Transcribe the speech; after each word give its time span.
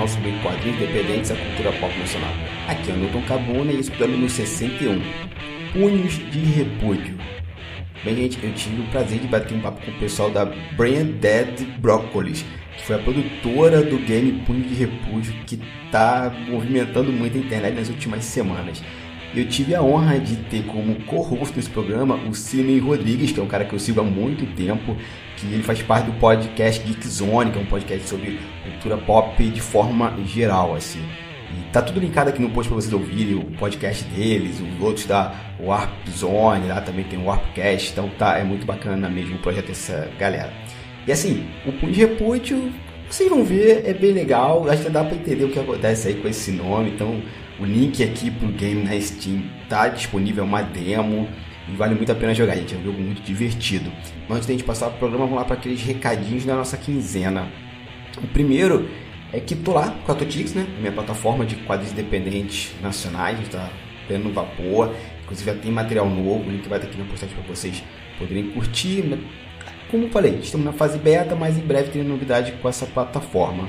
nacional 0.00 0.08
sobre 0.08 0.32
quadrinhos 0.42 0.80
independentes 0.80 1.30
da 1.30 1.36
cultura 1.36 1.72
pop 1.72 1.98
nacional. 1.98 2.30
Aqui 2.68 2.90
é 2.90 2.94
o 2.94 2.96
Newton 2.96 3.22
Cabuna 3.22 3.72
e 3.72 3.80
esse 3.80 3.90
programa 3.90 4.16
no 4.16 4.28
61. 4.28 5.00
Punhos 5.72 6.14
de 6.30 6.38
Repúdio. 6.38 7.16
Bem, 8.02 8.16
gente, 8.16 8.42
eu 8.42 8.52
tive 8.54 8.80
o 8.80 8.86
prazer 8.86 9.18
de 9.18 9.26
bater 9.26 9.54
um 9.56 9.60
papo 9.60 9.84
com 9.84 9.90
o 9.90 9.94
pessoal 9.98 10.30
da 10.30 10.46
Brand 10.46 11.06
Dead 11.20 11.66
Broccolis, 11.78 12.44
que 12.76 12.82
foi 12.84 12.96
a 12.96 12.98
produtora 12.98 13.82
do 13.82 13.98
game 13.98 14.32
Punho 14.46 14.62
de 14.62 14.74
Repúdio, 14.74 15.34
que 15.46 15.60
está 15.84 16.32
movimentando 16.48 17.12
muito 17.12 17.36
a 17.36 17.40
internet 17.40 17.74
nas 17.74 17.88
últimas 17.88 18.24
semanas. 18.24 18.82
Eu 19.34 19.46
tive 19.46 19.74
a 19.74 19.82
honra 19.82 20.18
de 20.18 20.36
ter 20.36 20.64
como 20.64 20.96
co-host 21.04 21.54
nesse 21.54 21.70
programa 21.70 22.16
o 22.28 22.34
Sidney 22.34 22.80
Rodrigues, 22.80 23.30
que 23.30 23.38
é 23.38 23.42
um 23.42 23.46
cara 23.46 23.64
que 23.64 23.72
eu 23.72 23.78
sigo 23.78 24.00
há 24.00 24.04
muito 24.04 24.44
tempo, 24.56 24.96
que 25.46 25.54
ele 25.54 25.62
faz 25.62 25.82
parte 25.82 26.06
do 26.06 26.12
podcast 26.18 26.82
Geek 26.84 27.06
Zone, 27.08 27.50
que 27.50 27.58
é 27.58 27.62
um 27.62 27.66
podcast 27.66 28.08
sobre 28.08 28.38
cultura 28.62 28.98
pop 28.98 29.42
de 29.42 29.60
forma 29.60 30.14
geral, 30.26 30.74
assim. 30.74 31.02
E 31.50 31.72
tá 31.72 31.82
tudo 31.82 31.98
linkado 31.98 32.30
aqui 32.30 32.40
no 32.40 32.50
post 32.50 32.68
para 32.68 32.80
vocês 32.80 32.92
ouvirem 32.92 33.34
o 33.34 33.44
podcast 33.58 34.04
deles, 34.04 34.60
os 34.60 34.80
outros 34.80 35.06
da 35.06 35.34
Warp 35.58 35.90
Zone, 36.08 36.68
lá 36.68 36.80
também 36.80 37.04
tem 37.04 37.18
o 37.18 37.24
Warpcast, 37.24 37.90
então 37.92 38.08
tá, 38.18 38.38
é 38.38 38.44
muito 38.44 38.64
bacana 38.64 39.08
mesmo 39.08 39.36
o 39.36 39.38
projeto 39.38 39.66
dessa 39.66 40.08
galera. 40.18 40.52
E 41.06 41.12
assim, 41.12 41.48
o 41.66 41.72
Punho 41.72 41.92
de 41.92 42.00
Repúdio, 42.00 42.72
vocês 43.08 43.28
vão 43.28 43.42
ver, 43.42 43.82
é 43.84 43.92
bem 43.92 44.12
legal, 44.12 44.68
acho 44.70 44.84
que 44.84 44.90
dá 44.90 45.02
para 45.02 45.16
entender 45.16 45.44
o 45.44 45.50
que 45.50 45.58
acontece 45.58 46.08
aí 46.08 46.14
com 46.14 46.28
esse 46.28 46.52
nome, 46.52 46.90
então 46.90 47.20
o 47.58 47.64
link 47.64 48.02
aqui 48.04 48.30
pro 48.30 48.48
game 48.48 48.84
na 48.84 48.98
Steam 49.00 49.42
tá 49.68 49.88
disponível, 49.88 50.44
é 50.44 50.46
uma 50.46 50.62
demo 50.62 51.28
e 51.72 51.76
vale 51.76 51.94
muito 51.94 52.10
a 52.10 52.14
pena 52.14 52.34
jogar, 52.34 52.56
gente. 52.56 52.74
É 52.74 52.78
um 52.78 52.84
jogo 52.84 53.00
muito 53.00 53.22
divertido. 53.22 53.90
Mas 54.28 54.38
antes 54.38 54.48
a 54.48 54.52
gente 54.52 54.64
passar 54.64 54.90
pro 54.90 54.98
programa, 54.98 55.24
vamos 55.24 55.38
lá 55.38 55.44
para 55.44 55.54
aqueles 55.54 55.80
recadinhos 55.82 56.44
da 56.44 56.56
nossa 56.56 56.76
quinzena. 56.76 57.48
O 58.22 58.26
primeiro 58.28 58.88
é 59.32 59.38
que 59.38 59.54
tô 59.54 59.72
lá 59.72 59.90
com 60.04 60.12
a 60.12 60.14
Totix, 60.14 60.54
né? 60.54 60.66
Minha 60.78 60.92
plataforma 60.92 61.46
de 61.46 61.56
quadrinhos 61.56 61.92
independentes 61.92 62.72
nacionais, 62.82 63.40
está 63.40 63.70
pleno 64.06 64.32
vapor. 64.32 64.94
Inclusive 65.22 65.52
já 65.52 65.56
tem 65.56 65.70
material 65.70 66.08
novo, 66.08 66.48
o 66.48 66.50
link 66.50 66.68
vai 66.68 66.78
estar 66.78 66.90
aqui 66.90 66.98
na 66.98 67.04
postagem 67.04 67.36
para 67.36 67.46
vocês 67.46 67.82
poderem 68.18 68.50
curtir. 68.50 69.18
Como 69.90 70.04
eu 70.04 70.10
falei, 70.10 70.38
estamos 70.42 70.64
na 70.64 70.72
fase 70.72 70.98
beta, 70.98 71.36
mas 71.36 71.56
em 71.56 71.62
breve 71.62 71.90
tem 71.90 72.02
novidade 72.02 72.52
com 72.60 72.68
essa 72.68 72.86
plataforma 72.86 73.68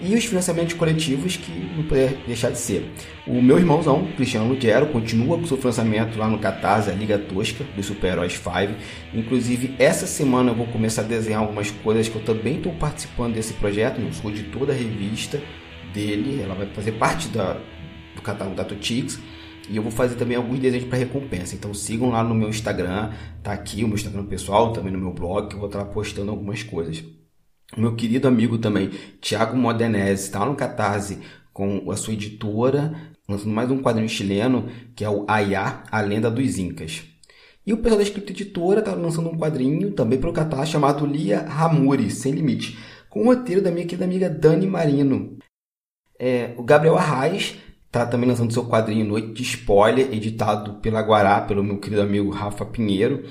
e 0.00 0.14
os 0.14 0.24
financiamentos 0.24 0.74
coletivos 0.74 1.36
que 1.36 1.50
não 1.76 1.84
poder 1.84 2.18
deixar 2.26 2.50
de 2.50 2.58
ser. 2.58 2.90
O 3.26 3.42
meu 3.42 3.58
irmãozão, 3.58 4.06
Cristiano 4.16 4.48
Lugero, 4.48 4.86
continua 4.86 5.38
com 5.38 5.46
seu 5.46 5.56
financiamento 5.56 6.18
lá 6.18 6.28
no 6.28 6.38
Catarse, 6.38 6.90
a 6.90 6.94
Liga 6.94 7.18
Tosca 7.18 7.64
dos 7.76 7.86
Super-Heróis 7.86 8.34
5. 8.34 8.74
Inclusive, 9.12 9.74
essa 9.78 10.06
semana 10.06 10.50
eu 10.50 10.54
vou 10.54 10.66
começar 10.66 11.02
a 11.02 11.04
desenhar 11.04 11.40
algumas 11.40 11.70
coisas 11.70 12.08
que 12.08 12.16
eu 12.16 12.22
também 12.22 12.56
estou 12.56 12.72
participando 12.74 13.34
desse 13.34 13.54
projeto. 13.54 14.00
Eu 14.00 14.12
sou 14.12 14.30
de 14.30 14.44
toda 14.44 14.72
a 14.72 14.76
revista 14.76 15.40
dele, 15.92 16.40
ela 16.42 16.54
vai 16.54 16.66
fazer 16.68 16.92
parte 16.92 17.28
da, 17.28 17.56
do 18.14 18.22
catálogo 18.22 18.56
da 18.56 18.64
Totix. 18.64 19.18
E 19.68 19.76
eu 19.76 19.82
vou 19.82 19.92
fazer 19.92 20.14
também 20.14 20.36
alguns 20.36 20.58
desenhos 20.58 20.86
para 20.86 20.96
recompensa. 20.96 21.54
Então 21.54 21.74
sigam 21.74 22.08
lá 22.08 22.24
no 22.24 22.34
meu 22.34 22.48
Instagram, 22.48 23.10
tá 23.42 23.52
aqui 23.52 23.84
o 23.84 23.88
meu 23.88 23.96
Instagram 23.96 24.24
pessoal, 24.24 24.72
também 24.72 24.92
no 24.92 24.98
meu 24.98 25.12
blog, 25.12 25.48
que 25.48 25.54
eu 25.54 25.58
vou 25.58 25.68
estar 25.68 25.84
postando 25.86 26.30
algumas 26.30 26.62
coisas 26.62 27.04
meu 27.76 27.94
querido 27.94 28.26
amigo 28.26 28.58
também, 28.58 28.90
Tiago 29.20 29.56
Modenese, 29.56 30.24
está 30.24 30.44
no 30.44 30.54
Catarse 30.54 31.18
com 31.52 31.90
a 31.90 31.96
sua 31.96 32.14
editora, 32.14 32.94
lançando 33.28 33.52
mais 33.52 33.70
um 33.70 33.82
quadrinho 33.82 34.08
chileno, 34.08 34.68
que 34.96 35.04
é 35.04 35.10
o 35.10 35.24
Ayá, 35.28 35.82
a 35.90 36.00
Lenda 36.00 36.30
dos 36.30 36.58
Incas. 36.58 37.04
E 37.66 37.72
o 37.72 37.76
pessoal 37.76 37.98
da 37.98 38.02
Escrita 38.02 38.32
Editora 38.32 38.80
está 38.80 38.94
lançando 38.94 39.28
um 39.28 39.36
quadrinho 39.36 39.92
também 39.92 40.18
para 40.18 40.30
o 40.30 40.32
Catarse 40.32 40.72
chamado 40.72 41.04
Lia 41.04 41.42
Ramuri, 41.42 42.10
Sem 42.10 42.32
Limite, 42.32 42.78
com 43.10 43.20
o 43.20 43.24
roteiro 43.26 43.60
da 43.60 43.70
minha 43.70 43.84
querida 43.84 44.06
amiga 44.06 44.30
Dani 44.30 44.66
Marino. 44.66 45.36
É, 46.18 46.54
o 46.56 46.62
Gabriel 46.62 46.96
Arraes 46.96 47.56
está 47.86 48.06
também 48.06 48.28
lançando 48.28 48.52
seu 48.52 48.66
quadrinho 48.66 49.04
Noite 49.04 49.32
de 49.32 49.42
Spoiler, 49.42 50.12
editado 50.12 50.80
pela 50.80 51.02
Guará, 51.02 51.42
pelo 51.42 51.62
meu 51.62 51.78
querido 51.78 52.00
amigo 52.00 52.30
Rafa 52.30 52.64
Pinheiro. 52.64 53.24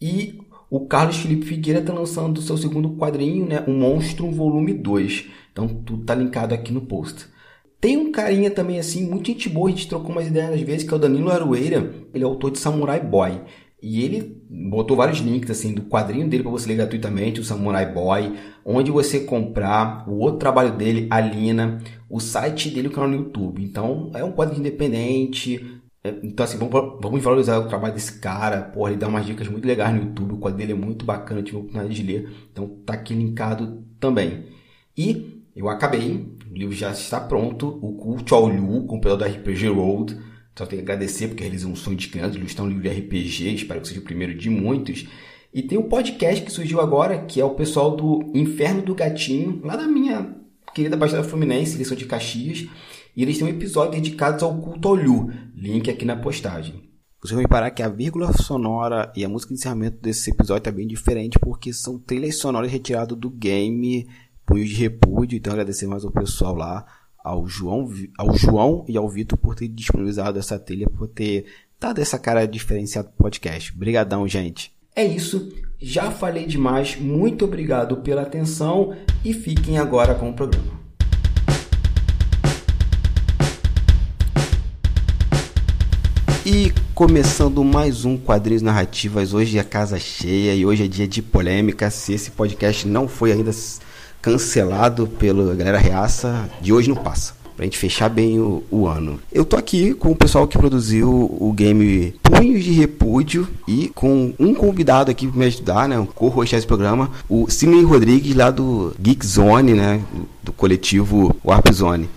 E 0.00 0.38
o 0.70 0.86
Carlos 0.86 1.16
Felipe 1.16 1.46
Figueira 1.46 1.80
está 1.80 1.92
lançando 1.92 2.38
o 2.38 2.42
seu 2.42 2.56
segundo 2.56 2.90
quadrinho, 2.96 3.46
né? 3.46 3.64
O 3.66 3.70
Monstro 3.70 4.30
Volume 4.30 4.72
2. 4.72 5.26
Então 5.52 5.68
tudo 5.68 6.04
tá 6.04 6.14
linkado 6.14 6.54
aqui 6.54 6.72
no 6.72 6.82
post. 6.82 7.26
Tem 7.80 7.96
um 7.96 8.10
carinha 8.10 8.50
também 8.50 8.78
assim, 8.78 9.08
muito 9.08 9.26
gente 9.26 9.48
boa, 9.48 9.68
a 9.68 9.70
gente 9.70 9.88
trocou 9.88 10.10
umas 10.10 10.26
ideias 10.26 10.54
às 10.54 10.60
vezes, 10.60 10.82
que 10.86 10.92
é 10.92 10.96
o 10.96 11.00
Danilo 11.00 11.30
Arueira. 11.30 11.94
Ele 12.12 12.24
é 12.24 12.26
autor 12.26 12.50
de 12.50 12.58
Samurai 12.58 13.00
Boy. 13.00 13.40
E 13.80 14.02
ele 14.02 14.42
botou 14.50 14.96
vários 14.96 15.18
links 15.18 15.50
assim 15.50 15.72
do 15.72 15.82
quadrinho 15.82 16.26
dele 16.26 16.42
para 16.42 16.50
você 16.50 16.66
ler 16.66 16.76
gratuitamente, 16.76 17.40
o 17.40 17.44
Samurai 17.44 17.92
Boy, 17.92 18.34
onde 18.64 18.90
você 18.90 19.20
comprar, 19.20 20.08
o 20.08 20.18
outro 20.18 20.38
trabalho 20.38 20.72
dele, 20.76 21.06
a 21.10 21.20
Lina, 21.20 21.80
o 22.08 22.18
site 22.18 22.70
dele, 22.70 22.88
o 22.88 22.90
canal 22.90 23.10
no 23.10 23.16
YouTube. 23.16 23.62
Então 23.62 24.10
é 24.14 24.24
um 24.24 24.32
quadrinho 24.32 24.60
independente, 24.60 25.75
então, 26.22 26.44
assim, 26.44 26.58
vamos, 26.58 26.98
vamos 27.00 27.22
valorizar 27.22 27.58
o 27.58 27.68
trabalho 27.68 27.94
desse 27.94 28.18
cara. 28.18 28.62
Porra, 28.62 28.90
ele 28.90 28.98
dá 28.98 29.08
umas 29.08 29.24
dicas 29.24 29.48
muito 29.48 29.66
legais 29.66 29.94
no 29.94 30.02
YouTube. 30.02 30.34
O 30.34 30.38
quadro 30.38 30.58
dele 30.58 30.72
é 30.72 30.76
muito 30.76 31.04
bacana, 31.04 31.42
tive 31.42 31.56
a 31.56 31.60
oportunidade 31.60 31.94
de 31.94 32.02
ler. 32.02 32.30
Então, 32.52 32.68
tá 32.84 32.94
aqui 32.94 33.14
linkado 33.14 33.84
também. 33.98 34.46
E 34.96 35.42
eu 35.54 35.68
acabei, 35.68 36.26
o 36.50 36.54
livro 36.54 36.74
já 36.74 36.90
está 36.90 37.20
pronto. 37.20 37.78
O 37.82 37.94
Culto 37.94 38.34
ao 38.34 38.48
Liu, 38.48 38.84
com 38.86 38.96
o 38.96 39.00
pedal 39.00 39.16
da 39.16 39.26
RPG 39.26 39.68
Road. 39.68 40.16
Só 40.56 40.64
tenho 40.64 40.82
que 40.82 40.90
agradecer 40.90 41.28
porque 41.28 41.42
realizou 41.42 41.70
um 41.70 41.76
sonho 41.76 41.96
de 41.96 42.08
criança, 42.08 42.36
ilustrar 42.36 42.66
um 42.66 42.70
livro 42.70 42.82
de 42.82 42.88
RPG. 42.88 43.54
Espero 43.54 43.80
que 43.80 43.88
seja 43.88 44.00
o 44.00 44.04
primeiro 44.04 44.34
de 44.34 44.48
muitos. 44.48 45.06
E 45.52 45.62
tem 45.62 45.78
um 45.78 45.88
podcast 45.88 46.44
que 46.44 46.52
surgiu 46.52 46.80
agora, 46.80 47.18
que 47.24 47.40
é 47.40 47.44
o 47.44 47.54
pessoal 47.54 47.96
do 47.96 48.30
Inferno 48.34 48.82
do 48.82 48.94
Gatinho, 48.94 49.60
lá 49.64 49.76
da 49.76 49.86
minha 49.86 50.36
querida 50.74 50.96
Baixada 50.96 51.24
Fluminense, 51.24 51.76
eles 51.76 51.88
são 51.88 51.96
de 51.96 52.04
Caxias. 52.04 52.66
E 53.16 53.22
eles 53.22 53.38
têm 53.38 53.46
um 53.46 53.50
episódio 53.50 53.92
dedicado 53.92 54.44
ao 54.44 54.60
culto 54.60 54.88
ao 54.88 54.94
Liu, 54.94 55.30
link 55.54 55.90
aqui 55.90 56.04
na 56.04 56.16
postagem. 56.16 56.86
Vocês 57.18 57.32
vão 57.32 57.40
reparar 57.40 57.70
que 57.70 57.82
a 57.82 57.88
vírgula 57.88 58.30
sonora 58.34 59.10
e 59.16 59.24
a 59.24 59.28
música 59.28 59.54
de 59.54 59.58
encerramento 59.58 59.96
desse 60.02 60.30
episódio 60.30 60.68
é 60.68 60.72
bem 60.72 60.86
diferente 60.86 61.38
porque 61.38 61.72
são 61.72 61.98
trilhas 61.98 62.36
sonoras 62.36 62.70
retiradas 62.70 63.16
do 63.16 63.30
game 63.30 64.06
Punho 64.44 64.66
de 64.66 64.74
Repúdio. 64.74 65.36
Então 65.36 65.54
agradecer 65.54 65.86
mais 65.86 66.04
ao 66.04 66.10
pessoal 66.10 66.54
lá, 66.54 66.84
ao 67.24 67.48
João, 67.48 67.90
ao 68.18 68.36
João 68.36 68.84
e 68.86 68.98
ao 68.98 69.08
Vitor 69.08 69.38
por 69.38 69.54
ter 69.54 69.68
disponibilizado 69.68 70.38
essa 70.38 70.58
trilha, 70.58 70.88
por 70.88 71.08
ter 71.08 71.46
dado 71.80 72.00
essa 72.00 72.18
cara 72.18 72.46
diferenciada 72.46 73.08
pro 73.08 73.24
podcast. 73.24 73.72
Obrigadão, 73.74 74.28
gente. 74.28 74.72
É 74.94 75.04
isso. 75.04 75.52
Já 75.78 76.10
falei 76.10 76.46
demais. 76.46 76.96
Muito 77.00 77.46
obrigado 77.46 77.96
pela 77.96 78.22
atenção 78.22 78.94
e 79.24 79.32
fiquem 79.32 79.78
agora 79.78 80.14
com 80.14 80.28
o 80.28 80.34
programa. 80.34 80.85
E 86.48 86.72
começando 86.94 87.64
mais 87.64 88.04
um 88.04 88.16
Quadrinhos 88.16 88.62
Narrativas, 88.62 89.34
hoje 89.34 89.58
é 89.58 89.64
casa 89.64 89.98
cheia 89.98 90.54
e 90.54 90.64
hoje 90.64 90.84
é 90.84 90.86
dia 90.86 91.08
de 91.08 91.20
polêmica. 91.20 91.90
Se 91.90 92.12
esse 92.12 92.30
podcast 92.30 92.86
não 92.86 93.08
foi 93.08 93.32
ainda 93.32 93.50
cancelado 94.22 95.08
pela 95.08 95.56
galera 95.56 95.76
reaça, 95.76 96.48
de 96.60 96.72
hoje 96.72 96.88
não 96.88 96.94
passa. 96.94 97.34
Pra 97.56 97.64
gente 97.64 97.76
fechar 97.76 98.08
bem 98.08 98.38
o, 98.38 98.62
o 98.70 98.86
ano. 98.86 99.18
Eu 99.32 99.44
tô 99.44 99.56
aqui 99.56 99.92
com 99.92 100.12
o 100.12 100.14
pessoal 100.14 100.46
que 100.46 100.56
produziu 100.56 101.10
o 101.10 101.52
game 101.52 102.14
Punhos 102.22 102.62
de 102.62 102.70
Repúdio 102.70 103.48
e 103.66 103.88
com 103.88 104.32
um 104.38 104.54
convidado 104.54 105.10
aqui 105.10 105.26
pra 105.26 105.40
me 105.40 105.46
ajudar, 105.46 105.88
né? 105.88 105.98
O 105.98 106.06
co-host 106.06 106.54
desse 106.54 106.66
programa, 106.66 107.10
o 107.28 107.50
Sidney 107.50 107.82
Rodrigues 107.82 108.36
lá 108.36 108.52
do 108.52 108.94
Geek 109.00 109.26
Zone, 109.26 109.74
né? 109.74 110.00
Do 110.44 110.52
coletivo 110.52 111.34
Warp 111.44 111.72
Zone. 111.72 112.08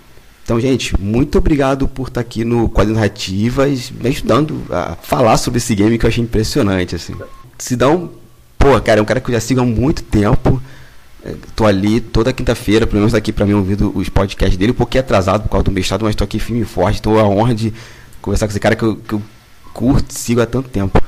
Então, 0.50 0.60
gente, 0.60 1.00
muito 1.00 1.38
obrigado 1.38 1.88
por 1.88 2.08
estar 2.08 2.22
aqui 2.22 2.44
no 2.44 2.68
Quadro 2.68 2.96
Narrativas, 2.96 3.91
me 3.91 4.09
ajudando 4.09 4.64
a 4.72 4.96
falar 4.96 5.38
sobre 5.38 5.59
esse 5.59 5.76
game 5.76 5.96
que 5.96 6.03
eu 6.03 6.08
achei 6.08 6.23
impressionante, 6.23 6.96
assim. 6.96 7.14
Sidão, 7.59 8.09
pô, 8.58 8.82
cara, 8.82 9.00
é 9.00 9.03
um 9.03 9.06
cara 9.06 9.22
que 9.22 9.29
eu 9.29 9.34
já 9.35 9.40
sigo 9.40 9.62
há 9.62 9.64
muito 9.64 10.02
tempo. 10.02 10.59
É, 11.23 11.35
tô 11.56 11.68
ali 11.68 12.02
toda 12.02 12.34
quinta-feira, 12.34 12.88
pelo 12.88 12.97
menos 12.97 13.14
aqui 13.14 13.32
para 13.32 13.46
mim 13.46 13.53
ouvindo 13.53 13.96
os 13.96 14.09
podcasts 14.09 14.58
dele, 14.58 14.72
um 14.72 14.76
pouquinho 14.76 15.03
atrasado 15.03 15.44
por 15.44 15.50
causa 15.50 15.66
do 15.66 15.72
mestrado, 15.72 16.03
mas 16.03 16.16
tô 16.16 16.23
aqui 16.23 16.40
firme 16.40 16.64
e 16.64 16.66
forte, 16.66 17.00
tô 17.00 17.20
a 17.20 17.28
honra 17.28 17.53
de 17.53 17.72
conversar 18.20 18.47
com 18.47 18.52
esse 18.52 18.59
cara 18.59 18.76
que 18.76 18.82
eu, 18.82 18.96
que 18.96 19.14
eu 19.14 19.22
curto, 19.72 20.12
sigo 20.12 20.41
há 20.41 20.47
tanto 20.47 20.68
tempo. 20.68 21.00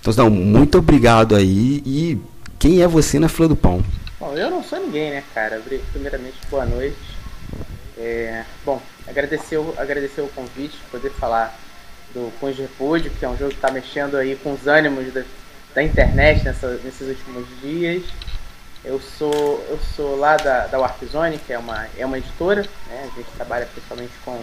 Então, 0.00 0.10
Sidão, 0.10 0.30
muito 0.30 0.78
obrigado 0.78 1.36
aí. 1.36 1.82
E 1.84 2.18
quem 2.58 2.80
é 2.80 2.88
você 2.88 3.18
na 3.18 3.28
fila 3.28 3.48
do 3.48 3.56
pão? 3.56 3.84
Bom, 4.18 4.32
eu 4.34 4.50
não 4.50 4.64
sou 4.64 4.80
ninguém, 4.80 5.10
né, 5.10 5.22
cara? 5.34 5.62
Primeiramente, 5.92 6.36
boa 6.50 6.64
noite. 6.64 6.96
É, 7.98 8.44
bom, 8.64 8.80
agradecer, 9.06 9.58
agradecer 9.76 10.20
o 10.20 10.28
convite, 10.28 10.76
poder 10.90 11.10
falar 11.10 11.58
do 12.12 12.32
Punho 12.38 12.54
de 12.54 12.62
Repúdio, 12.62 13.10
que 13.10 13.24
é 13.24 13.28
um 13.28 13.36
jogo 13.36 13.50
que 13.50 13.56
está 13.56 13.70
mexendo 13.70 14.16
aí 14.16 14.36
com 14.36 14.52
os 14.52 14.66
ânimos 14.66 15.12
da, 15.12 15.22
da 15.74 15.82
internet 15.82 16.44
nessa, 16.44 16.78
nesses 16.84 17.08
últimos 17.08 17.46
dias. 17.60 18.02
Eu 18.84 19.00
sou, 19.00 19.64
eu 19.68 19.78
sou 19.94 20.16
lá 20.16 20.36
da, 20.36 20.66
da 20.66 20.78
Warp 20.78 21.02
Zone, 21.04 21.38
que 21.38 21.52
é 21.52 21.58
uma, 21.58 21.86
é 21.96 22.06
uma 22.06 22.18
editora, 22.18 22.62
né? 22.88 23.10
a 23.12 23.16
gente 23.16 23.30
trabalha 23.36 23.66
principalmente 23.66 24.12
com 24.24 24.40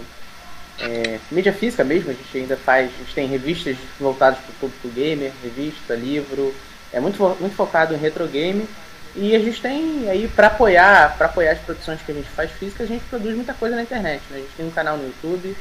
é, 0.80 1.20
mídia 1.32 1.54
física 1.54 1.84
mesmo, 1.84 2.12
a 2.12 2.14
gente 2.14 2.38
ainda 2.38 2.58
faz, 2.58 2.92
a 2.94 2.98
gente 2.98 3.14
tem 3.14 3.28
revistas 3.28 3.78
voltadas 4.00 4.40
para 4.40 4.52
o 4.52 4.56
público 4.56 4.90
gamer, 4.90 5.32
revista, 5.42 5.96
livro, 5.96 6.54
é 6.92 7.00
muito, 7.00 7.24
muito 7.40 7.56
focado 7.56 7.94
em 7.94 7.98
retro 7.98 8.28
game 8.28 8.68
E 9.16 9.36
a 9.36 9.40
gente 9.40 9.62
tem 9.62 10.10
aí 10.10 10.28
para 10.28 10.48
apoiar, 10.48 11.16
para 11.18 11.28
apoiar 11.28 11.52
as 11.52 11.60
produções 11.60 12.02
que 12.02 12.12
a 12.12 12.16
gente 12.16 12.30
faz 12.30 12.52
física, 12.52 12.84
a 12.84 12.88
gente 12.88 13.04
produz 13.06 13.36
muita 13.36 13.54
coisa 13.54 13.76
na 13.76 13.84
internet. 13.84 14.24
Né? 14.30 14.38
A 14.38 14.40
gente 14.40 14.54
tem 14.56 14.66
um 14.66 14.72
canal 14.72 14.98
no 14.98 15.06
YouTube, 15.06 15.56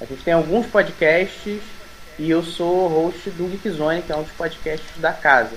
a 0.00 0.04
gente 0.04 0.22
tem 0.22 0.34
alguns 0.34 0.66
podcasts 0.66 1.60
e 2.18 2.30
eu 2.30 2.42
sou 2.42 2.86
host 2.88 3.30
do 3.30 3.48
Geekzone, 3.48 4.02
que 4.02 4.12
é 4.12 4.16
um 4.16 4.22
dos 4.22 4.32
podcasts 4.32 4.96
da 4.98 5.12
casa. 5.12 5.56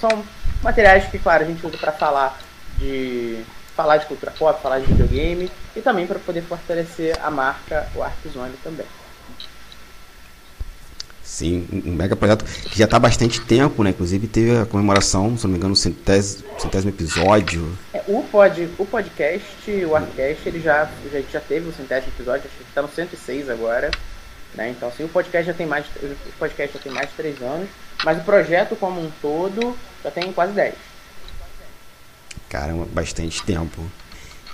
São 0.00 0.24
materiais 0.62 1.06
que, 1.08 1.18
claro, 1.18 1.44
a 1.44 1.46
gente 1.46 1.64
usa 1.64 1.78
para 1.78 1.92
falar 1.92 2.38
de 2.78 3.44
falar 3.76 3.98
de 3.98 4.06
cultura 4.06 4.32
pop, 4.32 4.60
falar 4.60 4.80
de 4.80 4.86
videogame 4.86 5.50
e 5.74 5.80
também 5.80 6.06
para 6.06 6.18
poder 6.18 6.42
fortalecer 6.42 7.16
a 7.22 7.30
marca 7.30 7.88
o 7.94 8.02
Arczone 8.02 8.54
também. 8.62 8.86
Sim, 11.22 11.66
um 11.86 11.92
mega 11.92 12.16
projeto 12.16 12.44
que 12.44 12.78
já 12.78 12.86
está 12.86 12.96
há 12.96 13.00
bastante 13.00 13.40
tempo, 13.42 13.84
né? 13.84 13.90
Inclusive 13.90 14.26
teve 14.26 14.58
a 14.58 14.66
comemoração, 14.66 15.36
se 15.36 15.44
não 15.44 15.52
me 15.52 15.58
engano, 15.58 15.76
centésimo, 15.76 16.44
centésimo 16.58 16.90
episódio. 16.90 17.70
É, 17.94 18.02
o, 18.08 18.22
pod, 18.24 18.68
o 18.78 18.84
podcast, 18.84 19.70
o 19.84 19.94
Arcast, 19.94 20.48
ele 20.48 20.60
já, 20.60 20.90
já, 21.12 21.20
já 21.32 21.40
teve 21.40 21.68
o 21.68 21.72
centésimo 21.72 22.12
episódio, 22.16 22.46
acho 22.46 22.56
que 22.56 22.62
está 22.64 22.82
no 22.82 22.88
106 22.88 23.48
agora. 23.48 23.90
Né? 24.54 24.70
Então, 24.70 24.88
assim, 24.88 25.04
o 25.04 25.08
podcast 25.08 25.46
já 25.46 25.54
tem 25.54 25.66
mais, 25.66 25.86
o 25.86 26.38
podcast 26.38 26.76
já 26.76 26.82
tem 26.82 26.92
mais 26.92 27.08
de 27.08 27.14
3 27.14 27.42
anos, 27.42 27.68
mas 28.04 28.18
o 28.18 28.24
projeto 28.24 28.74
como 28.74 29.00
um 29.00 29.10
todo 29.22 29.76
já 30.02 30.10
tem 30.10 30.32
quase 30.32 30.52
10. 30.52 30.74
Caramba, 32.48 32.86
bastante 32.92 33.42
tempo. 33.44 33.80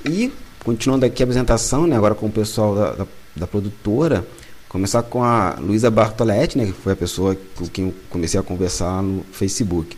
E, 0.05 0.33
continuando 0.63 1.07
aqui 1.07 1.23
a 1.23 1.25
apresentação, 1.25 1.87
né, 1.87 1.97
agora 1.97 2.15
com 2.15 2.27
o 2.27 2.33
pessoal 2.33 2.75
da, 2.75 2.93
da, 2.93 3.07
da 3.35 3.47
produtora, 3.47 4.27
começar 4.69 5.03
com 5.03 5.23
a 5.23 5.57
Luísa 5.61 5.91
Bartoletti, 5.91 6.59
né, 6.59 6.67
que 6.67 6.73
foi 6.73 6.93
a 6.93 6.97
pessoa 6.97 7.37
com 7.55 7.67
quem 7.67 7.87
eu 7.87 7.95
comecei 8.11 8.39
a 8.39 8.43
conversar 8.43 9.03
no 9.03 9.25
Facebook. 9.33 9.97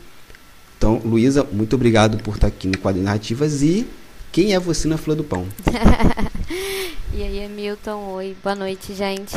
Então, 0.77 1.01
Luísa, 1.05 1.47
muito 1.51 1.75
obrigado 1.75 2.19
por 2.19 2.35
estar 2.35 2.47
aqui 2.47 2.69
no 2.69 2.79
Quadro 2.79 3.03
Narrativas 3.03 3.63
e 3.63 3.87
quem 4.31 4.55
é 4.55 4.61
você 4.61 4.87
na 4.87 4.97
Fila 4.97 5.17
do 5.17 5.25
Pão? 5.25 5.47
e 7.13 7.23
aí, 7.23 7.49
Milton, 7.49 8.13
oi, 8.13 8.37
boa 8.43 8.55
noite, 8.55 8.95
gente. 8.95 9.37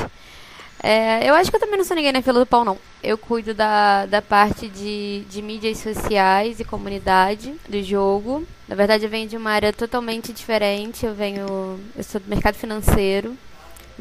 É, 0.83 1.29
eu 1.29 1.35
acho 1.35 1.51
que 1.51 1.55
eu 1.55 1.59
também 1.59 1.77
não 1.77 1.85
sou 1.85 1.95
ninguém 1.95 2.11
na 2.11 2.23
fila 2.23 2.39
do 2.39 2.45
pão, 2.45 2.65
não. 2.65 2.77
Eu 3.03 3.15
cuido 3.15 3.53
da, 3.53 4.07
da 4.07 4.21
parte 4.21 4.67
de, 4.67 5.23
de 5.29 5.41
mídias 5.41 5.77
sociais 5.77 6.59
e 6.59 6.63
comunidade 6.65 7.53
do 7.69 7.83
jogo. 7.83 8.43
Na 8.67 8.75
verdade, 8.75 9.03
eu 9.03 9.09
venho 9.09 9.29
de 9.29 9.37
uma 9.37 9.51
área 9.51 9.71
totalmente 9.71 10.33
diferente. 10.33 11.05
Eu 11.05 11.13
venho. 11.13 11.79
Eu 11.95 12.03
sou 12.03 12.19
do 12.19 12.27
mercado 12.27 12.55
financeiro, 12.55 13.37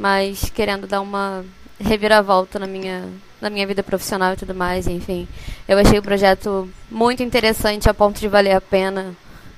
mas 0.01 0.49
querendo 0.49 0.87
dar 0.87 1.03
uma 1.03 1.45
reviravolta 1.79 2.59
na 2.59 2.67
minha, 2.67 3.07
na 3.39 3.51
minha 3.51 3.67
vida 3.67 3.83
profissional 3.83 4.33
e 4.33 4.37
tudo 4.37 4.55
mais, 4.55 4.87
enfim. 4.87 5.29
Eu 5.69 5.77
achei 5.77 5.99
o 5.99 6.03
projeto 6.03 6.71
muito 6.91 7.23
interessante 7.23 7.89
a 7.89 7.93
ponto 7.93 8.19
de 8.19 8.27
valer 8.27 8.57
a 8.57 8.63
pena 8.63 9.15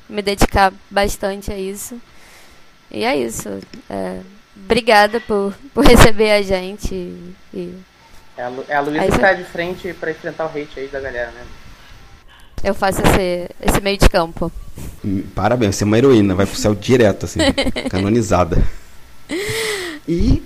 me 0.08 0.20
dedicar 0.20 0.72
bastante 0.90 1.52
a 1.52 1.56
isso. 1.56 1.96
E 2.90 3.04
é 3.04 3.16
isso. 3.16 3.48
É, 3.88 4.18
obrigada 4.56 5.20
por, 5.20 5.54
por 5.72 5.84
receber 5.84 6.32
a 6.32 6.42
gente. 6.42 6.92
E... 7.54 7.78
É 8.36 8.42
a, 8.42 8.48
Lu, 8.48 8.64
é 8.68 8.74
a 8.74 8.80
Luísa 8.80 9.12
que 9.12 9.18
tá 9.20 9.32
de 9.34 9.44
frente 9.44 9.94
para 9.94 10.10
enfrentar 10.10 10.46
o 10.46 10.48
hate 10.48 10.80
aí 10.80 10.88
da 10.88 10.98
galera, 10.98 11.30
né? 11.30 11.44
Eu 12.64 12.74
faço 12.74 13.00
esse, 13.00 13.48
esse 13.60 13.80
meio 13.80 13.96
de 13.96 14.08
campo. 14.08 14.50
Hum, 15.04 15.22
parabéns, 15.36 15.76
você 15.76 15.84
é 15.84 15.86
uma 15.86 15.98
heroína, 15.98 16.34
vai 16.34 16.46
pro 16.46 16.56
céu 16.56 16.74
direto, 16.74 17.26
assim, 17.26 17.38
canonizada. 17.88 18.60
E 20.06 20.43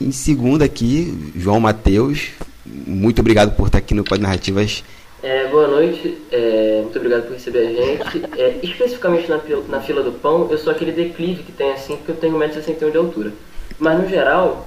em, 0.00 0.10
segunda 0.10 0.64
aqui, 0.64 1.32
João 1.36 1.60
Matheus, 1.60 2.30
muito 2.66 3.20
obrigado 3.20 3.54
por 3.56 3.66
estar 3.66 3.78
aqui 3.78 3.94
no 3.94 4.04
Quadro 4.04 4.22
Narrativas. 4.22 4.82
É, 5.22 5.46
boa 5.48 5.68
noite, 5.68 6.18
é, 6.32 6.80
muito 6.82 6.96
obrigado 6.96 7.24
por 7.24 7.34
receber 7.34 7.58
a 7.58 7.72
gente. 7.72 8.22
É, 8.36 8.58
especificamente 8.62 9.28
na, 9.28 9.40
na 9.68 9.80
fila 9.80 10.02
do 10.02 10.12
pão, 10.12 10.48
eu 10.50 10.58
sou 10.58 10.72
aquele 10.72 10.92
declive 10.92 11.42
que 11.42 11.52
tem 11.52 11.72
assim, 11.72 11.96
porque 11.96 12.12
eu 12.12 12.16
tenho 12.16 12.38
1,61m 12.38 12.90
de 12.90 12.96
altura. 12.96 13.32
Mas 13.78 14.00
no 14.00 14.08
geral, 14.08 14.64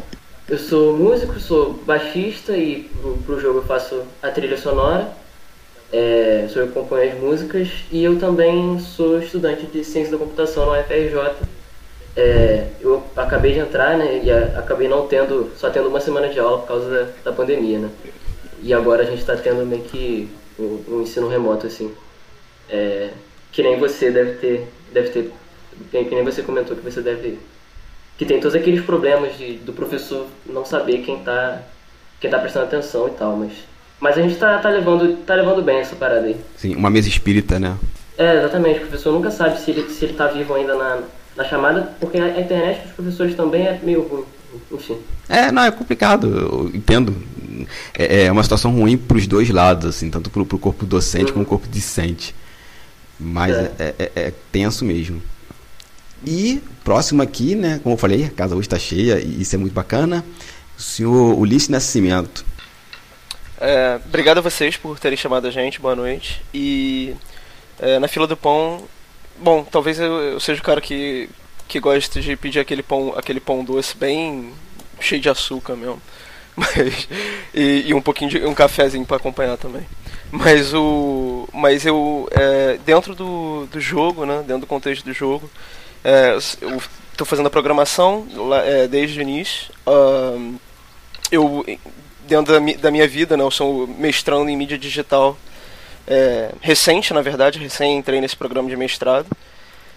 eu 0.48 0.58
sou 0.58 0.98
músico, 0.98 1.40
sou 1.40 1.74
baixista 1.86 2.56
e 2.56 2.90
pro, 3.02 3.18
pro 3.26 3.40
jogo 3.40 3.60
eu 3.60 3.64
faço 3.64 4.04
a 4.22 4.30
trilha 4.30 4.58
sonora. 4.58 5.12
É, 5.92 6.48
sou 6.52 6.64
eu 6.64 6.68
que 6.70 6.96
as 6.96 7.20
músicas 7.20 7.70
e 7.92 8.04
eu 8.04 8.18
também 8.18 8.80
sou 8.80 9.20
estudante 9.20 9.68
de 9.68 9.84
ciência 9.84 10.12
da 10.12 10.18
computação 10.18 10.66
na 10.66 10.80
UFRJ. 10.80 11.36
É, 12.16 12.68
eu 12.80 13.04
acabei 13.16 13.54
de 13.54 13.60
entrar, 13.60 13.98
né, 13.98 14.22
e 14.24 14.32
acabei 14.32 14.88
não 14.88 15.08
tendo, 15.08 15.52
só 15.58 15.70
tendo 15.70 15.90
uma 15.90 16.00
semana 16.00 16.30
de 16.30 16.40
aula 16.40 16.60
por 16.60 16.68
causa 16.68 16.90
da, 16.90 17.32
da 17.32 17.36
pandemia, 17.36 17.80
né. 17.80 17.90
E 18.62 18.74
agora 18.74 19.04
a 19.04 19.06
gente 19.06 19.20
está 19.20 19.36
tendo 19.36 19.66
meio 19.66 19.84
que 19.84 20.30
um, 20.60 20.84
um 20.88 21.02
ensino 21.02 21.28
remoto, 21.28 21.68
assim. 21.68 21.92
É, 22.70 23.10
que 23.52 23.62
nem 23.62 23.80
você 23.80 24.10
deve 24.12 24.34
ter, 24.34 24.68
deve 24.94 25.10
ter, 25.10 25.32
que 25.92 26.16
nem 26.16 26.24
você 26.24 26.42
comentou 26.42 26.76
que 26.76 26.84
você 26.84 27.02
deve, 27.02 27.40
que 28.18 28.26
tem 28.26 28.40
todos 28.40 28.56
aqueles 28.56 28.84
problemas 28.86 29.38
de, 29.38 29.58
do 29.58 29.74
professor 29.74 30.28
não 30.46 30.66
saber 30.66 31.00
quem 31.00 31.20
está 31.20 31.62
quem 32.24 32.32
tá 32.32 32.40
prestando 32.40 32.68
atenção 32.68 33.10
e 33.10 33.12
tal, 33.12 33.36
mas, 33.36 33.52
mas 34.00 34.18
a 34.18 34.22
gente 34.22 34.36
tá, 34.38 34.58
tá, 34.58 34.70
levando, 34.70 35.18
tá 35.26 35.36
levando 35.36 35.62
bem 35.62 35.80
essa 35.80 35.94
parada 35.94 36.26
aí. 36.26 36.38
Sim, 36.56 36.74
uma 36.74 36.90
mesa 36.90 37.10
espírita, 37.10 37.60
né? 37.60 37.78
É, 38.18 38.38
exatamente, 38.38 38.78
o 38.78 38.82
professor 38.84 39.12
nunca 39.12 39.30
sabe 39.30 39.60
se 39.60 39.72
ele, 39.72 39.90
se 39.90 40.06
ele 40.06 40.14
tá 40.14 40.28
vivo 40.28 40.54
ainda 40.54 40.74
na, 40.74 41.02
na 41.36 41.44
chamada, 41.44 41.94
porque 42.00 42.18
a 42.18 42.40
internet 42.40 42.84
dos 42.84 42.92
professores 42.92 43.36
também 43.36 43.66
é 43.66 43.80
meio 43.82 44.02
ruim, 44.04 44.26
enfim. 44.72 44.98
É, 45.28 45.52
não, 45.52 45.64
é 45.64 45.72
complicado, 45.72 46.28
eu 46.28 46.72
entendo 46.74 47.16
é, 47.94 48.26
é 48.26 48.32
uma 48.32 48.44
situação 48.44 48.72
ruim 48.72 48.98
para 48.98 49.18
os 49.18 49.28
dois 49.28 49.50
lados, 49.50 49.86
assim, 49.86 50.10
tanto 50.10 50.30
para 50.30 50.42
o 50.42 50.46
corpo 50.60 50.86
docente 50.86 51.32
como 51.32 51.44
o 51.44 51.48
corpo 51.48 51.68
discente. 51.68 52.36
Mas 53.20 53.56
é. 53.56 53.72
É, 53.80 53.96
é, 54.00 54.12
é. 54.16 54.34
tenso 54.52 54.84
mesmo. 54.84 55.22
E 56.26 56.62
próximo 56.84 57.22
aqui, 57.22 57.56
né, 57.56 57.80
como 57.84 57.96
eu 57.96 58.00
falei, 58.00 58.26
a 58.26 58.30
casa 58.30 58.56
hoje 58.56 58.68
está 58.68 58.80
cheia 58.80 59.20
e 59.20 59.42
isso 59.42 59.56
é 59.56 59.58
muito 59.58 59.74
bacana. 59.74 60.24
O 60.78 60.82
senhor 60.82 61.38
Ulisses 61.38 61.70
Nascimento. 61.70 62.46
É, 63.60 64.00
obrigado 64.06 64.40
a 64.40 64.42
vocês 64.42 64.76
por 64.76 65.00
terem 65.00 65.18
chamado 65.18 65.48
a 65.48 65.52
gente, 65.52 65.80
boa 65.80 65.96
noite. 65.96 66.42
E 66.54 67.16
é, 67.80 68.00
na 68.00 68.08
fila 68.08 68.28
do 68.28 68.36
pão, 68.36 68.84
bom, 69.38 69.64
talvez 69.64 70.00
eu, 70.00 70.12
eu, 70.22 70.40
seja 70.40 70.62
o 70.62 70.64
cara 70.64 70.82
que, 70.82 71.30
que 71.68 71.80
gosta 71.80 72.22
de 72.22 72.36
pedir 72.36 72.60
aquele 72.60 72.84
pão, 72.84 73.14
aquele 73.18 73.40
pão 73.40 73.64
doce 73.64 73.96
bem 73.96 74.54
cheio 75.00 75.22
de 75.22 75.30
açúcar 75.30 75.76
mesmo. 75.76 76.02
Mas, 76.56 77.08
e, 77.54 77.86
e, 77.88 77.94
um 77.94 78.02
pouquinho 78.02 78.30
de 78.30 78.46
um 78.46 78.54
cafezinho 78.54 79.06
para 79.06 79.18
acompanhar 79.18 79.58
também. 79.58 79.84
Mas 80.32 80.74
o 80.74 81.48
mas 81.54 81.86
eu 81.86 82.28
é, 82.32 82.78
dentro 82.86 83.16
do, 83.16 83.68
do 83.68 83.80
jogo, 83.80 84.26
né, 84.26 84.38
dentro 84.40 84.62
do 84.62 84.68
contexto 84.68 85.04
do 85.04 85.14
jogo, 85.14 85.50
é, 86.04 86.34
eu 86.62 86.78
estou 87.12 87.26
fazendo 87.26 87.48
a 87.48 87.52
programação 87.52 88.28
é, 88.66 88.88
desde 88.88 89.20
o 89.20 89.22
início. 89.22 89.74
Uh, 89.88 90.56
eu 91.32 91.66
dentro 92.28 92.54
da, 92.54 92.74
da, 92.74 92.92
minha 92.92 93.08
vida, 93.08 93.36
né, 93.38 93.44
eu 93.44 93.52
sou 93.52 93.88
mestrando 93.88 94.50
em 94.50 94.58
mídia 94.58 94.78
digital 94.78 95.38
é, 96.08 96.52
recente, 96.62 97.14
na 97.14 97.22
verdade, 97.22 97.60
recém 97.60 97.98
entrei 97.98 98.20
nesse 98.20 98.36
programa 98.36 98.70
de 98.70 98.76
mestrado. 98.76 99.28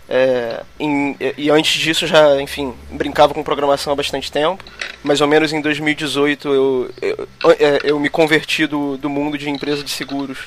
É, 0.09 0.63
em, 0.79 1.17
e 1.37 1.51
antes 1.51 1.81
disso 1.81 2.07
já, 2.07 2.41
enfim, 2.41 2.73
brincava 2.93 3.35
com 3.35 3.43
programação 3.43 3.93
há 3.93 3.97
bastante 3.97 4.31
tempo. 4.31 4.63
Mais 5.03 5.21
ou 5.21 5.27
menos 5.27 5.53
em 5.53 5.61
2018 5.61 6.49
eu, 6.49 6.91
eu, 7.03 7.29
é, 7.59 7.81
eu 7.83 7.99
me 7.99 8.09
converti 8.09 8.67
do, 8.67 8.97
do 8.97 9.11
mundo 9.11 9.37
de 9.37 9.51
empresa 9.51 9.83
de 9.83 9.91
seguros 9.91 10.39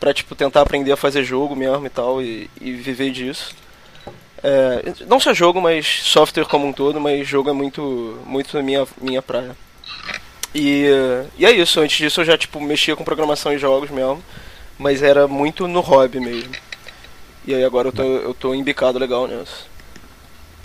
para 0.00 0.12
tipo, 0.12 0.34
tentar 0.34 0.62
aprender 0.62 0.92
a 0.92 0.96
fazer 0.96 1.24
jogo 1.24 1.54
mesmo 1.54 1.86
e 1.86 1.90
tal, 1.90 2.22
e, 2.22 2.50
e 2.60 2.72
viver 2.72 3.10
disso. 3.10 3.54
É, 4.42 4.92
não 5.06 5.18
só 5.18 5.34
jogo, 5.34 5.60
mas 5.60 5.86
software 5.86 6.44
como 6.44 6.66
um 6.66 6.72
todo, 6.72 7.00
mas 7.00 7.26
jogo 7.26 7.50
é 7.50 7.52
muito, 7.52 8.18
muito 8.24 8.60
minha, 8.62 8.86
minha 9.00 9.22
praia. 9.22 9.56
E, 10.54 10.86
e 11.36 11.44
é 11.44 11.52
isso, 11.52 11.80
antes 11.80 11.96
disso 11.96 12.20
eu 12.20 12.24
já 12.24 12.38
tipo, 12.38 12.60
mexia 12.60 12.96
com 12.96 13.04
programação 13.04 13.52
e 13.52 13.58
jogos 13.58 13.90
mesmo, 13.90 14.22
mas 14.78 15.02
era 15.02 15.26
muito 15.26 15.66
no 15.66 15.80
hobby 15.80 16.20
mesmo. 16.20 16.52
E 17.46 17.54
aí 17.54 17.64
agora 17.64 17.88
eu 17.88 17.92
tô, 17.92 18.02
eu 18.02 18.34
tô 18.34 18.54
embicado 18.54 18.98
legal 18.98 19.26
nisso. 19.26 19.66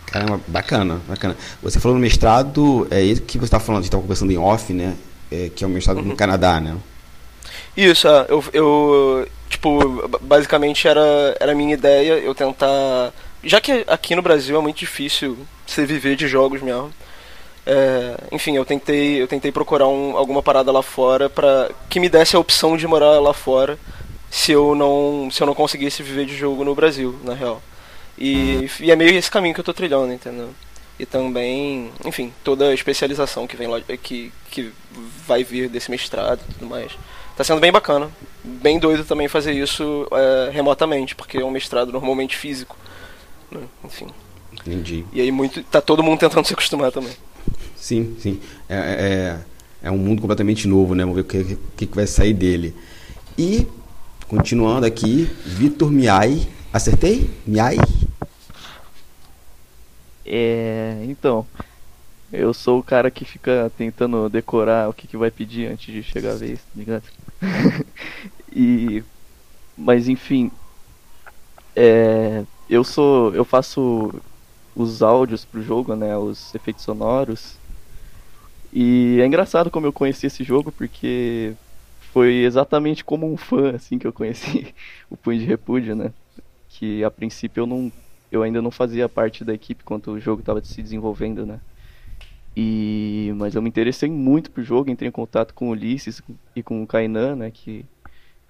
Caramba, 0.05 0.39
bacana, 0.47 1.01
bacana. 1.07 1.35
Você 1.61 1.79
falou 1.79 1.95
no 1.95 2.01
mestrado, 2.01 2.87
é 2.91 3.01
isso 3.01 3.21
que 3.21 3.37
você 3.37 3.45
estava 3.45 3.63
falando, 3.63 3.79
a 3.79 3.81
gente 3.81 3.87
estava 3.87 4.03
conversando 4.03 4.31
em 4.31 4.37
off, 4.37 4.71
né? 4.71 4.95
É, 5.31 5.49
que 5.49 5.63
é 5.63 5.67
o 5.67 5.69
mestrado 5.69 5.97
uhum. 5.97 6.03
no 6.03 6.15
Canadá, 6.15 6.59
né? 6.59 6.77
Isso, 7.75 8.07
é, 8.07 8.25
eu, 8.29 8.43
eu 8.53 9.27
tipo, 9.49 10.07
basicamente 10.21 10.87
era, 10.87 11.35
era 11.39 11.53
a 11.53 11.55
minha 11.55 11.73
ideia 11.73 12.13
eu 12.13 12.35
tentar. 12.35 13.11
Já 13.43 13.59
que 13.59 13.83
aqui 13.87 14.15
no 14.15 14.21
Brasil 14.21 14.57
é 14.57 14.61
muito 14.61 14.77
difícil 14.77 15.37
você 15.65 15.85
viver 15.85 16.15
de 16.15 16.27
jogos 16.27 16.61
mesmo. 16.61 16.91
É, 17.65 18.17
enfim, 18.31 18.55
eu 18.57 18.65
tentei, 18.65 19.21
eu 19.21 19.27
tentei 19.27 19.51
procurar 19.51 19.87
um, 19.87 20.17
alguma 20.17 20.43
parada 20.43 20.71
lá 20.71 20.83
fora 20.83 21.29
para 21.29 21.71
que 21.89 21.99
me 21.99 22.09
desse 22.09 22.35
a 22.35 22.39
opção 22.39 22.75
de 22.75 22.85
morar 22.85 23.19
lá 23.19 23.33
fora 23.33 23.79
se 24.33 24.51
eu 24.51 24.73
não 24.73 25.29
se 25.31 25.43
eu 25.43 25.45
não 25.45 25.53
conseguisse 25.53 26.01
viver 26.01 26.25
de 26.25 26.35
jogo 26.35 26.63
no 26.63 26.73
Brasil, 26.73 27.15
na 27.23 27.35
real. 27.35 27.61
E, 28.17 28.67
e 28.79 28.89
é 28.89 28.95
meio 28.95 29.11
esse 29.15 29.29
caminho 29.29 29.53
que 29.53 29.59
eu 29.59 29.63
tô 29.63 29.71
trilhando, 29.71 30.11
entendeu? 30.11 30.49
E 30.99 31.05
também, 31.05 31.91
enfim, 32.03 32.33
toda 32.43 32.69
a 32.69 32.73
especialização 32.73 33.45
que 33.45 33.55
vem 33.55 33.69
que, 34.01 34.31
que 34.49 34.71
vai 35.27 35.43
vir 35.43 35.69
desse 35.69 35.91
mestrado 35.91 36.41
e 36.49 36.53
tudo 36.53 36.65
mais. 36.65 36.93
tá 37.37 37.43
sendo 37.43 37.59
bem 37.59 37.71
bacana. 37.71 38.09
Bem 38.43 38.79
doido 38.79 39.05
também 39.05 39.27
fazer 39.27 39.53
isso 39.53 40.07
é, 40.11 40.49
remotamente, 40.51 41.13
porque 41.15 41.37
é 41.37 41.45
um 41.45 41.51
mestrado 41.51 41.91
normalmente 41.91 42.35
físico. 42.35 42.75
Né? 43.51 43.61
Enfim. 43.83 44.07
Entendi. 44.51 45.05
E 45.13 45.21
aí 45.21 45.31
muito, 45.31 45.61
tá 45.63 45.79
todo 45.79 46.01
mundo 46.01 46.19
tentando 46.19 46.45
se 46.47 46.53
acostumar 46.53 46.91
também. 46.91 47.13
Sim, 47.75 48.15
sim. 48.19 48.39
É, 48.67 49.37
é, 49.83 49.87
é 49.89 49.91
um 49.91 49.97
mundo 49.97 50.21
completamente 50.21 50.67
novo, 50.67 50.95
né? 50.95 51.03
Vamos 51.03 51.17
ver 51.17 51.21
o 51.21 51.25
que, 51.25 51.57
que, 51.77 51.85
que 51.85 51.95
vai 51.95 52.07
sair 52.07 52.33
dele. 52.33 52.73
E, 53.37 53.67
continuando 54.27 54.85
aqui, 54.85 55.23
Vitor 55.45 55.91
Miai. 55.91 56.47
Acertei? 56.71 57.29
Miai? 57.45 57.77
É, 60.25 61.03
então, 61.07 61.45
eu 62.31 62.53
sou 62.53 62.79
o 62.79 62.83
cara 62.83 63.11
que 63.11 63.23
fica 63.25 63.71
tentando 63.77 64.29
decorar 64.29 64.89
o 64.89 64.93
que, 64.93 65.07
que 65.07 65.17
vai 65.17 65.29
pedir 65.29 65.71
antes 65.71 65.93
de 65.93 66.01
chegar 66.01 66.31
a 66.31 66.35
vez, 66.35 66.59
tá 66.59 66.65
ligado? 66.75 67.03
e, 68.51 69.03
mas 69.77 70.07
enfim, 70.07 70.51
é, 71.75 72.43
eu 72.69 72.83
sou, 72.83 73.33
eu 73.35 73.45
faço 73.45 74.13
os 74.75 75.03
áudios 75.03 75.45
pro 75.45 75.61
jogo, 75.61 75.95
né, 75.95 76.17
os 76.17 76.53
efeitos 76.55 76.83
sonoros. 76.83 77.57
E 78.71 79.19
é 79.21 79.25
engraçado 79.25 79.69
como 79.69 79.85
eu 79.85 79.93
conheci 79.93 80.25
esse 80.25 80.43
jogo 80.43 80.71
porque 80.71 81.53
foi 82.13 82.43
exatamente 82.43 83.03
como 83.03 83.29
um 83.29 83.35
fã 83.35 83.75
assim 83.75 83.97
que 83.97 84.05
eu 84.05 84.13
conheci 84.13 84.73
o 85.09 85.17
Punho 85.17 85.39
de 85.39 85.45
Repúdio, 85.45 85.95
né? 85.95 86.13
Que 86.69 87.03
a 87.03 87.09
princípio 87.09 87.61
eu 87.61 87.67
não 87.67 87.91
eu 88.31 88.43
ainda 88.43 88.61
não 88.61 88.71
fazia 88.71 89.09
parte 89.09 89.43
da 89.43 89.53
equipe 89.53 89.83
quando 89.83 90.11
o 90.11 90.19
jogo 90.19 90.41
estava 90.41 90.63
se 90.63 90.81
desenvolvendo, 90.81 91.45
né? 91.45 91.59
E 92.55 93.33
mas 93.35 93.55
eu 93.55 93.61
me 93.63 93.69
interessei 93.69 94.11
muito 94.11 94.51
pro 94.51 94.63
jogo, 94.63 94.91
entrei 94.91 95.09
em 95.09 95.11
contato 95.11 95.55
com 95.55 95.69
o 95.69 95.71
Ulisses 95.71 96.21
e 96.55 96.61
com 96.61 96.83
o 96.83 96.87
Kainan, 96.87 97.35
né, 97.35 97.51
que 97.51 97.83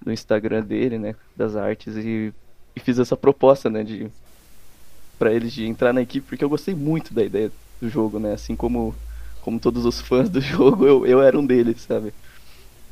no 0.04 0.12
Instagram 0.12 0.62
dele, 0.62 0.98
né, 0.98 1.14
das 1.34 1.56
artes 1.56 1.96
e, 1.96 2.34
e 2.76 2.80
fiz 2.80 2.98
essa 2.98 3.16
proposta, 3.16 3.70
né, 3.70 3.82
de 3.82 4.10
para 5.18 5.32
eles 5.32 5.52
de 5.54 5.64
entrar 5.64 5.94
na 5.94 6.02
equipe 6.02 6.26
porque 6.26 6.44
eu 6.44 6.50
gostei 6.50 6.74
muito 6.74 7.14
da 7.14 7.24
ideia 7.24 7.50
do 7.80 7.88
jogo, 7.88 8.18
né? 8.18 8.34
Assim 8.34 8.54
como 8.54 8.94
como 9.40 9.58
todos 9.58 9.86
os 9.86 10.00
fãs 10.02 10.28
do 10.28 10.40
jogo, 10.42 10.86
eu, 10.86 11.06
eu 11.06 11.22
era 11.22 11.38
um 11.38 11.46
deles, 11.46 11.80
sabe? 11.80 12.12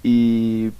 E 0.04 0.72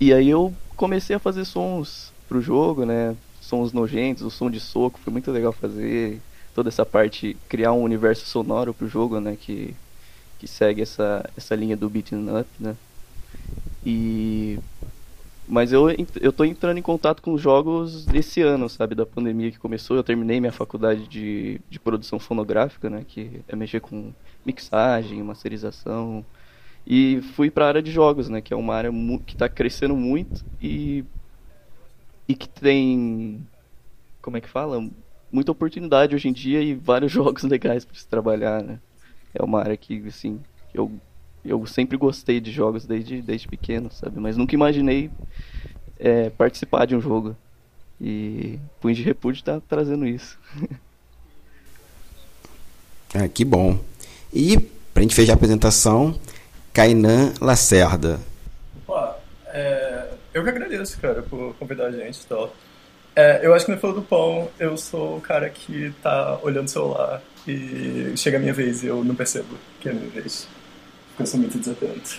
e 0.00 0.14
aí 0.14 0.30
eu 0.30 0.54
comecei 0.76 1.14
a 1.14 1.18
fazer 1.18 1.44
sons 1.44 2.10
pro 2.28 2.40
jogo, 2.40 2.86
né? 2.86 3.14
Sons 3.40 3.72
nojentos, 3.72 4.22
o 4.22 4.30
som 4.30 4.50
de 4.50 4.58
soco, 4.58 4.98
foi 4.98 5.12
muito 5.12 5.30
legal 5.30 5.52
fazer 5.52 6.20
toda 6.54 6.68
essa 6.70 6.86
parte, 6.86 7.36
criar 7.48 7.72
um 7.72 7.82
universo 7.82 8.26
sonoro 8.26 8.72
pro 8.72 8.88
jogo, 8.88 9.20
né? 9.20 9.36
Que, 9.38 9.74
que 10.38 10.48
segue 10.48 10.80
essa, 10.82 11.28
essa 11.36 11.54
linha 11.54 11.76
do 11.76 11.90
beating 11.90 12.26
up, 12.30 12.48
né? 12.58 12.76
E 13.84 14.58
mas 15.46 15.72
eu, 15.72 15.88
eu 16.20 16.32
tô 16.32 16.44
entrando 16.44 16.78
em 16.78 16.82
contato 16.82 17.20
com 17.20 17.36
jogos 17.36 18.04
desse 18.06 18.40
ano, 18.40 18.68
sabe? 18.68 18.94
Da 18.94 19.04
pandemia 19.04 19.50
que 19.50 19.58
começou. 19.58 19.96
Eu 19.96 20.04
terminei 20.04 20.38
minha 20.38 20.52
faculdade 20.52 21.08
de, 21.08 21.60
de 21.68 21.80
produção 21.80 22.20
fonográfica, 22.20 22.88
né? 22.88 23.04
Que 23.06 23.42
é 23.48 23.56
mexer 23.56 23.80
com 23.80 24.12
mixagem, 24.46 25.20
masterização. 25.24 26.24
E 26.86 27.20
fui 27.34 27.50
para 27.50 27.66
a 27.66 27.68
área 27.68 27.82
de 27.82 27.90
jogos, 27.90 28.28
né? 28.28 28.40
Que 28.40 28.52
é 28.52 28.56
uma 28.56 28.74
área 28.74 28.90
que 29.26 29.34
está 29.34 29.48
crescendo 29.48 29.96
muito 29.96 30.44
e, 30.60 31.04
e 32.28 32.34
que 32.34 32.48
tem. 32.48 33.46
Como 34.20 34.36
é 34.36 34.40
que 34.40 34.48
fala? 34.48 34.84
Muita 35.30 35.52
oportunidade 35.52 36.14
hoje 36.14 36.28
em 36.28 36.32
dia 36.32 36.60
e 36.60 36.74
vários 36.74 37.12
jogos 37.12 37.42
legais 37.44 37.84
para 37.84 37.96
se 37.96 38.06
trabalhar, 38.06 38.62
né? 38.62 38.80
É 39.32 39.42
uma 39.42 39.60
área 39.60 39.76
que, 39.76 40.02
assim, 40.08 40.40
eu 40.74 40.90
eu 41.44 41.66
sempre 41.66 41.96
gostei 41.96 42.40
de 42.40 42.50
jogos 42.50 42.84
desde, 42.84 43.22
desde 43.22 43.48
pequeno, 43.48 43.90
sabe? 43.90 44.20
Mas 44.20 44.36
nunca 44.36 44.54
imaginei 44.54 45.10
é, 45.98 46.30
participar 46.30 46.86
de 46.86 46.94
um 46.94 47.00
jogo. 47.00 47.36
E 48.00 48.58
Punho 48.80 48.94
de 48.94 49.02
Repúdio 49.02 49.44
tá 49.44 49.60
trazendo 49.68 50.06
isso. 50.06 50.38
é, 53.14 53.28
que 53.28 53.44
bom. 53.44 53.78
E, 54.32 54.58
pra 54.92 55.02
gente 55.02 55.14
fechar 55.14 55.32
a 55.32 55.36
apresentação, 55.36 56.18
Kainan 56.72 57.32
Lacerda. 57.40 58.20
Opa, 58.86 59.18
é, 59.48 60.06
eu 60.32 60.42
que 60.42 60.48
agradeço, 60.48 60.98
cara, 61.00 61.22
por 61.22 61.54
convidar 61.58 61.86
a 61.86 61.92
gente 61.92 62.20
e 62.20 62.26
tal. 62.26 62.54
É, 63.16 63.40
eu 63.42 63.52
acho 63.54 63.66
que 63.66 63.72
no 63.72 63.78
Filo 63.78 63.94
do 63.94 64.02
Pão 64.02 64.48
eu 64.58 64.76
sou 64.76 65.16
o 65.16 65.20
cara 65.20 65.50
que 65.50 65.92
tá 66.02 66.38
olhando 66.42 66.66
o 66.66 66.70
celular 66.70 67.20
e 67.46 68.12
chega 68.16 68.36
a 68.36 68.40
minha 68.40 68.52
vez 68.52 68.82
e 68.82 68.86
eu 68.86 69.02
não 69.04 69.14
percebo 69.14 69.56
que 69.80 69.88
é 69.88 69.92
a 69.92 69.94
minha 69.94 70.10
vez 70.10 70.46
eu 71.18 71.26
sou 71.26 71.38
muito 71.38 71.58
desatento. 71.58 72.18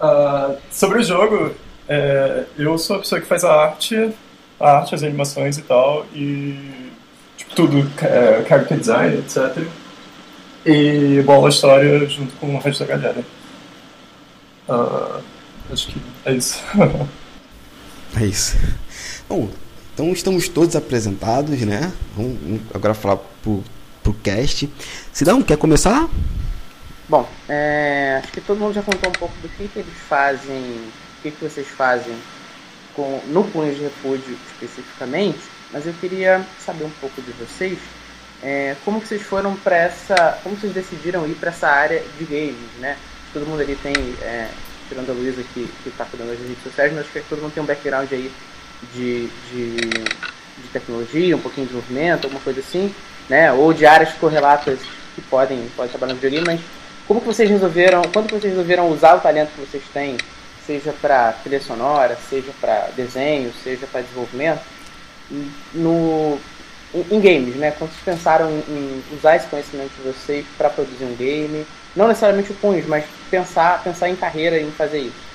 Uh, 0.00 0.56
sobre 0.70 1.00
o 1.00 1.02
jogo, 1.02 1.54
é, 1.88 2.44
eu 2.56 2.76
sou 2.78 2.96
a 2.96 2.98
pessoa 3.00 3.20
que 3.20 3.26
faz 3.26 3.44
a 3.44 3.52
arte, 3.52 4.12
a 4.60 4.78
arte, 4.78 4.94
as 4.94 5.02
animações 5.02 5.58
e 5.58 5.62
tal, 5.62 6.06
e 6.14 6.90
tipo, 7.36 7.54
tudo, 7.54 7.90
é, 8.02 8.44
character 8.48 8.78
design, 8.78 9.18
etc. 9.18 9.64
E 10.64 11.20
bola 11.22 11.48
a 11.48 11.50
história 11.50 12.06
junto 12.06 12.34
com 12.36 12.54
o 12.54 12.58
resto 12.58 12.84
da 12.84 12.96
galera. 12.96 13.24
Uh, 14.68 15.22
acho 15.72 15.88
que 15.88 16.00
é 16.24 16.32
isso. 16.34 16.62
é 18.20 18.24
isso. 18.24 18.56
Bom, 19.28 19.50
então 19.94 20.12
estamos 20.12 20.48
todos 20.48 20.76
apresentados, 20.76 21.60
né? 21.60 21.92
Vamos, 22.16 22.60
agora 22.72 22.94
falar 22.94 23.18
pro, 23.42 23.62
pro 24.02 24.14
cast. 24.14 24.68
Sidão, 25.12 25.42
quer 25.42 25.56
começar? 25.56 26.08
Bom, 27.08 27.28
é, 27.48 28.20
acho 28.22 28.32
que 28.32 28.40
todo 28.40 28.58
mundo 28.58 28.72
já 28.72 28.82
contou 28.82 29.10
um 29.10 29.12
pouco 29.12 29.34
do 29.42 29.48
que, 29.50 29.68
que 29.68 29.78
eles 29.80 29.94
fazem, 30.08 30.56
o 30.56 31.22
que, 31.22 31.30
que 31.30 31.44
vocês 31.44 31.68
fazem 31.68 32.16
com, 32.94 33.20
no 33.26 33.44
Punho 33.44 33.74
de 33.74 33.82
Repúdio 33.82 34.36
especificamente, 34.52 35.40
mas 35.70 35.86
eu 35.86 35.92
queria 35.94 36.42
saber 36.64 36.84
um 36.84 36.92
pouco 37.00 37.20
de 37.20 37.32
vocês, 37.32 37.78
é, 38.42 38.76
como 38.84 39.00
que 39.00 39.08
vocês 39.08 39.22
foram 39.22 39.54
para 39.56 39.76
essa, 39.76 40.38
como 40.42 40.56
vocês 40.56 40.72
decidiram 40.72 41.26
ir 41.26 41.34
para 41.34 41.50
essa 41.50 41.68
área 41.68 42.02
de 42.18 42.24
games, 42.24 42.70
né? 42.78 42.96
Todo 43.32 43.46
mundo 43.46 43.62
ali 43.62 43.76
tem, 43.76 43.94
é, 44.22 44.48
tirando 44.88 45.10
a 45.10 45.12
Luísa 45.14 45.42
que 45.54 45.68
está 45.86 46.04
cuidando 46.04 46.30
das 46.30 46.38
redes 46.38 46.62
sociais, 46.62 46.92
mas 46.92 47.02
acho 47.02 47.12
que 47.12 47.20
todo 47.22 47.40
mundo 47.40 47.52
tem 47.52 47.62
um 47.62 47.66
background 47.66 48.10
aí 48.12 48.30
de, 48.92 49.28
de, 49.50 49.76
de 49.76 50.68
tecnologia, 50.72 51.36
um 51.36 51.40
pouquinho 51.40 51.66
de 51.66 51.72
desenvolvimento, 51.72 52.24
alguma 52.24 52.42
coisa 52.42 52.60
assim, 52.60 52.94
né? 53.28 53.52
Ou 53.52 53.72
de 53.72 53.86
áreas 53.86 54.12
correlatas 54.14 54.78
que 55.14 55.20
podem, 55.22 55.66
podem 55.76 55.90
trabalhar 55.90 56.14
no 56.14 56.20
videogame, 56.20 56.46
mas 56.46 56.60
como 57.06 57.20
que 57.20 57.26
vocês 57.26 57.48
resolveram, 57.48 58.02
quando 58.12 58.26
que 58.26 58.34
vocês 58.34 58.52
resolveram 58.52 58.90
usar 58.90 59.16
o 59.16 59.20
talento 59.20 59.50
que 59.54 59.60
vocês 59.60 59.82
têm, 59.92 60.16
seja 60.66 60.92
para 60.92 61.32
trilha 61.32 61.60
sonora, 61.60 62.16
seja 62.28 62.52
para 62.60 62.88
desenho, 62.96 63.52
seja 63.62 63.86
para 63.86 64.02
desenvolvimento, 64.02 64.60
no, 65.74 66.38
em, 66.94 67.20
games, 67.20 67.56
né? 67.56 67.70
Quando 67.72 67.90
vocês 67.90 68.04
pensaram 68.04 68.50
em 68.50 69.02
usar 69.16 69.36
esse 69.36 69.46
conhecimento 69.46 69.90
de 69.96 70.12
vocês 70.12 70.44
para 70.56 70.70
produzir 70.70 71.04
um 71.04 71.16
game, 71.16 71.66
não 71.94 72.08
necessariamente 72.08 72.52
o 72.52 72.54
punhos, 72.54 72.86
mas 72.86 73.04
pensar, 73.30 73.82
pensar 73.82 74.08
em 74.08 74.16
carreira 74.16 74.60
em 74.60 74.70
fazer 74.70 75.00
isso. 75.00 75.32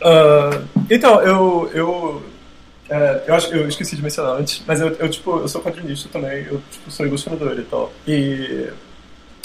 Uh, 0.00 0.66
então, 0.90 1.22
eu, 1.22 1.70
eu, 1.72 2.22
é, 2.88 3.24
eu 3.26 3.34
acho 3.34 3.52
eu 3.52 3.68
esqueci 3.68 3.96
de 3.96 4.02
mencionar 4.02 4.36
antes, 4.36 4.62
mas 4.66 4.80
eu, 4.80 4.88
eu 4.94 5.08
tipo, 5.08 5.38
eu 5.38 5.48
sou 5.48 5.62
quadrinista 5.62 6.08
também, 6.10 6.44
eu 6.44 6.62
tipo, 6.70 6.90
sou 6.90 7.06
ilustrador 7.06 7.58
e 7.58 7.62
tal. 7.62 7.92
E 8.06 8.70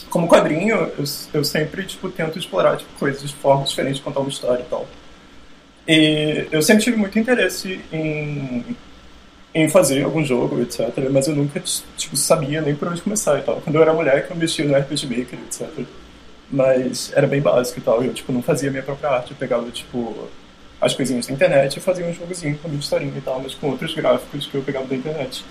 como 0.10 0.28
quadrinho, 0.28 0.76
eu, 0.98 1.04
eu 1.34 1.44
sempre 1.44 1.86
tipo, 1.86 2.10
tento 2.10 2.38
explorar 2.38 2.78
tipo, 2.78 2.92
coisas 3.00 3.22
de 3.22 3.36
formas 3.36 3.70
diferentes 3.70 3.98
de 3.98 4.04
contar 4.04 4.20
uma 4.20 4.30
história 4.30 4.62
e 4.62 4.66
tal. 4.66 4.88
E 5.88 6.48
eu 6.52 6.62
sempre 6.62 6.84
tive 6.84 6.98
muito 6.98 7.18
interesse 7.18 7.82
em, 7.92 8.76
em 9.54 9.70
fazer 9.70 10.04
algum 10.04 10.24
jogo, 10.24 10.62
etc. 10.62 10.90
Mas 11.12 11.28
eu 11.28 11.36
nunca 11.36 11.62
tipo, 11.98 12.16
sabia 12.16 12.62
nem 12.62 12.76
por 12.76 12.88
onde 12.88 13.02
começar 13.02 13.38
e 13.40 13.42
tal. 13.42 13.62
Quando 13.62 13.76
eu 13.76 13.82
era 13.82 13.94
mulher, 13.94 14.28
eu 14.30 14.36
mexia 14.36 14.66
no 14.66 14.76
RPG 14.76 15.06
Maker, 15.08 15.40
etc. 15.40 15.86
Mas 16.50 17.12
era 17.16 17.28
bem 17.28 17.42
básico 17.42 17.80
e 17.80 17.82
tal. 17.82 18.04
Eu 18.04 18.14
tipo, 18.14 18.32
não 18.32 18.42
fazia 18.42 18.72
minha 18.72 18.84
própria 18.84 19.10
arte. 19.10 19.32
Eu 19.32 19.38
pegava 19.38 19.70
tipo, 19.72 20.30
as 20.80 20.94
coisinhas 20.96 21.28
da 21.28 21.34
internet 21.34 21.78
e 21.78 21.80
fazia 21.80 22.06
um 22.06 22.14
jogozinho 22.14 22.58
com 22.58 22.68
a 22.68 22.70
minha 22.70 22.80
historinha 22.80 23.14
e 23.16 23.22
tal, 23.22 23.42
mas 23.42 23.54
com 23.54 23.70
outros 23.70 23.94
gráficos 23.94 24.48
que 24.48 24.56
eu 24.56 24.62
pegava 24.62 24.86
da 24.86 24.96
internet. 24.96 25.44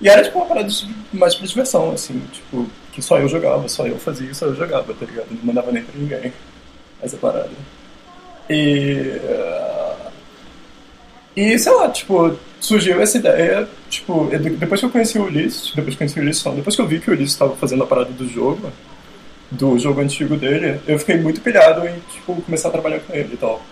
E 0.00 0.08
era 0.08 0.22
tipo 0.22 0.38
uma 0.38 0.46
parada 0.46 0.68
mais 1.12 1.34
pra 1.34 1.46
diversão, 1.46 1.92
assim, 1.92 2.20
tipo, 2.32 2.66
que 2.92 3.00
só 3.00 3.18
eu 3.18 3.28
jogava, 3.28 3.68
só 3.68 3.86
eu 3.86 3.98
fazia 3.98 4.34
só 4.34 4.46
eu 4.46 4.54
jogava, 4.54 4.92
tá 4.94 5.06
ligado? 5.06 5.28
Não 5.30 5.44
mandava 5.44 5.70
nem 5.70 5.82
pra 5.82 5.98
ninguém 5.98 6.32
essa 7.00 7.16
parada. 7.16 7.50
E. 8.50 9.20
Uh, 9.22 9.71
e 11.36 11.58
sei 11.58 11.72
lá, 11.72 11.88
tipo, 11.90 12.36
surgiu 12.60 13.00
essa 13.00 13.18
ideia, 13.18 13.68
tipo, 13.88 14.28
depois 14.58 14.80
que 14.80 14.86
eu 14.86 14.90
conheci 14.90 15.18
o 15.18 15.24
Ulisses, 15.24 15.72
depois 15.74 15.88
que 15.88 15.92
eu 15.94 15.98
conheci 15.98 16.18
o 16.18 16.22
Ulisses, 16.22 16.44
depois 16.54 16.76
que 16.76 16.82
eu 16.82 16.86
vi 16.86 17.00
que 17.00 17.10
o 17.10 17.14
Ulisses 17.14 17.32
estava 17.32 17.56
fazendo 17.56 17.82
a 17.82 17.86
parada 17.86 18.10
do 18.10 18.28
jogo, 18.28 18.70
do 19.50 19.78
jogo 19.78 20.00
antigo 20.00 20.36
dele, 20.36 20.80
eu 20.86 20.98
fiquei 20.98 21.16
muito 21.18 21.40
pilhado 21.40 21.86
em, 21.86 21.94
tipo, 22.12 22.40
começar 22.42 22.68
a 22.68 22.72
trabalhar 22.72 23.00
com 23.00 23.14
ele 23.14 23.34
e 23.34 23.36
tal. 23.36 23.62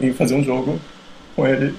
Em 0.00 0.12
fazer 0.12 0.34
um 0.34 0.44
jogo 0.44 0.80
com 1.36 1.46
ele 1.46 1.74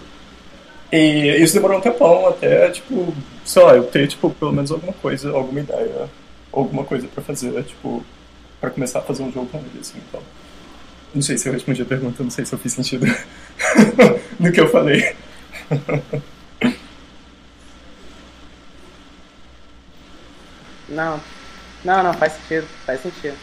e 0.91 1.43
isso 1.43 1.53
demorou 1.53 1.77
um 1.77 1.81
tempão 1.81 2.27
até, 2.27 2.69
tipo, 2.69 3.13
sei 3.43 3.63
lá, 3.63 3.75
eu 3.75 3.83
ter, 3.83 4.07
tipo, 4.07 4.29
pelo 4.29 4.53
menos 4.53 4.71
alguma 4.71 4.93
coisa, 4.93 5.29
alguma 5.31 5.59
ideia, 5.59 6.09
alguma 6.51 6.83
coisa 6.83 7.07
pra 7.07 7.23
fazer, 7.23 7.51
tipo, 7.63 8.03
pra 8.61 8.69
começar 8.69 8.99
a 8.99 9.01
fazer 9.01 9.23
um 9.23 9.31
jogo 9.31 9.47
com 9.47 9.57
ele, 9.57 9.79
assim, 9.81 9.97
então. 10.07 10.21
Não 11.13 11.21
sei 11.21 11.37
se 11.37 11.47
eu 11.49 11.53
respondi 11.53 11.81
a 11.81 11.85
pergunta, 11.85 12.23
não 12.23 12.29
sei 12.29 12.45
se 12.45 12.53
eu 12.53 12.59
fiz 12.59 12.73
sentido 12.73 13.05
no 14.39 14.51
que 14.51 14.59
eu 14.59 14.69
falei. 14.69 15.15
Não, 20.87 21.19
não, 21.83 22.03
não, 22.03 22.13
faz 22.13 22.33
sentido, 22.33 22.67
faz 22.85 23.01
sentido. 23.01 23.37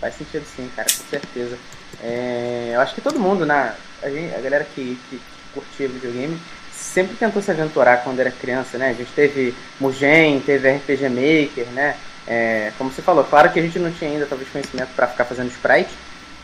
Faz 0.00 0.14
sentido 0.14 0.44
sim, 0.44 0.68
cara, 0.74 0.88
com 0.88 1.04
certeza. 1.10 1.56
É, 2.02 2.72
eu 2.74 2.80
acho 2.80 2.94
que 2.94 3.00
todo 3.00 3.18
mundo, 3.18 3.46
né? 3.46 3.74
A, 4.02 4.10
gente, 4.10 4.34
a 4.34 4.40
galera 4.40 4.64
que, 4.64 4.98
que 5.08 5.20
curtia 5.54 5.88
videogame 5.88 6.38
sempre 6.72 7.16
tentou 7.16 7.40
se 7.40 7.50
aventurar 7.50 8.02
quando 8.04 8.20
era 8.20 8.30
criança, 8.30 8.76
né? 8.78 8.90
A 8.90 8.92
gente 8.92 9.10
teve 9.12 9.54
Mugen, 9.80 10.40
teve 10.40 10.70
RPG 10.70 11.08
Maker, 11.08 11.66
né? 11.72 11.96
É, 12.26 12.72
como 12.76 12.90
você 12.90 13.00
falou, 13.00 13.24
claro 13.24 13.52
que 13.52 13.58
a 13.58 13.62
gente 13.62 13.78
não 13.78 13.90
tinha 13.92 14.10
ainda 14.10 14.26
talvez 14.26 14.50
conhecimento 14.50 14.90
para 14.96 15.06
ficar 15.06 15.24
fazendo 15.24 15.50
sprite, 15.50 15.90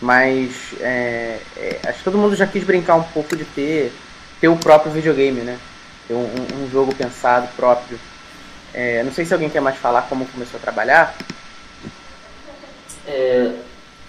mas 0.01 0.73
é, 0.81 1.39
é, 1.57 1.81
acho 1.87 1.99
que 1.99 2.05
todo 2.05 2.19
mundo 2.19 2.37
já 2.37 2.47
quis 2.47 2.63
brincar 2.65 2.95
um 2.95 3.03
pouco 3.03 3.37
de 3.37 3.45
ter, 3.45 3.93
ter 4.43 4.49
o 4.49 4.57
próprio 4.57 4.91
videogame, 4.91 5.41
né? 5.43 5.57
Ter 6.09 6.15
um, 6.15 6.27
um 6.27 6.69
jogo 6.69 6.93
pensado 6.93 7.47
próprio. 7.57 7.97
É, 8.75 9.01
não 9.05 9.13
sei 9.13 9.25
se 9.25 9.33
alguém 9.33 9.49
quer 9.49 9.61
mais 9.61 9.77
falar 9.77 10.03
como 10.03 10.27
começou 10.27 10.59
a 10.59 10.61
trabalhar. 10.61 11.17
É, 13.07 13.53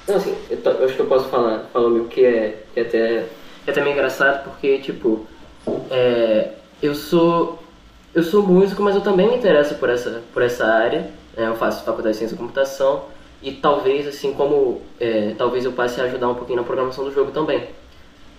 não, 0.07 0.15
assim, 0.15 0.35
eu, 0.49 0.57
eu, 0.59 0.85
acho 0.85 0.95
que 0.95 1.01
eu 1.01 1.05
posso 1.05 1.29
falar, 1.29 1.65
falar 1.71 1.87
o 1.87 2.07
que 2.07 2.25
é, 2.25 2.63
que 2.73 2.79
é 2.79 2.83
até, 2.83 3.25
é 3.67 3.71
até 3.71 3.81
meio 3.81 3.93
engraçado, 3.93 4.43
porque, 4.45 4.79
tipo, 4.79 5.27
é, 5.91 6.53
eu 6.81 6.95
sou 6.95 7.63
eu 8.15 8.23
sou 8.23 8.41
músico, 8.41 8.81
mas 8.81 8.95
eu 8.95 9.01
também 9.01 9.27
me 9.27 9.37
interesso 9.37 9.75
por 9.75 9.89
essa, 9.89 10.23
por 10.33 10.41
essa 10.41 10.65
área. 10.65 11.11
Né? 11.37 11.47
Eu 11.47 11.55
faço 11.55 11.83
faculdade 11.83 12.13
de 12.13 12.17
ciência 12.17 12.35
da 12.35 12.41
computação 12.41 13.05
e 13.39 13.51
talvez, 13.51 14.07
assim 14.07 14.33
como, 14.33 14.81
é, 14.99 15.35
talvez 15.37 15.63
eu 15.63 15.73
passe 15.73 16.01
a 16.01 16.05
ajudar 16.05 16.29
um 16.29 16.35
pouquinho 16.35 16.57
na 16.57 16.63
programação 16.63 17.03
do 17.03 17.13
jogo 17.13 17.31
também. 17.31 17.67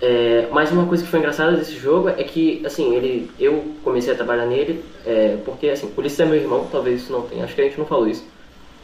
É, 0.00 0.48
mas 0.50 0.70
uma 0.70 0.86
coisa 0.86 1.02
que 1.02 1.08
foi 1.08 1.20
engraçada 1.20 1.56
desse 1.56 1.76
jogo 1.76 2.08
é 2.08 2.24
que, 2.24 2.64
assim, 2.66 2.94
ele, 2.94 3.30
eu 3.38 3.64
comecei 3.82 4.12
a 4.12 4.16
trabalhar 4.16 4.46
nele 4.46 4.84
é, 5.06 5.38
porque, 5.44 5.68
assim, 5.68 5.86
o 5.86 6.00
Ulisses 6.00 6.20
é 6.20 6.24
meu 6.24 6.36
irmão, 6.36 6.68
talvez 6.70 7.02
isso 7.02 7.12
não 7.12 7.22
tenha, 7.22 7.44
acho 7.44 7.54
que 7.54 7.60
a 7.60 7.64
gente 7.64 7.78
não 7.78 7.86
falou 7.86 8.08
isso. 8.08 8.26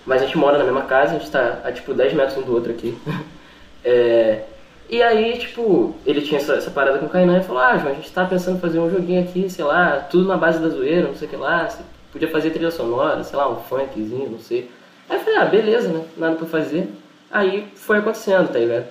Mas 0.07 0.23
a 0.23 0.25
gente 0.25 0.38
mora 0.38 0.57
na 0.57 0.64
mesma 0.64 0.83
casa, 0.83 1.11
a 1.11 1.14
gente 1.14 1.25
está 1.25 1.61
a, 1.64 1.73
tipo, 1.73 1.93
10 1.93 2.14
metros 2.14 2.38
um 2.38 2.43
do 2.43 2.55
outro 2.55 2.73
aqui. 2.73 2.97
é, 3.85 4.45
e 4.88 5.02
aí, 5.02 5.38
tipo, 5.38 5.95
ele 6.07 6.21
tinha 6.23 6.40
essa, 6.40 6.55
essa 6.55 6.71
parada 6.71 6.99
com 6.99 7.07
o 7.07 7.09
Kainan 7.09 7.38
e 7.38 7.45
falou, 7.45 7.62
ah, 7.62 7.76
João, 7.76 7.93
a 7.93 7.95
gente 7.95 8.11
tá 8.11 8.25
pensando 8.25 8.57
em 8.57 8.61
fazer 8.61 8.79
um 8.79 8.90
joguinho 8.90 9.23
aqui, 9.23 9.49
sei 9.50 9.64
lá, 9.64 9.99
tudo 10.11 10.26
na 10.26 10.37
base 10.37 10.59
da 10.59 10.69
zoeira, 10.69 11.09
não 11.09 11.14
sei 11.14 11.29
o 11.29 11.31
que 11.31 11.37
lá, 11.37 11.69
podia 12.12 12.29
fazer 12.29 12.50
trilha 12.50 12.71
sonora, 12.71 13.23
sei 13.23 13.37
lá, 13.37 13.49
um 13.49 13.57
funkzinho, 13.57 14.31
não 14.31 14.40
sei. 14.40 14.71
Aí 15.09 15.17
eu 15.17 15.21
falei, 15.21 15.38
ah, 15.38 15.45
beleza, 15.45 15.88
né? 15.88 16.05
Nada 16.17 16.37
pra 16.37 16.47
fazer. 16.47 16.88
Aí 17.31 17.69
foi 17.75 17.99
acontecendo, 17.99 18.49
tá 18.50 18.59
ligado? 18.59 18.87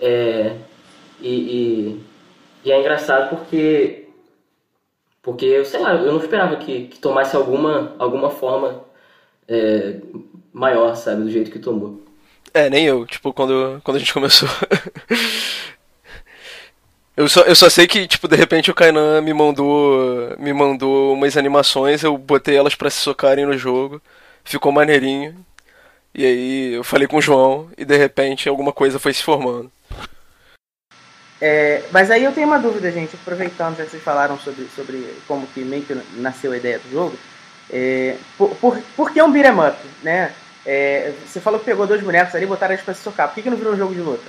É, 0.00 0.52
e, 1.20 1.28
e, 1.28 2.00
e, 2.64 2.72
é 2.72 2.78
engraçado 2.78 3.30
porque. 3.30 4.06
Porque, 5.22 5.46
eu 5.46 5.64
sei 5.64 5.80
lá, 5.80 5.94
eu 5.94 6.12
não 6.12 6.20
esperava 6.20 6.56
que, 6.56 6.88
que 6.88 6.98
tomasse 6.98 7.34
alguma, 7.34 7.94
alguma 7.98 8.30
forma 8.30 8.84
é, 9.48 9.96
maior, 10.52 10.94
sabe? 10.96 11.22
Do 11.22 11.30
jeito 11.30 11.50
que 11.50 11.58
tomou. 11.58 12.02
É, 12.52 12.68
nem 12.70 12.84
eu, 12.86 13.06
tipo, 13.06 13.32
quando, 13.32 13.80
quando 13.82 13.96
a 13.96 14.00
gente 14.00 14.12
começou. 14.12 14.48
Eu 17.16 17.28
só, 17.28 17.42
eu 17.42 17.54
só 17.54 17.70
sei 17.70 17.86
que, 17.86 18.08
tipo, 18.08 18.26
de 18.26 18.34
repente 18.34 18.70
o 18.70 18.74
Kainan 18.74 19.20
me 19.20 19.32
mandou. 19.32 20.36
Me 20.38 20.52
mandou 20.52 21.14
umas 21.14 21.36
animações, 21.36 22.02
eu 22.02 22.18
botei 22.18 22.56
elas 22.56 22.74
para 22.74 22.90
se 22.90 22.98
socarem 22.98 23.46
no 23.46 23.56
jogo. 23.56 24.02
Ficou 24.44 24.72
maneirinho. 24.72 25.34
E 26.14 26.24
aí 26.24 26.74
eu 26.74 26.84
falei 26.84 27.08
com 27.08 27.18
o 27.18 27.22
João 27.22 27.70
e 27.78 27.84
de 27.84 27.96
repente 27.96 28.48
alguma 28.48 28.72
coisa 28.72 28.98
foi 28.98 29.12
se 29.12 29.22
formando. 29.22 29.70
É, 31.40 31.82
mas 31.90 32.10
aí 32.10 32.24
eu 32.24 32.32
tenho 32.32 32.46
uma 32.46 32.58
dúvida, 32.58 32.90
gente, 32.90 33.16
aproveitando 33.16 33.76
já 33.76 33.84
que 33.84 33.90
vocês 33.90 34.02
falaram 34.02 34.38
sobre, 34.38 34.66
sobre 34.74 35.14
como 35.26 35.46
que 35.48 35.60
meio 35.60 35.82
que 35.82 35.94
nasceu 36.16 36.52
a 36.52 36.56
ideia 36.56 36.78
do 36.78 36.90
jogo. 36.90 37.16
É, 37.70 38.16
por, 38.38 38.50
por, 38.56 38.80
por 38.96 39.12
que 39.12 39.22
um 39.22 39.32
beat'em 39.32 39.58
up, 39.58 39.76
né? 40.02 40.32
É, 40.66 41.12
você 41.26 41.40
falou 41.40 41.58
que 41.58 41.66
pegou 41.66 41.86
dois 41.86 42.02
bonecos 42.02 42.34
ali 42.34 42.44
e 42.44 42.48
botaram 42.48 42.72
eles 42.72 42.84
pra 42.84 42.94
se 42.94 43.02
socar. 43.02 43.28
Por 43.28 43.34
que, 43.34 43.42
que 43.42 43.50
não 43.50 43.56
virou 43.56 43.74
um 43.74 43.76
jogo 43.76 43.94
de 43.94 44.00
luta? 44.00 44.24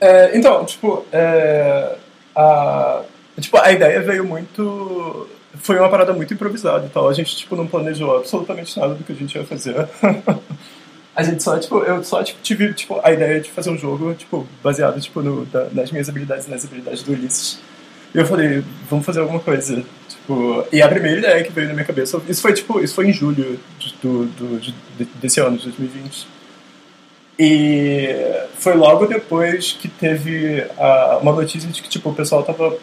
É, 0.00 0.36
então, 0.36 0.64
tipo, 0.64 1.04
é, 1.12 1.96
a, 2.34 3.02
tipo, 3.38 3.56
a 3.58 3.70
ideia 3.70 4.00
veio 4.00 4.24
muito. 4.24 5.28
Foi 5.56 5.78
uma 5.78 5.90
parada 5.90 6.12
muito 6.12 6.32
improvisada 6.32 6.86
e 6.86 6.88
tal. 6.88 7.08
A 7.08 7.12
gente, 7.12 7.36
tipo, 7.36 7.54
não 7.54 7.66
planejou 7.66 8.16
absolutamente 8.16 8.78
nada 8.80 8.94
do 8.94 9.04
que 9.04 9.12
a 9.12 9.14
gente 9.14 9.36
ia 9.36 9.44
fazer. 9.44 9.76
a 11.14 11.22
gente 11.22 11.42
só, 11.42 11.58
tipo, 11.58 11.78
eu 11.78 12.02
só 12.02 12.22
tipo, 12.22 12.40
tive 12.42 12.72
tipo, 12.72 13.00
a 13.02 13.12
ideia 13.12 13.40
de 13.40 13.50
fazer 13.50 13.70
um 13.70 13.76
jogo, 13.76 14.14
tipo, 14.14 14.46
baseado, 14.62 15.00
tipo, 15.00 15.20
no, 15.22 15.44
da, 15.46 15.68
nas 15.72 15.90
minhas 15.90 16.08
habilidades 16.08 16.46
e 16.46 16.50
nas 16.50 16.64
habilidades 16.64 17.02
do 17.02 17.12
Ulisses. 17.12 17.58
E 18.14 18.18
eu 18.18 18.26
falei, 18.26 18.64
vamos 18.88 19.04
fazer 19.04 19.20
alguma 19.20 19.40
coisa. 19.40 19.84
Tipo, 20.08 20.64
e 20.72 20.80
a 20.80 20.88
primeira 20.88 21.18
ideia 21.18 21.44
que 21.44 21.52
veio 21.52 21.68
na 21.68 21.74
minha 21.74 21.84
cabeça, 21.84 22.20
isso 22.28 22.40
foi, 22.40 22.52
tipo, 22.54 22.80
isso 22.80 22.94
foi 22.94 23.08
em 23.08 23.12
julho 23.12 23.58
de, 23.78 23.94
do, 24.02 24.24
do, 24.26 24.60
de, 24.60 24.74
desse 25.20 25.40
ano, 25.40 25.56
de 25.56 25.64
2020. 25.64 26.26
E 27.38 28.14
foi 28.54 28.74
logo 28.74 29.06
depois 29.06 29.72
que 29.72 29.88
teve 29.88 30.64
a, 30.78 31.18
uma 31.20 31.32
notícia 31.32 31.68
de 31.68 31.82
que 31.82 31.88
tipo, 31.88 32.10
o 32.10 32.14
pessoal 32.14 32.42
tava 32.42 32.76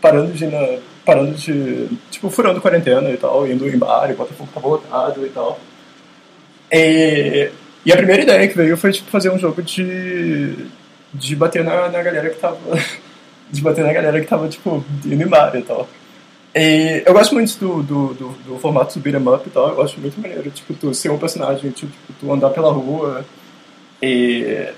parando 0.00 0.32
de, 0.32 0.46
na, 0.46 0.78
parando 1.04 1.34
de. 1.34 1.88
Tipo, 2.10 2.30
furando 2.30 2.60
quarentena 2.60 3.10
e 3.10 3.16
tal, 3.16 3.46
indo 3.46 3.68
em 3.68 3.78
bar, 3.78 4.10
e 4.10 4.14
Botafogo 4.14 4.50
tava 4.52 4.68
lotado 4.68 5.24
e 5.24 5.28
tal. 5.30 5.60
E, 6.72 7.50
e 7.84 7.92
a 7.92 7.96
primeira 7.96 8.22
ideia 8.22 8.48
que 8.48 8.56
veio 8.56 8.76
foi 8.76 8.92
tipo, 8.92 9.10
fazer 9.10 9.30
um 9.30 9.38
jogo 9.38 9.62
de. 9.62 10.54
de 11.14 11.36
bater 11.36 11.64
na, 11.64 11.88
na 11.88 12.02
galera 12.02 12.30
que 12.30 12.38
tava. 12.38 12.58
de 13.50 13.60
bater 13.62 13.84
na 13.84 13.92
galera 13.92 14.20
que 14.20 14.26
tava, 14.26 14.48
tipo, 14.48 14.84
indo 15.04 15.22
em 15.22 15.58
e 15.58 15.62
tal. 15.62 15.88
E 16.54 17.02
eu 17.06 17.12
gosto 17.12 17.34
muito 17.34 17.56
do, 17.58 17.82
do, 17.82 18.14
do, 18.14 18.28
do 18.28 18.58
formato 18.58 18.98
do 18.98 19.02
beat'em 19.02 19.28
up 19.28 19.46
e 19.46 19.50
tal, 19.50 19.68
eu 19.68 19.76
gosto 19.76 20.00
muito 20.00 20.20
maneiro, 20.20 20.50
tipo, 20.50 20.74
tu 20.74 20.92
ser 20.92 21.10
um 21.10 21.18
personagem, 21.18 21.70
tipo, 21.70 21.92
tu 22.18 22.32
andar 22.32 22.50
pela 22.50 22.72
rua 22.72 23.24
e, 24.02 24.68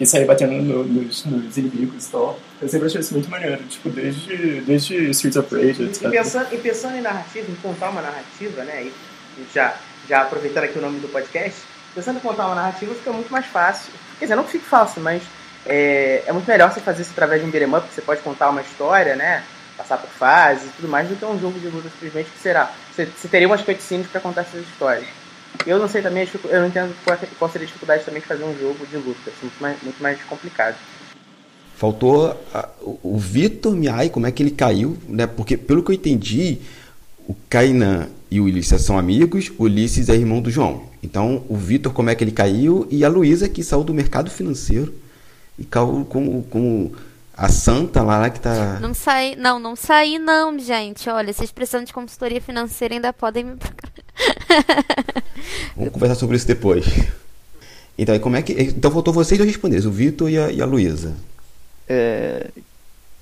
e 0.00 0.06
sair 0.06 0.24
batendo 0.24 0.54
no, 0.54 0.84
nos, 0.84 1.24
nos, 1.24 1.56
inimigos 1.56 2.06
e 2.06 2.10
tal. 2.10 2.38
Eu 2.60 2.68
sempre 2.68 2.86
achei 2.88 3.00
isso 3.00 3.14
muito 3.14 3.30
maneiro, 3.30 3.62
tipo, 3.68 3.90
desde, 3.90 4.60
desde 4.62 5.10
Streets 5.10 5.36
of 5.36 5.54
Rage, 5.54 5.84
etc. 5.84 6.02
E 6.02 6.10
pensando, 6.10 6.46
e 6.52 6.58
pensando 6.58 6.96
em 6.96 7.00
narrativa, 7.00 7.50
em 7.50 7.54
contar 7.56 7.90
uma 7.90 8.02
narrativa, 8.02 8.64
né, 8.64 8.86
e 8.86 8.92
já, 9.54 9.76
já 10.08 10.22
aproveitando 10.22 10.64
aqui 10.64 10.78
o 10.78 10.82
nome 10.82 10.98
do 10.98 11.08
podcast, 11.08 11.60
pensando 11.94 12.16
em 12.16 12.20
contar 12.20 12.46
uma 12.46 12.54
narrativa 12.54 12.94
fica 12.94 13.12
muito 13.12 13.30
mais 13.30 13.46
fácil. 13.46 13.92
Quer 14.18 14.26
dizer, 14.26 14.36
não 14.36 14.44
que 14.44 14.52
fique 14.52 14.64
fácil, 14.64 15.02
mas 15.02 15.22
é, 15.66 16.24
é 16.26 16.32
muito 16.32 16.46
melhor 16.46 16.72
você 16.72 16.80
fazer 16.80 17.02
isso 17.02 17.12
através 17.12 17.40
de 17.40 17.46
um 17.46 17.50
beat'em 17.50 17.68
up, 17.68 17.80
porque 17.80 17.94
você 17.94 18.02
pode 18.02 18.20
contar 18.22 18.50
uma 18.50 18.60
história, 18.60 19.16
né, 19.16 19.42
passar 19.76 19.98
por 19.98 20.10
fases 20.10 20.68
e 20.68 20.72
tudo 20.76 20.88
mais, 20.88 21.08
do 21.08 21.16
que 21.16 21.24
um 21.24 21.38
jogo 21.38 21.58
de 21.58 21.68
luta 21.68 21.88
simplesmente 21.90 22.30
que 22.30 22.38
será. 22.38 22.70
Você, 22.92 23.06
você 23.06 23.28
teria 23.28 23.46
umas 23.46 23.62
cutscenes 23.62 24.06
para 24.06 24.20
contar 24.20 24.42
essas 24.42 24.62
histórias. 24.62 25.06
Eu 25.66 25.78
não 25.78 25.88
sei 25.88 26.00
também, 26.00 26.28
eu 26.44 26.60
não 26.60 26.68
entendo 26.68 26.94
qual, 27.04 27.18
qual 27.38 27.50
seria 27.50 27.66
a 27.66 27.66
dificuldade 27.66 28.04
também 28.04 28.20
de 28.20 28.26
fazer 28.26 28.44
um 28.44 28.56
jogo 28.58 28.86
de 28.86 28.96
luta. 28.96 29.30
É 29.30 29.32
muito 29.42 29.60
mais, 29.60 29.82
muito 29.82 30.02
mais 30.02 30.22
complicado. 30.24 30.76
Faltou 31.76 32.38
a, 32.54 32.68
o 33.02 33.18
Vitor 33.18 33.74
Miai, 33.74 34.10
como 34.10 34.26
é 34.26 34.32
que 34.32 34.42
ele 34.42 34.50
caiu, 34.50 34.98
né? 35.08 35.26
Porque, 35.26 35.56
pelo 35.56 35.82
que 35.82 35.90
eu 35.90 35.94
entendi, 35.94 36.58
o 37.26 37.34
Kainan 37.48 38.08
e 38.30 38.38
o 38.40 38.44
Ulisses 38.44 38.82
são 38.82 38.98
amigos, 38.98 39.50
o 39.58 39.64
Ulisses 39.64 40.08
é 40.08 40.14
irmão 40.14 40.40
do 40.40 40.50
João. 40.50 40.89
Então, 41.02 41.44
o 41.48 41.56
Vitor, 41.56 41.92
como 41.92 42.10
é 42.10 42.14
que 42.14 42.22
ele 42.22 42.32
caiu, 42.32 42.86
e 42.90 43.04
a 43.04 43.08
Luísa, 43.08 43.48
que 43.48 43.62
saiu 43.62 43.82
do 43.82 43.94
mercado 43.94 44.30
financeiro 44.30 44.94
e 45.58 45.64
caiu 45.64 46.06
com, 46.08 46.42
com 46.42 46.92
a 47.34 47.48
Santa 47.48 48.02
lá, 48.02 48.18
lá 48.18 48.28
que 48.28 48.38
tá. 48.38 48.78
Não 48.80 48.92
saí, 48.92 49.34
não, 49.34 49.58
não 49.58 49.74
saí, 49.74 50.18
não, 50.18 50.58
gente. 50.58 51.08
Olha, 51.08 51.32
vocês 51.32 51.50
precisam 51.50 51.82
de 51.82 51.92
consultoria 51.92 52.40
financeira 52.40 52.94
ainda 52.94 53.12
podem 53.12 53.44
me 53.44 53.56
Vamos 55.74 55.92
conversar 55.92 56.16
sobre 56.16 56.36
isso 56.36 56.46
depois. 56.46 56.84
Então, 57.96 58.18
como 58.18 58.36
é 58.36 58.42
que. 58.42 58.52
Então 58.52 58.90
faltou 58.90 59.14
vocês 59.14 59.38
dois 59.38 59.50
responder, 59.50 59.84
o 59.86 59.90
Vitor 59.90 60.30
e 60.30 60.38
a, 60.38 60.52
e 60.52 60.60
a 60.60 60.66
Luísa. 60.66 61.16
É... 61.88 62.50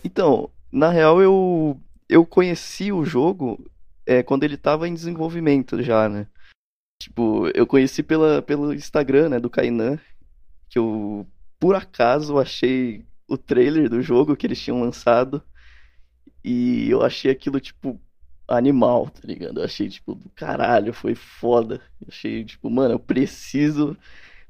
Então, 0.04 0.50
na 0.72 0.90
real 0.90 1.22
eu, 1.22 1.78
eu 2.08 2.24
conheci 2.24 2.90
o 2.90 3.04
jogo 3.04 3.60
é, 4.06 4.22
quando 4.22 4.44
ele 4.44 4.54
estava 4.54 4.88
em 4.88 4.94
desenvolvimento 4.94 5.82
já, 5.82 6.08
né? 6.08 6.26
Tipo, 6.98 7.48
eu 7.54 7.66
conheci 7.66 8.02
pela, 8.02 8.42
pelo 8.42 8.72
Instagram, 8.74 9.28
né, 9.30 9.40
do 9.40 9.50
Kainan, 9.50 9.98
que 10.68 10.78
eu, 10.78 11.26
por 11.58 11.74
acaso, 11.76 12.38
achei 12.38 13.04
o 13.28 13.36
trailer 13.38 13.88
do 13.88 14.02
jogo 14.02 14.36
que 14.36 14.46
eles 14.46 14.60
tinham 14.60 14.80
lançado. 14.80 15.42
E 16.42 16.88
eu 16.90 17.02
achei 17.02 17.30
aquilo, 17.30 17.60
tipo, 17.60 18.00
animal, 18.48 19.10
tá 19.10 19.20
ligado? 19.24 19.60
Eu 19.60 19.64
achei, 19.64 19.88
tipo, 19.88 20.14
do 20.14 20.28
caralho, 20.30 20.92
foi 20.92 21.14
foda. 21.14 21.80
Eu 22.00 22.08
achei, 22.08 22.44
tipo, 22.44 22.70
mano, 22.70 22.94
eu 22.94 22.98
preciso 22.98 23.96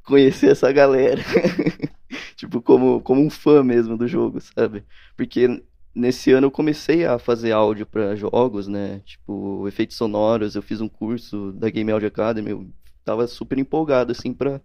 conhecer 0.04 0.50
essa 0.52 0.72
galera. 0.72 1.22
tipo, 2.36 2.62
como, 2.62 3.00
como 3.02 3.20
um 3.22 3.30
fã 3.30 3.62
mesmo 3.62 3.96
do 3.96 4.08
jogo, 4.08 4.40
sabe? 4.40 4.84
Porque 5.16 5.62
nesse 5.98 6.32
ano 6.32 6.46
eu 6.46 6.50
comecei 6.50 7.04
a 7.04 7.18
fazer 7.18 7.52
áudio 7.52 7.86
para 7.86 8.14
jogos, 8.16 8.68
né? 8.68 9.00
Tipo, 9.00 9.66
efeitos 9.68 9.96
sonoros. 9.96 10.54
Eu 10.54 10.62
fiz 10.62 10.80
um 10.80 10.88
curso 10.88 11.52
da 11.52 11.68
Game 11.70 11.90
Audio 11.90 12.08
Academy. 12.08 12.50
Eu 12.50 12.70
tava 13.04 13.26
super 13.26 13.58
empolgado, 13.58 14.12
assim, 14.12 14.32
pra, 14.32 14.60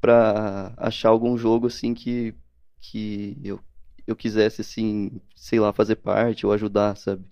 pra 0.00 0.74
achar 0.76 1.10
algum 1.10 1.36
jogo 1.38 1.66
assim 1.66 1.94
que, 1.94 2.34
que 2.80 3.36
eu, 3.44 3.60
eu 4.06 4.16
quisesse, 4.16 4.62
assim, 4.62 5.20
sei 5.36 5.60
lá, 5.60 5.72
fazer 5.72 5.96
parte 5.96 6.46
ou 6.46 6.52
ajudar, 6.52 6.96
sabe? 6.96 7.24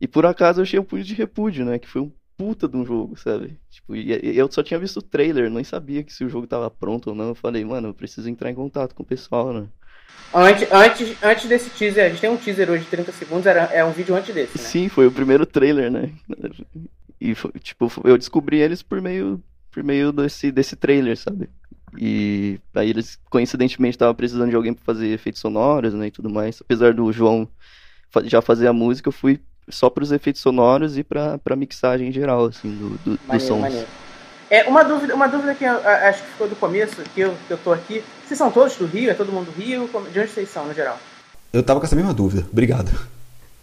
E 0.00 0.08
por 0.08 0.26
acaso 0.26 0.60
eu 0.60 0.64
achei 0.64 0.78
o 0.78 0.84
Punho 0.84 1.04
de 1.04 1.14
Repúdio, 1.14 1.64
né? 1.64 1.78
Que 1.78 1.88
foi 1.88 2.02
um 2.02 2.12
puta 2.36 2.68
de 2.68 2.76
um 2.76 2.84
jogo, 2.84 3.16
sabe? 3.16 3.58
Tipo, 3.70 3.94
eu 3.96 4.50
só 4.50 4.62
tinha 4.62 4.80
visto 4.80 4.98
o 4.98 5.02
trailer, 5.02 5.50
nem 5.50 5.64
sabia 5.64 6.02
que 6.02 6.12
se 6.12 6.24
o 6.24 6.28
jogo 6.28 6.46
tava 6.46 6.70
pronto 6.70 7.10
ou 7.10 7.16
não. 7.16 7.28
Eu 7.28 7.34
falei, 7.34 7.64
mano, 7.64 7.88
eu 7.88 7.94
preciso 7.94 8.28
entrar 8.28 8.50
em 8.50 8.54
contato 8.54 8.94
com 8.94 9.02
o 9.02 9.06
pessoal, 9.06 9.52
né? 9.52 9.68
Antes, 10.34 10.72
antes, 10.72 11.16
antes 11.22 11.48
desse 11.48 11.70
teaser, 11.70 12.06
a 12.06 12.08
gente 12.08 12.20
tem 12.20 12.30
um 12.30 12.38
teaser 12.38 12.70
hoje 12.70 12.84
de 12.84 12.90
30 12.90 13.12
segundos, 13.12 13.46
era, 13.46 13.64
é 13.64 13.84
um 13.84 13.92
vídeo 13.92 14.14
antes 14.14 14.34
desse, 14.34 14.56
né? 14.56 14.64
Sim, 14.64 14.88
foi 14.88 15.06
o 15.06 15.12
primeiro 15.12 15.44
trailer, 15.44 15.90
né? 15.90 16.10
E, 17.20 17.34
tipo, 17.60 17.92
eu 18.04 18.16
descobri 18.16 18.58
eles 18.58 18.82
por 18.82 19.00
meio, 19.00 19.42
por 19.70 19.84
meio 19.84 20.10
desse, 20.10 20.50
desse 20.50 20.74
trailer, 20.74 21.18
sabe? 21.18 21.50
E 21.98 22.58
aí 22.74 22.88
eles, 22.88 23.18
coincidentemente, 23.28 23.94
estavam 23.94 24.14
precisando 24.14 24.48
de 24.48 24.56
alguém 24.56 24.72
para 24.72 24.84
fazer 24.84 25.08
efeitos 25.08 25.40
sonoros, 25.40 25.92
né, 25.92 26.06
e 26.06 26.10
tudo 26.10 26.30
mais. 26.30 26.60
Apesar 26.62 26.94
do 26.94 27.12
João 27.12 27.46
já 28.24 28.40
fazer 28.40 28.66
a 28.66 28.72
música, 28.72 29.08
eu 29.08 29.12
fui 29.12 29.38
só 29.68 29.90
para 29.90 30.02
os 30.02 30.12
efeitos 30.12 30.40
sonoros 30.40 30.96
e 30.96 31.04
para 31.04 31.38
pra 31.38 31.54
mixagem 31.54 32.08
em 32.08 32.12
geral, 32.12 32.46
assim, 32.46 32.70
do, 32.70 32.88
do, 32.98 33.10
maneiro, 33.26 33.32
dos 33.32 33.42
sons. 33.42 33.60
Maneiro. 33.60 33.86
É, 34.52 34.64
uma 34.64 34.84
dúvida, 34.84 35.14
uma 35.14 35.26
dúvida 35.26 35.54
que 35.54 35.64
eu, 35.64 35.72
acho 35.72 36.22
que 36.22 36.28
ficou 36.28 36.46
do 36.46 36.54
começo, 36.54 37.02
que 37.14 37.22
eu, 37.22 37.34
que 37.48 37.54
eu 37.54 37.56
tô 37.56 37.72
aqui. 37.72 38.04
Vocês 38.22 38.36
são 38.36 38.50
todos 38.50 38.76
do 38.76 38.84
Rio? 38.84 39.10
É 39.10 39.14
todo 39.14 39.32
mundo 39.32 39.46
do 39.46 39.58
Rio? 39.58 39.88
De 40.12 40.20
onde 40.20 40.28
vocês 40.28 40.50
são, 40.50 40.66
no 40.66 40.74
geral? 40.74 40.98
Eu 41.54 41.62
tava 41.62 41.80
com 41.80 41.86
essa 41.86 41.96
mesma 41.96 42.12
dúvida. 42.12 42.46
Obrigado. 42.52 42.90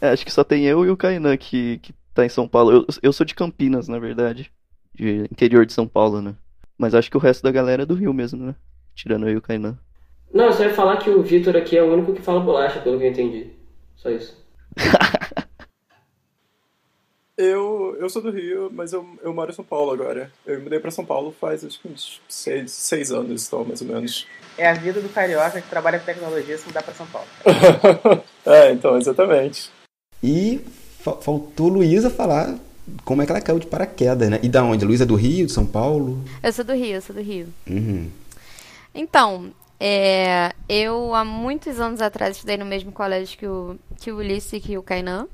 É, 0.02 0.10
acho 0.10 0.26
que 0.26 0.32
só 0.32 0.44
tem 0.44 0.66
eu 0.66 0.84
e 0.84 0.90
o 0.90 0.98
Kainan 0.98 1.38
que, 1.38 1.78
que 1.84 1.94
tá 2.12 2.26
em 2.26 2.30
São 2.30 2.48
Paulo. 2.48 2.72
Eu, 2.72 2.86
eu 3.04 3.14
sou 3.14 3.24
de 3.24 3.36
Campinas, 3.36 3.88
na 3.88 4.00
verdade. 4.00 4.52
De 4.96 5.28
interior 5.32 5.64
de 5.64 5.74
São 5.74 5.88
Paulo, 5.88 6.24
né? 6.24 6.34
Mas 6.76 6.96
acho 6.96 7.12
que 7.12 7.18
o 7.18 7.20
resto 7.20 7.44
da 7.44 7.52
galera 7.52 7.84
é 7.84 7.86
do 7.86 7.94
Rio 7.94 8.12
mesmo, 8.12 8.44
né? 8.44 8.56
Tirando 8.96 9.28
eu 9.28 9.34
e 9.34 9.38
o 9.38 9.42
Kainan. 9.44 9.78
Não, 10.34 10.46
eu 10.46 10.54
só 10.54 10.64
ia 10.64 10.74
falar 10.74 10.98
que 10.98 11.12
o 11.12 11.22
Vitor 11.22 11.56
aqui 11.56 11.78
é 11.78 11.84
o 11.84 11.94
único 11.94 12.14
que 12.14 12.22
fala 12.24 12.40
bolacha, 12.40 12.80
pelo 12.80 12.98
que 12.98 13.06
eu 13.06 13.12
entendi. 13.12 13.52
Só 13.96 14.10
isso. 14.10 14.36
eu, 17.40 17.96
eu 17.98 18.10
sou 18.10 18.22
do 18.22 18.30
Rio, 18.30 18.70
mas 18.74 18.92
eu, 18.92 19.08
eu 19.24 19.34
moro 19.34 19.50
em 19.50 19.54
São 19.54 19.64
Paulo 19.64 19.92
agora. 19.92 20.30
Eu 20.46 20.60
mudei 20.60 20.78
pra 20.78 20.92
São 20.92 21.06
Paulo 21.06 21.34
faz 21.40 21.64
acho 21.64 21.80
que 21.80 21.88
uns 21.88 22.22
seis, 22.28 22.70
seis 22.70 23.14
anos, 23.14 23.48
então, 23.48 23.64
mais 23.64 23.82
ou 23.82 23.88
menos. 23.88 24.28
É 24.58 24.68
a 24.68 24.74
vida 24.74 25.00
do 25.00 25.08
carioca 25.08 25.62
que 25.62 25.70
trabalha 25.70 26.00
com 26.00 26.06
tecnologia 26.06 26.58
se 26.58 26.68
mudar 26.68 26.84
pra 26.84 26.94
São 26.94 27.08
Paulo. 27.08 27.28
é, 28.46 28.74
então, 28.74 28.98
exatamente. 28.98 29.72
E 30.22 30.60
faltou 31.00 31.70
Luísa 31.70 32.10
falar 32.10 32.60
como 33.06 33.22
é 33.22 33.26
que 33.26 33.32
ela 33.32 33.40
caiu 33.40 33.58
de 33.58 33.68
paraquedas, 33.68 34.30
né? 34.30 34.40
E 34.44 34.50
da 34.50 34.62
onde? 34.62 34.84
Luísa 34.84 35.06
é 35.06 35.08
do 35.08 35.16
Rio, 35.16 35.46
de 35.46 35.54
São 35.54 35.66
Paulo? 35.66 36.22
Eu 36.44 36.52
sou 36.52 36.66
do 36.66 36.74
Rio, 36.74 36.96
eu 36.96 37.02
sou 37.02 37.16
do 37.16 37.22
Rio. 37.22 37.48
Uhum. 37.70 38.10
Então, 38.94 39.54
é, 39.80 40.52
eu 40.68 41.16
há 41.16 41.24
muitos 41.24 41.80
anos 41.80 42.02
atrás 42.02 42.36
estudei 42.36 42.58
no 42.58 42.66
mesmo 42.66 42.92
colégio 42.92 43.38
que 43.38 43.48
o, 43.48 43.80
que 43.98 44.12
o 44.12 44.18
Ulisses 44.18 44.52
e 44.52 44.60
que 44.60 44.78
o 44.78 44.84
Kainan, 44.84 45.28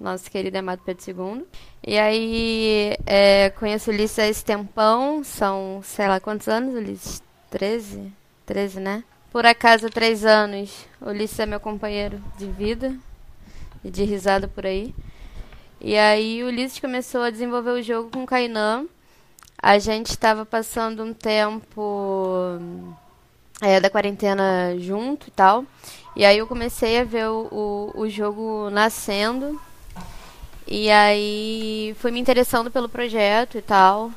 nosso 0.00 0.30
querido 0.30 0.58
Amado 0.58 0.80
Pedro 0.84 1.04
II. 1.06 1.44
E 1.86 1.98
aí, 1.98 2.96
é, 3.06 3.50
conheço 3.50 3.90
o 3.90 3.94
Ulisses 3.94 4.18
há 4.18 4.26
esse 4.26 4.44
tempão, 4.44 5.22
são, 5.22 5.80
sei 5.84 6.08
lá 6.08 6.18
quantos 6.18 6.48
anos, 6.48 6.74
Ulisses? 6.74 7.22
13? 7.50 8.12
13, 8.46 8.80
né? 8.80 9.04
Por 9.30 9.46
acaso, 9.46 9.88
três 9.90 10.24
anos, 10.24 10.86
o 11.00 11.10
Ulisses 11.10 11.38
é 11.38 11.46
meu 11.46 11.60
companheiro 11.60 12.20
de 12.36 12.46
vida 12.46 12.96
e 13.84 13.90
de 13.90 14.02
risada 14.04 14.48
por 14.48 14.66
aí. 14.66 14.94
E 15.80 15.96
aí 15.96 16.42
o 16.42 16.48
Ulisses 16.48 16.80
começou 16.80 17.22
a 17.22 17.30
desenvolver 17.30 17.70
o 17.70 17.82
jogo 17.82 18.10
com 18.10 18.24
o 18.24 18.26
Kainan. 18.26 18.86
A 19.62 19.78
gente 19.78 20.10
estava 20.10 20.44
passando 20.44 21.04
um 21.04 21.12
tempo 21.12 22.58
é, 23.60 23.78
da 23.78 23.90
quarentena 23.90 24.74
junto 24.78 25.28
e 25.28 25.30
tal. 25.30 25.64
E 26.16 26.24
aí 26.24 26.38
eu 26.38 26.46
comecei 26.46 26.98
a 26.98 27.04
ver 27.04 27.28
o, 27.28 27.92
o, 27.94 28.00
o 28.02 28.08
jogo 28.08 28.68
nascendo. 28.70 29.60
E 30.70 30.88
aí 30.88 31.96
fui 31.98 32.12
me 32.12 32.20
interessando 32.20 32.70
pelo 32.70 32.88
projeto 32.88 33.58
e 33.58 33.62
tal. 33.62 34.12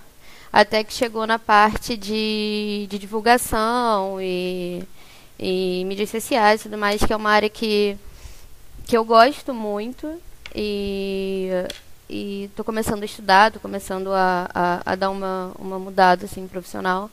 Até 0.52 0.84
que 0.84 0.94
chegou 0.94 1.26
na 1.26 1.40
parte 1.40 1.98
de, 1.98 2.86
de 2.88 3.00
divulgação 3.00 4.22
e, 4.22 4.84
e 5.40 5.84
mídias 5.86 6.12
sociais 6.12 6.62
e 6.62 6.64
tudo 6.66 6.78
mais, 6.78 7.04
que 7.04 7.12
é 7.12 7.16
uma 7.16 7.32
área 7.32 7.50
que, 7.50 7.98
que 8.86 8.96
eu 8.96 9.04
gosto 9.04 9.52
muito. 9.52 10.22
E, 10.54 11.50
e 12.08 12.52
tô 12.56 12.64
começando 12.64 13.02
a 13.02 13.06
estudar, 13.06 13.52
tô 13.52 13.60
começando 13.60 14.12
a, 14.14 14.48
a, 14.54 14.92
a, 14.92 14.96
dar 14.96 15.10
uma, 15.10 15.52
uma 15.58 15.80
mudada, 15.80 16.26
assim, 16.26 16.48
profissional. 16.48 17.10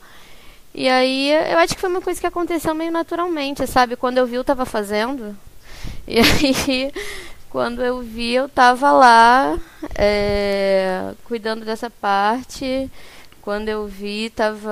E 0.71 0.87
aí, 0.87 1.31
eu 1.51 1.57
acho 1.57 1.73
que 1.73 1.81
foi 1.81 1.89
uma 1.89 2.01
coisa 2.01 2.21
que 2.21 2.27
aconteceu 2.27 2.75
meio 2.75 2.91
naturalmente, 2.91 3.65
sabe? 3.65 3.95
Quando 3.95 4.19
eu 4.19 4.27
vi, 4.27 4.35
eu 4.35 4.43
tava 4.43 4.65
fazendo. 4.65 5.35
E 6.07 6.19
aí, 6.19 6.91
quando 7.51 7.83
eu 7.83 7.99
vi, 7.99 8.33
eu 8.33 8.47
tava 8.47 8.91
lá, 8.93 9.59
é, 9.95 11.11
cuidando 11.25 11.65
dessa 11.65 11.89
parte. 11.89 12.89
Quando 13.41 13.67
eu 13.67 13.85
vi, 13.87 14.29
tava 14.29 14.71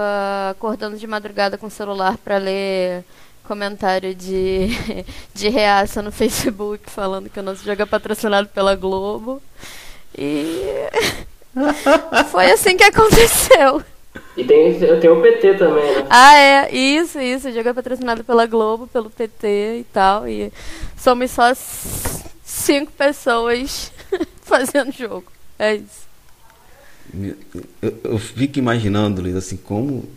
acordando 0.51 0.95
de 0.95 1.05
madrugada 1.05 1.57
com 1.57 1.67
o 1.67 1.71
celular 1.71 2.17
para 2.17 2.37
ler 2.37 3.03
comentário 3.43 4.15
de, 4.15 4.69
de 5.33 5.49
reaça 5.49 6.01
no 6.01 6.11
Facebook 6.11 6.89
falando 6.89 7.29
que 7.29 7.39
o 7.39 7.43
nosso 7.43 7.65
jogo 7.65 7.81
é 7.81 7.85
patrocinado 7.85 8.47
pela 8.47 8.75
Globo. 8.75 9.41
E 10.17 10.63
foi 12.31 12.51
assim 12.51 12.77
que 12.77 12.83
aconteceu. 12.83 13.83
E 14.37 14.43
tem, 14.45 14.81
eu 14.81 14.99
tenho 15.01 15.19
o 15.19 15.21
PT 15.21 15.55
também, 15.55 15.95
né? 15.95 16.07
Ah, 16.09 16.35
é, 16.37 16.73
isso, 16.73 17.19
isso. 17.19 17.49
O 17.49 17.51
jogo 17.51 17.67
é 17.67 17.73
patrocinado 17.73 18.23
pela 18.23 18.45
Globo, 18.45 18.87
pelo 18.87 19.09
PT 19.09 19.79
e 19.79 19.85
tal. 19.91 20.27
E 20.27 20.53
somos 20.95 21.29
só 21.31 21.53
cinco 22.69 22.91
pessoas 22.91 23.91
fazendo 24.43 24.91
jogo. 24.91 25.25
É 25.57 25.75
isso. 25.75 26.09
Eu, 27.81 27.99
eu 28.03 28.19
fico 28.19 28.59
imaginando, 28.59 29.21
Luiz, 29.21 29.35
assim, 29.35 29.57
como 29.57 30.07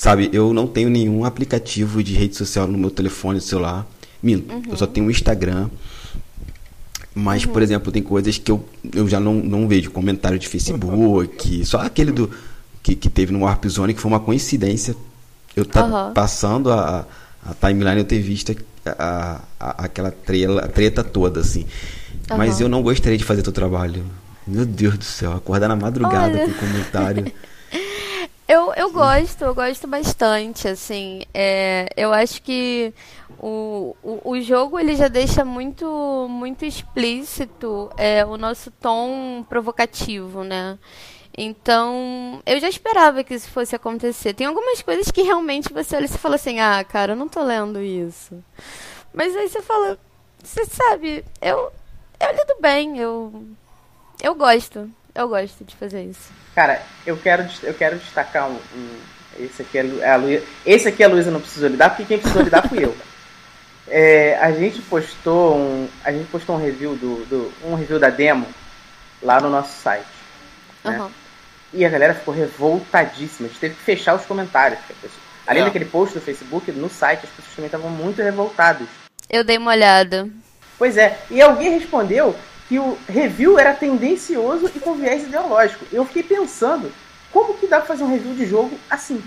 Sabe, 0.00 0.30
eu 0.32 0.54
não 0.54 0.66
tenho 0.66 0.88
nenhum 0.88 1.26
aplicativo 1.26 2.02
de 2.02 2.14
rede 2.14 2.34
social 2.34 2.66
no 2.66 2.78
meu 2.78 2.90
telefone 2.90 3.38
celular. 3.38 3.86
Minto, 4.22 4.50
uhum. 4.50 4.62
eu 4.70 4.76
só 4.76 4.86
tenho 4.86 5.06
o 5.06 5.10
Instagram. 5.10 5.68
Mas, 7.14 7.44
uhum. 7.44 7.52
por 7.52 7.60
exemplo, 7.60 7.92
tem 7.92 8.02
coisas 8.02 8.38
que 8.38 8.50
eu, 8.50 8.64
eu 8.94 9.06
já 9.06 9.20
não, 9.20 9.34
não 9.34 9.68
vejo. 9.68 9.90
Comentário 9.90 10.38
de 10.38 10.48
Facebook. 10.48 11.66
Só 11.66 11.82
aquele 11.82 12.12
do 12.12 12.30
que, 12.82 12.94
que 12.94 13.10
teve 13.10 13.30
no 13.30 13.40
Warp 13.40 13.66
Zone, 13.66 13.92
que 13.92 14.00
foi 14.00 14.10
uma 14.10 14.20
coincidência. 14.20 14.96
Eu 15.54 15.66
tá 15.66 15.84
uhum. 15.84 16.14
passando 16.14 16.72
a, 16.72 17.06
a 17.44 17.52
timeline 17.52 17.98
eu 17.98 18.04
ter 18.06 18.20
visto 18.20 18.56
a, 18.84 19.40
a, 19.58 19.84
aquela 19.84 20.10
trela, 20.10 20.68
treta 20.68 21.02
toda, 21.04 21.40
assim. 21.40 21.66
Mas 22.36 22.60
eu 22.60 22.68
não 22.68 22.82
gostaria 22.82 23.18
de 23.18 23.24
fazer 23.24 23.42
teu 23.42 23.52
trabalho. 23.52 24.04
Meu 24.46 24.64
Deus 24.64 24.96
do 24.96 25.04
céu, 25.04 25.32
acordar 25.32 25.68
na 25.68 25.76
madrugada 25.76 26.38
Olha. 26.38 26.46
com 26.46 26.66
comentário. 26.66 27.32
Eu, 28.52 28.74
eu 28.74 28.90
gosto, 28.90 29.44
eu 29.44 29.54
gosto 29.54 29.86
bastante, 29.86 30.66
assim. 30.66 31.22
É, 31.32 31.88
eu 31.96 32.12
acho 32.12 32.42
que 32.42 32.92
o, 33.38 33.94
o, 34.02 34.32
o, 34.32 34.40
jogo 34.40 34.76
ele 34.76 34.96
já 34.96 35.06
deixa 35.06 35.44
muito, 35.44 36.26
muito 36.28 36.64
explícito 36.64 37.88
é, 37.96 38.26
o 38.26 38.36
nosso 38.36 38.72
tom 38.72 39.46
provocativo, 39.48 40.42
né? 40.42 40.76
Então, 41.36 42.42
eu 42.44 42.60
já 42.60 42.68
esperava 42.68 43.22
que 43.24 43.34
isso 43.34 43.50
fosse 43.50 43.74
acontecer. 43.74 44.34
Tem 44.34 44.46
algumas 44.46 44.82
coisas 44.82 45.10
que 45.10 45.22
realmente 45.22 45.72
você 45.72 45.96
olha 45.96 46.04
e 46.04 46.08
fala 46.08 46.34
assim, 46.34 46.60
ah, 46.60 46.84
cara, 46.84 47.12
eu 47.12 47.16
não 47.16 47.28
tô 47.28 47.42
lendo 47.42 47.80
isso. 47.80 48.42
Mas 49.14 49.34
aí 49.36 49.48
você 49.48 49.62
fala, 49.62 49.98
você 50.42 50.64
sabe, 50.66 51.24
eu, 51.40 51.72
eu 52.18 52.30
lido 52.32 52.56
bem, 52.60 52.98
eu, 52.98 53.44
eu 54.22 54.34
gosto. 54.34 54.90
Eu 55.14 55.28
gosto 55.28 55.64
de 55.64 55.74
fazer 55.76 56.04
isso. 56.04 56.30
Cara, 56.54 56.82
eu 57.06 57.16
quero, 57.16 57.46
eu 57.62 57.74
quero 57.74 57.98
destacar 57.98 58.48
um. 58.48 58.54
um 58.54 59.00
esse, 59.38 59.62
aqui 59.62 59.78
é 59.78 60.10
a 60.12 60.16
Luísa, 60.16 60.44
esse 60.66 60.88
aqui 60.88 61.02
a 61.02 61.08
Luísa 61.08 61.30
não 61.30 61.40
precisou 61.40 61.68
lidar, 61.68 61.90
porque 61.90 62.04
quem 62.04 62.18
precisou 62.18 62.42
lidar 62.42 62.68
fui 62.68 62.84
eu. 62.84 62.94
É, 63.92 64.38
a 64.40 64.52
gente 64.52 64.80
postou 64.82 65.56
um. 65.56 65.88
A 66.04 66.12
gente 66.12 66.30
postou 66.30 66.54
um 66.54 66.60
review 66.60 66.94
do, 66.94 67.24
do, 67.26 67.52
um 67.64 67.74
review 67.74 67.98
da 67.98 68.08
demo 68.08 68.46
lá 69.20 69.40
no 69.40 69.50
nosso 69.50 69.82
site. 69.82 70.06
Né? 70.84 70.98
Uhum. 71.00 71.10
E 71.72 71.84
a 71.84 71.88
galera 71.88 72.14
ficou 72.14 72.34
revoltadíssima. 72.34 73.46
A 73.46 73.50
gente 73.50 73.60
teve 73.60 73.74
que 73.74 73.82
fechar 73.82 74.14
os 74.14 74.24
comentários. 74.24 74.80
Além 75.46 75.62
é. 75.62 75.66
daquele 75.66 75.84
post 75.84 76.14
do 76.14 76.20
Facebook, 76.20 76.70
no 76.72 76.88
site 76.88 77.24
as 77.24 77.30
pessoas 77.30 77.54
também 77.54 77.66
estavam 77.66 77.90
muito 77.90 78.22
revoltadas. 78.22 78.86
Eu 79.28 79.44
dei 79.44 79.58
uma 79.58 79.70
olhada. 79.70 80.28
Pois 80.78 80.96
é. 80.96 81.18
E 81.30 81.40
alguém 81.40 81.78
respondeu 81.78 82.34
que 82.68 82.78
o 82.78 82.96
review 83.08 83.58
era 83.58 83.74
tendencioso 83.74 84.70
e 84.74 84.80
com 84.80 84.94
viés 84.94 85.24
ideológico. 85.24 85.84
Eu 85.92 86.04
fiquei 86.04 86.22
pensando, 86.22 86.92
como 87.32 87.54
que 87.54 87.66
dá 87.66 87.78
pra 87.78 87.86
fazer 87.86 88.04
um 88.04 88.10
review 88.10 88.34
de 88.34 88.46
jogo 88.46 88.78
assim? 88.88 89.22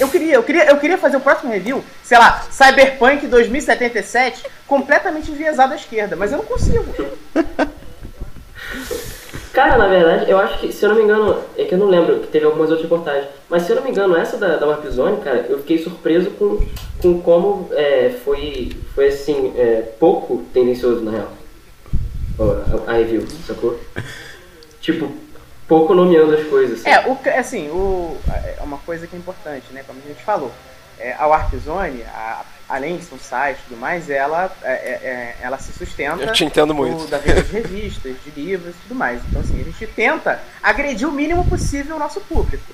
Eu 0.00 0.08
queria, 0.08 0.34
eu 0.34 0.42
queria, 0.42 0.64
eu 0.64 0.78
queria 0.78 0.96
fazer 0.96 1.18
o 1.18 1.20
próximo 1.20 1.52
review, 1.52 1.84
sei 2.02 2.18
lá, 2.18 2.42
Cyberpunk 2.50 3.26
2077, 3.26 4.46
completamente 4.66 5.30
enviesado 5.30 5.74
à 5.74 5.76
esquerda, 5.76 6.16
mas 6.16 6.32
eu 6.32 6.38
não 6.38 6.44
consigo. 6.46 6.86
Cara, 9.54 9.78
na 9.78 9.86
verdade, 9.86 10.28
eu 10.28 10.36
acho 10.36 10.58
que, 10.58 10.72
se 10.72 10.84
eu 10.84 10.88
não 10.88 10.96
me 10.96 11.04
engano, 11.04 11.40
é 11.56 11.64
que 11.64 11.72
eu 11.72 11.78
não 11.78 11.86
lembro, 11.86 12.18
que 12.18 12.26
teve 12.26 12.44
algumas 12.44 12.70
outras 12.70 12.82
reportagens, 12.82 13.28
mas 13.48 13.62
se 13.62 13.70
eu 13.70 13.76
não 13.76 13.84
me 13.84 13.90
engano, 13.90 14.16
essa 14.16 14.36
da, 14.36 14.56
da 14.56 14.66
Warp 14.66 14.84
Zone, 14.86 15.22
cara, 15.22 15.46
eu 15.48 15.58
fiquei 15.58 15.78
surpreso 15.78 16.32
com, 16.32 16.58
com 17.00 17.20
como 17.20 17.68
é, 17.70 18.10
foi, 18.24 18.72
foi 18.96 19.06
assim, 19.06 19.54
é, 19.56 19.82
pouco 20.00 20.42
tendencioso, 20.52 21.02
na 21.02 21.12
real, 21.12 21.32
a, 22.88 22.90
a 22.90 22.94
review, 22.94 23.24
sacou? 23.46 23.78
Tipo, 24.80 25.10
pouco 25.68 25.94
nomeando 25.94 26.34
as 26.34 26.46
coisas. 26.48 26.80
Assim. 26.80 26.90
É, 26.90 27.08
o, 27.08 27.16
assim, 27.38 27.68
o, 27.70 28.16
é 28.28 28.60
uma 28.60 28.78
coisa 28.78 29.06
que 29.06 29.14
é 29.14 29.18
importante, 29.18 29.72
né, 29.72 29.84
como 29.86 30.00
a 30.04 30.08
gente 30.08 30.22
falou, 30.22 30.50
é, 30.98 31.14
a 31.18 31.26
Warp 31.26 31.54
Zone, 31.56 32.02
a, 32.02 32.42
além 32.68 32.96
de 32.96 33.04
ser 33.04 33.14
um 33.14 33.18
site 33.18 33.58
e 33.58 33.68
tudo 33.68 33.80
mais, 33.80 34.08
ela, 34.08 34.50
é, 34.62 34.72
é, 34.72 34.74
é, 34.74 35.36
ela 35.42 35.58
se 35.58 35.72
sustenta 35.72 36.22
Eu 36.22 36.32
te 36.32 36.44
entendo 36.44 36.74
muito. 36.74 37.04
Do, 37.04 37.06
da 37.08 37.18
venda 37.18 37.42
de 37.42 37.52
revistas, 37.52 38.16
de 38.24 38.30
livros 38.30 38.74
e 38.74 38.78
tudo 38.82 38.94
mais. 38.94 39.20
Então, 39.28 39.40
assim, 39.40 39.60
a 39.60 39.64
gente 39.64 39.86
tenta 39.88 40.40
agredir 40.62 41.08
o 41.08 41.12
mínimo 41.12 41.44
possível 41.48 41.96
o 41.96 41.98
nosso 41.98 42.20
público. 42.22 42.72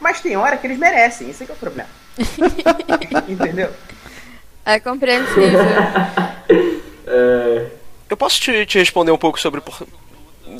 Mas 0.00 0.20
tem 0.20 0.36
hora 0.36 0.56
que 0.56 0.66
eles 0.66 0.78
merecem, 0.78 1.30
esse 1.30 1.42
é, 1.42 1.46
que 1.46 1.52
é 1.52 1.54
o 1.54 1.58
problema. 1.58 1.88
Entendeu? 3.28 3.72
É 4.64 4.80
compreensível. 4.80 5.60
É, 7.06 7.66
Eu 8.08 8.16
posso 8.16 8.40
te, 8.40 8.64
te 8.66 8.78
responder 8.78 9.10
um 9.10 9.18
pouco 9.18 9.38
sobre 9.38 9.60
por 9.60 9.86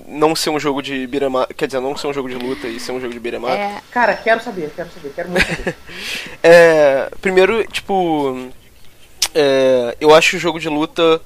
não 0.06 0.34
ser 0.34 0.50
um 0.50 0.58
jogo 0.58 0.82
de 0.82 1.06
beat'em 1.06 1.30
quer 1.56 1.66
dizer, 1.66 1.80
não 1.80 1.96
ser 1.96 2.06
um 2.06 2.12
jogo 2.12 2.28
de 2.28 2.36
luta 2.36 2.66
e 2.66 2.80
ser 2.80 2.92
um 2.92 3.00
jogo 3.00 3.12
de 3.12 3.20
beat'em 3.20 3.40
up? 3.40 3.52
É, 3.52 3.80
Cara, 3.90 4.14
quero 4.14 4.42
saber, 4.42 4.70
quero 4.74 4.90
saber, 4.90 5.12
quero 5.14 5.28
muito 5.30 5.46
saber. 5.46 5.76
É, 6.42 7.10
primeiro, 7.20 7.64
tipo, 7.66 8.50
é, 9.34 9.96
eu 10.00 10.14
acho 10.14 10.36
o 10.36 10.40
jogo 10.40 10.60
de 10.60 10.68
luta 10.68 11.20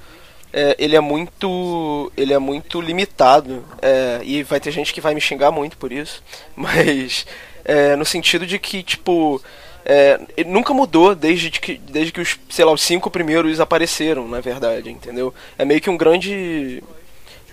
é, 0.52 0.76
ele 0.78 0.96
é 0.96 1.00
muito 1.00 2.10
ele 2.16 2.32
é 2.32 2.38
muito 2.38 2.80
limitado 2.80 3.64
é, 3.82 4.20
e 4.22 4.42
vai 4.42 4.58
ter 4.58 4.70
gente 4.70 4.94
que 4.94 5.00
vai 5.00 5.14
me 5.14 5.20
xingar 5.20 5.50
muito 5.50 5.76
por 5.76 5.92
isso, 5.92 6.22
mas 6.56 7.26
é, 7.64 7.94
no 7.96 8.04
sentido 8.04 8.46
de 8.46 8.58
que 8.58 8.82
tipo 8.82 9.42
é, 9.84 10.20
ele 10.36 10.50
nunca 10.50 10.72
mudou 10.72 11.14
desde 11.14 11.50
que 11.50 11.78
desde 11.78 12.12
que 12.12 12.20
os 12.20 12.38
sei 12.48 12.64
lá 12.64 12.72
os 12.72 12.82
cinco 12.82 13.10
primeiros 13.10 13.60
apareceram, 13.60 14.26
na 14.26 14.40
verdade, 14.40 14.90
entendeu? 14.90 15.34
É 15.58 15.64
meio 15.64 15.80
que 15.80 15.90
um 15.90 15.96
grande 15.96 16.82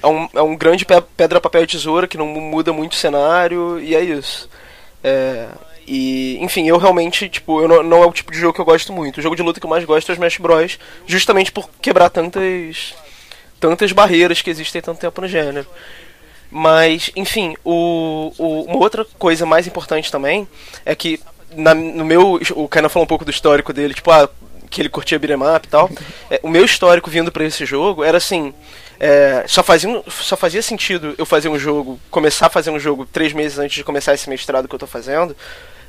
é 0.05 0.11
um, 0.11 0.29
é 0.35 0.41
um 0.41 0.55
grande 0.55 0.85
pe- 0.85 1.01
pedra 1.17 1.41
papel 1.41 1.63
e 1.63 1.67
tesoura 1.67 2.07
que 2.07 2.17
não 2.17 2.27
muda 2.27 2.71
muito 2.71 2.93
o 2.93 2.95
cenário 2.95 3.79
e 3.79 3.95
é 3.95 4.01
isso. 4.03 4.49
É, 5.03 5.47
e, 5.87 6.37
enfim, 6.41 6.67
eu 6.67 6.77
realmente, 6.77 7.29
tipo, 7.29 7.61
eu 7.61 7.67
não, 7.67 7.83
não 7.83 8.03
é 8.03 8.05
o 8.05 8.11
tipo 8.11 8.31
de 8.31 8.39
jogo 8.39 8.53
que 8.53 8.61
eu 8.61 8.65
gosto 8.65 8.91
muito. 8.93 9.17
O 9.17 9.21
jogo 9.21 9.35
de 9.35 9.41
luta 9.43 9.59
que 9.59 9.65
eu 9.65 9.69
mais 9.69 9.83
gosto 9.85 10.09
é 10.09 10.13
o 10.13 10.15
Smash 10.15 10.37
Bros. 10.37 10.79
Justamente 11.05 11.51
por 11.51 11.69
quebrar 11.81 12.09
tantas 12.09 12.95
tantas 13.59 13.91
barreiras 13.91 14.41
que 14.41 14.49
existem 14.49 14.79
há 14.79 14.81
tanto 14.83 14.99
tempo 14.99 15.21
no 15.21 15.27
gênero. 15.27 15.65
Mas, 16.51 17.11
enfim, 17.15 17.55
o, 17.63 18.31
o- 18.37 18.61
uma 18.63 18.77
outra 18.77 19.05
coisa 19.17 19.45
mais 19.45 19.67
importante 19.67 20.11
também 20.11 20.47
é 20.85 20.95
que 20.95 21.19
na- 21.55 21.73
no 21.73 22.05
meu. 22.05 22.39
O 22.55 22.67
Kainan 22.67 22.89
falou 22.89 23.03
um 23.03 23.07
pouco 23.07 23.25
do 23.25 23.31
histórico 23.31 23.73
dele, 23.73 23.93
tipo, 23.93 24.09
ah, 24.11 24.29
que 24.69 24.81
ele 24.81 24.89
curtia 24.89 25.19
beat'em 25.19 25.37
up 25.55 25.67
e 25.67 25.69
tal. 25.69 25.89
É, 26.29 26.39
o 26.43 26.49
meu 26.49 26.63
histórico 26.65 27.09
vindo 27.09 27.31
pra 27.31 27.43
esse 27.45 27.65
jogo 27.65 28.03
era 28.03 28.17
assim. 28.17 28.53
É, 28.99 29.43
só, 29.47 29.63
fazia, 29.63 30.03
só 30.07 30.37
fazia 30.37 30.61
sentido 30.61 31.15
eu 31.17 31.25
fazer 31.25 31.49
um 31.49 31.59
jogo, 31.59 31.99
começar 32.09 32.47
a 32.47 32.49
fazer 32.49 32.69
um 32.69 32.79
jogo 32.79 33.05
três 33.05 33.33
meses 33.33 33.59
antes 33.59 33.75
de 33.75 33.83
começar 33.83 34.13
esse 34.13 34.29
mestrado 34.29 34.67
que 34.67 34.75
eu 34.75 34.79
tô 34.79 34.87
fazendo, 34.87 35.35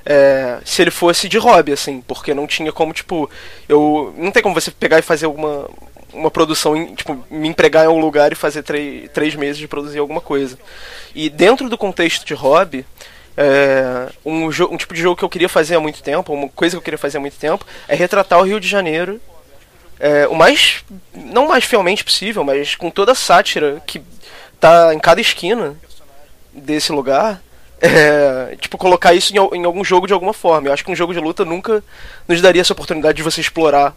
é, 0.04 0.58
se 0.64 0.82
ele 0.82 0.90
fosse 0.90 1.28
de 1.28 1.36
hobby, 1.38 1.72
assim, 1.72 2.00
porque 2.00 2.32
não 2.32 2.46
tinha 2.46 2.72
como, 2.72 2.92
tipo, 2.92 3.28
eu. 3.68 4.14
Não 4.16 4.30
tem 4.30 4.42
como 4.42 4.54
você 4.54 4.70
pegar 4.70 5.00
e 5.00 5.02
fazer 5.02 5.26
alguma 5.26 5.68
uma 6.12 6.30
produção, 6.30 6.94
tipo, 6.94 7.24
me 7.30 7.48
empregar 7.48 7.84
em 7.84 7.88
um 7.88 7.98
lugar 7.98 8.32
e 8.32 8.34
fazer 8.34 8.62
três, 8.62 9.34
meses 9.34 9.58
de 9.58 9.68
produzir 9.68 9.98
alguma 9.98 10.20
coisa. 10.20 10.58
E 11.14 11.28
dentro 11.28 11.68
do 11.68 11.76
contexto 11.76 12.24
de 12.24 12.32
hobby, 12.32 12.86
é, 13.36 14.08
um, 14.24 14.46
um 14.46 14.76
tipo 14.76 14.94
de 14.94 15.02
jogo 15.02 15.16
que 15.16 15.24
eu 15.24 15.28
queria 15.28 15.48
fazer 15.48 15.74
há 15.74 15.80
muito 15.80 16.02
tempo, 16.02 16.32
uma 16.32 16.48
coisa 16.48 16.74
que 16.74 16.78
eu 16.78 16.82
queria 16.82 16.98
fazer 16.98 17.18
há 17.18 17.20
muito 17.20 17.36
tempo, 17.36 17.66
é 17.86 17.94
retratar 17.94 18.38
o 18.38 18.44
Rio 18.44 18.58
de 18.58 18.66
Janeiro 18.66 19.20
é, 19.98 20.26
o 20.28 20.34
mais. 20.34 20.84
não 21.14 21.48
mais 21.48 21.64
fielmente 21.64 22.04
possível, 22.04 22.44
mas 22.44 22.74
com 22.74 22.90
toda 22.90 23.12
a 23.12 23.14
sátira 23.14 23.82
que 23.86 24.02
tá 24.60 24.92
em 24.94 24.98
cada 24.98 25.20
esquina 25.20 25.76
desse 26.52 26.92
lugar. 26.92 27.42
é, 27.80 28.56
tipo, 28.60 28.78
colocar 28.78 29.12
isso 29.14 29.32
em, 29.34 29.38
em 29.58 29.64
algum 29.64 29.84
jogo 29.84 30.06
de 30.06 30.12
alguma 30.12 30.32
forma. 30.32 30.68
Eu 30.68 30.72
acho 30.72 30.84
que 30.84 30.90
um 30.90 30.96
jogo 30.96 31.12
de 31.12 31.20
luta 31.20 31.44
nunca 31.44 31.84
nos 32.26 32.40
daria 32.40 32.62
essa 32.62 32.72
oportunidade 32.72 33.16
de 33.16 33.22
você 33.22 33.40
explorar 33.40 33.94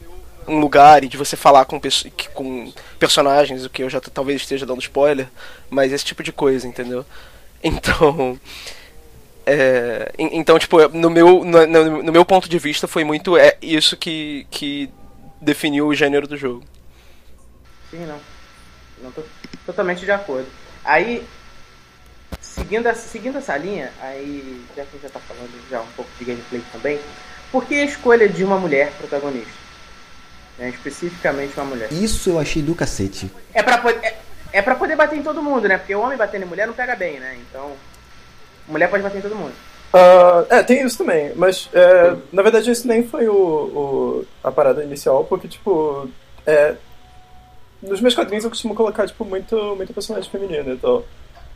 um 0.48 0.60
lugar 0.60 1.04
e 1.04 1.08
de 1.08 1.16
você 1.16 1.36
falar 1.38 1.64
com, 1.66 1.80
com 2.34 2.74
personagens, 2.98 3.64
o 3.66 3.70
que 3.70 3.84
eu 3.84 3.90
já 3.90 4.02
talvez 4.02 4.42
esteja 4.42 4.66
dando 4.66 4.82
spoiler, 4.82 5.28
mas 5.70 5.94
esse 5.94 6.04
tipo 6.04 6.24
de 6.24 6.32
coisa, 6.32 6.68
entendeu? 6.68 7.06
Então. 7.64 8.40
é, 9.46 10.12
en- 10.18 10.30
então, 10.40 10.58
tipo, 10.60 10.78
no 10.90 11.10
meu, 11.10 11.44
no- 11.44 12.04
no 12.04 12.12
meu 12.12 12.24
ponto 12.26 12.48
de 12.50 12.58
vista 12.60 12.88
foi 12.88 13.04
muito 13.04 13.36
é 13.38 13.58
isso 13.62 13.98
que, 13.98 14.46
que 14.52 14.90
definiu 15.42 15.88
o 15.88 15.96
gênero 15.96 16.28
do 16.28 16.38
jogo. 16.38 16.64
Sim, 17.90 18.06
não. 18.06 18.20
Não 19.02 19.12
tô 19.12 19.24
totalmente 19.66 20.04
de 20.06 20.12
acordo. 20.12 20.48
Aí, 20.84 21.26
seguindo, 22.42 22.88
essa- 22.88 23.08
seguindo 23.08 23.38
essa 23.38 23.56
linha, 23.58 23.92
aí, 24.02 24.64
já 24.76 24.84
que 24.84 24.90
a 24.90 24.92
gente 24.94 25.02
já 25.04 25.10
tá 25.10 25.20
falando 25.20 25.50
já 25.70 25.82
um 25.82 25.88
pouco 25.96 26.12
de 26.20 26.26
gameplay 26.26 26.62
também, 26.72 27.00
por 27.52 27.66
que 27.66 27.76
a 27.76 27.86
escolha 27.86 28.28
de 28.28 28.44
uma 28.44 28.58
mulher 28.60 28.92
protagonista? 28.98 29.52
Né, 30.58 30.70
especificamente 30.70 31.54
uma 31.58 31.66
mulher. 31.68 31.92
Isso 31.94 32.30
eu 32.30 32.38
achei 32.40 32.62
do 32.62 32.76
cacete. 32.76 33.32
É 33.54 33.64
pra, 33.64 33.78
poder, 33.78 34.06
é, 34.06 34.20
é 34.52 34.62
pra 34.62 34.76
poder 34.76 34.96
bater 34.98 35.18
em 35.18 35.24
todo 35.24 35.42
mundo, 35.42 35.68
né? 35.70 35.78
Porque 35.78 35.96
o 35.96 36.02
homem 36.02 36.18
batendo 36.18 36.44
em 36.44 36.48
mulher 36.48 36.68
não 36.68 36.74
pega 36.74 36.98
bem, 36.98 37.18
né? 37.20 37.38
Então, 37.50 37.78
mulher 38.68 38.90
pode 38.90 39.02
bater 39.02 39.20
em 39.20 39.22
todo 39.22 39.36
mundo. 39.38 39.54
Ah, 39.92 40.46
é, 40.50 40.64
tem 40.64 40.86
isso 40.86 40.98
também, 41.00 41.34
mas 41.36 41.68
é, 41.74 42.16
na 42.32 42.44
verdade 42.44 42.70
isso 42.70 42.88
nem 42.88 43.04
foi 43.08 43.28
o, 43.28 43.34
o- 43.36 44.26
a 44.44 44.52
parada 44.52 44.84
inicial, 44.84 45.24
porque, 45.26 45.48
tipo, 45.48 46.08
é, 46.46 46.76
nos 47.82 48.02
meus 48.02 48.14
quadrinhos 48.14 48.44
eu 48.44 48.50
costumo 48.50 48.76
colocar, 48.76 49.08
tipo, 49.08 49.24
muito, 49.24 49.56
muito 49.76 49.94
personagem 49.94 50.30
feminino 50.30 50.74
e 50.74 50.78
tal. 50.78 51.06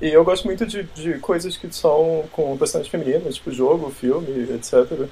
E 0.02 0.10
eu 0.10 0.24
gosto 0.24 0.46
muito 0.46 0.65
de, 0.65 0.84
de 0.84 1.19
coisas 1.19 1.56
que 1.58 1.72
são 1.74 2.24
com 2.32 2.58
personagens 2.58 2.91
femininos, 2.91 3.36
tipo 3.36 3.52
jogo, 3.52 3.89
filme, 3.91 4.54
etc. 4.54 5.08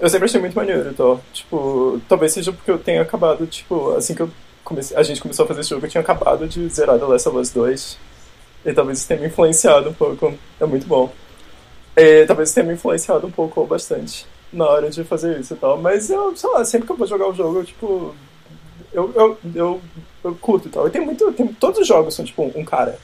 Eu 0.00 0.08
sempre 0.08 0.26
achei 0.26 0.40
muito 0.40 0.54
maneiro 0.56 0.90
e 0.90 0.94
tal. 0.94 1.20
Tipo, 1.32 2.00
talvez 2.08 2.32
seja 2.32 2.52
porque 2.52 2.70
eu 2.70 2.78
tenha 2.78 3.02
acabado, 3.02 3.46
tipo, 3.46 3.92
assim 3.92 4.14
que 4.14 4.22
eu 4.22 4.30
comecei, 4.64 4.96
a 4.96 5.02
gente 5.02 5.20
começou 5.20 5.44
a 5.44 5.48
fazer 5.48 5.60
esse 5.60 5.70
jogo, 5.70 5.86
eu 5.86 5.90
tinha 5.90 6.00
acabado 6.02 6.46
de 6.48 6.68
zerar 6.68 6.98
The 6.98 7.04
Last 7.06 7.28
of 7.28 7.38
Us 7.38 7.50
2. 7.52 7.98
E 8.64 8.72
talvez 8.72 8.98
isso 8.98 9.08
tenha 9.08 9.20
me 9.20 9.26
influenciado 9.28 9.90
um 9.90 9.94
pouco. 9.94 10.34
É 10.60 10.66
muito 10.66 10.86
bom. 10.86 11.12
É, 11.94 12.24
talvez 12.24 12.52
tenha 12.52 12.66
me 12.66 12.74
influenciado 12.74 13.26
um 13.26 13.30
pouco 13.30 13.60
ou 13.60 13.66
bastante 13.66 14.26
na 14.52 14.68
hora 14.68 14.90
de 14.90 15.02
fazer 15.02 15.40
isso 15.40 15.54
e 15.54 15.56
tal. 15.56 15.78
Mas 15.78 16.10
eu, 16.10 16.36
sei 16.36 16.50
lá, 16.50 16.64
sempre 16.64 16.86
que 16.86 16.92
eu 16.92 16.96
vou 16.96 17.06
jogar 17.06 17.28
o 17.28 17.34
jogo, 17.34 17.60
eu, 17.60 17.64
tipo. 17.64 18.14
Eu, 18.92 19.10
eu, 19.14 19.38
eu, 19.54 19.80
eu 20.22 20.34
curto 20.34 20.68
e 20.68 20.70
tal. 20.70 20.86
E 20.86 20.90
tem 20.90 21.00
muito. 21.00 21.32
Tem, 21.32 21.46
todos 21.48 21.80
os 21.80 21.86
jogos 21.86 22.14
são, 22.14 22.24
tipo, 22.24 22.52
um 22.54 22.64
cara. 22.64 22.98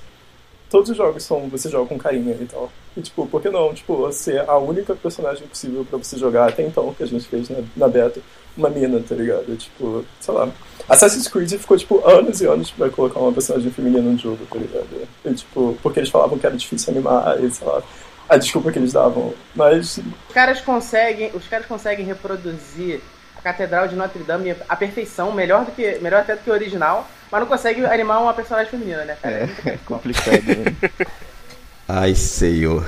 Todos 0.71 0.91
os 0.91 0.97
jogos 0.97 1.23
são. 1.23 1.49
Você 1.49 1.71
joga 1.71 1.89
com 1.89 1.97
carinha 1.97 2.37
e 2.39 2.45
tal. 2.45 2.71
E, 2.97 3.01
tipo, 3.01 3.27
por 3.27 3.41
que 3.41 3.49
não? 3.49 3.73
Tipo, 3.73 4.13
ser 4.13 4.49
a 4.49 4.59
única 4.59 4.95
personagem 4.95 5.47
possível 5.47 5.85
pra 5.89 5.99
você 5.99 6.19
jogar 6.19 6.49
até 6.49 6.63
então, 6.63 6.93
que 6.93 7.03
a 7.03 7.07
gente 7.07 7.27
fez 7.27 7.49
na, 7.49 7.59
na 7.77 7.89
beta, 7.89 8.21
uma 8.57 8.69
mina, 8.69 9.03
tá 9.07 9.15
ligado? 9.15 9.57
Tipo, 9.57 10.05
sei 10.21 10.35
lá. 10.35 10.51
Assassin's 10.87 11.29
Creed 11.29 11.51
ficou, 11.53 11.77
tipo, 11.77 12.07
anos 12.07 12.41
e 12.41 12.47
anos 12.47 12.71
pra 12.71 12.91
colocar 12.91 13.21
uma 13.21 13.33
personagem 13.33 13.71
feminina 13.71 14.11
no 14.11 14.19
jogo, 14.19 14.39
tá 14.51 14.59
ligado? 14.59 15.09
E, 15.25 15.35
tipo, 15.35 15.79
porque 15.83 16.01
eles 16.01 16.11
falavam 16.11 16.39
que 16.39 16.47
era 16.47 16.57
difícil 16.57 16.93
animar 16.93 17.43
e, 17.43 17.51
sei 17.51 17.67
lá, 17.67 17.83
a 18.29 18.37
desculpa 18.37 18.71
que 18.71 18.79
eles 18.79 18.93
davam. 18.93 19.35
Mas, 19.55 19.99
Os 19.99 20.35
caras 20.35 20.61
conseguem, 20.61 21.31
os 21.35 21.47
caras 21.47 21.67
conseguem 21.67 22.05
reproduzir 22.05 23.01
a 23.37 23.43
Catedral 23.43 23.89
de 23.89 23.97
Notre 23.97 24.23
Dame 24.23 24.55
à 24.69 24.77
perfeição, 24.77 25.33
melhor 25.33 25.65
do 25.65 25.73
que, 25.73 25.99
melhor 26.01 26.21
até 26.21 26.35
do 26.35 26.43
que 26.43 26.51
o 26.51 26.53
original, 26.53 27.09
mas 27.31 27.41
não 27.41 27.49
conseguem 27.49 27.85
animar 27.85 28.21
uma 28.21 28.35
personagem 28.35 28.71
feminina, 28.71 29.05
né, 29.05 29.17
cara? 29.21 29.49
É, 29.65 29.71
é 29.71 29.79
complicado, 29.85 30.45
né? 30.45 31.07
Ai, 31.87 32.15
senhor. 32.15 32.87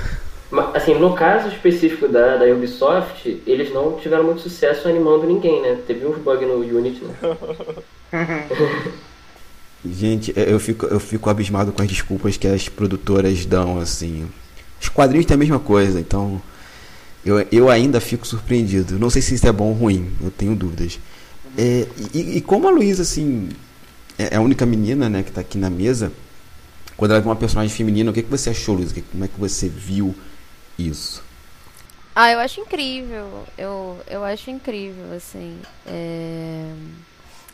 Mas, 0.51 0.75
assim, 0.75 0.95
no 0.95 1.15
caso 1.15 1.49
específico 1.49 2.09
da, 2.09 2.37
da 2.37 2.47
Ubisoft, 2.47 3.43
eles 3.47 3.73
não 3.73 3.97
tiveram 3.97 4.25
muito 4.25 4.41
sucesso 4.41 4.89
animando 4.89 5.27
ninguém, 5.27 5.63
né? 5.63 5.79
Teve 5.87 6.05
uns 6.05 6.19
bugs 6.19 6.47
no 6.47 6.57
Unity, 6.57 7.05
né? 7.05 7.15
Gente, 9.83 10.35
eu 10.37 10.61
fico, 10.61 10.85
eu 10.87 11.01
fico 11.01 11.31
abismado 11.31 11.73
com 11.73 11.81
as 11.81 11.89
desculpas 11.89 12.37
que 12.37 12.47
as 12.47 12.69
produtoras 12.69 13.47
dão, 13.47 13.79
assim. 13.79 14.29
Os 14.81 14.89
quadrinhos 14.89 15.27
têm 15.27 15.35
a 15.35 15.39
mesma 15.39 15.59
coisa, 15.59 16.01
então. 16.01 16.41
Eu, 17.25 17.47
eu 17.53 17.69
ainda 17.69 18.01
fico 18.01 18.27
surpreendido. 18.27 18.99
Não 18.99 19.11
sei 19.11 19.21
se 19.21 19.35
isso 19.35 19.47
é 19.47 19.53
bom 19.53 19.69
ou 19.69 19.75
ruim, 19.75 20.11
eu 20.23 20.31
tenho 20.31 20.55
dúvidas. 20.57 20.99
É, 21.57 21.87
e, 22.15 22.39
e 22.39 22.41
como 22.41 22.67
a 22.67 22.71
Luísa, 22.71 23.03
assim, 23.03 23.51
é 24.19 24.37
a 24.37 24.41
única 24.41 24.65
menina, 24.65 25.09
né, 25.09 25.23
que 25.23 25.31
tá 25.31 25.43
aqui 25.43 25.59
na 25.59 25.69
mesa, 25.69 26.11
quando 26.97 27.11
ela 27.11 27.21
viu 27.21 27.31
uma 27.31 27.37
personagem 27.37 27.75
feminina, 27.75 28.11
o 28.11 28.15
que, 28.15 28.23
que 28.23 28.31
você 28.31 28.51
achou, 28.51 28.75
Luísa? 28.75 28.95
Como 29.11 29.25
é 29.25 29.29
que 29.29 29.39
você 29.39 29.69
viu 29.69 30.15
isso? 30.79 31.23
Ah, 32.15 32.33
eu 32.33 32.39
acho 32.39 32.61
incrível. 32.61 33.45
Eu, 33.57 33.99
eu 34.09 34.25
acho 34.25 34.51
incrível, 34.51 35.13
assim. 35.15 35.59
É... 35.87 36.73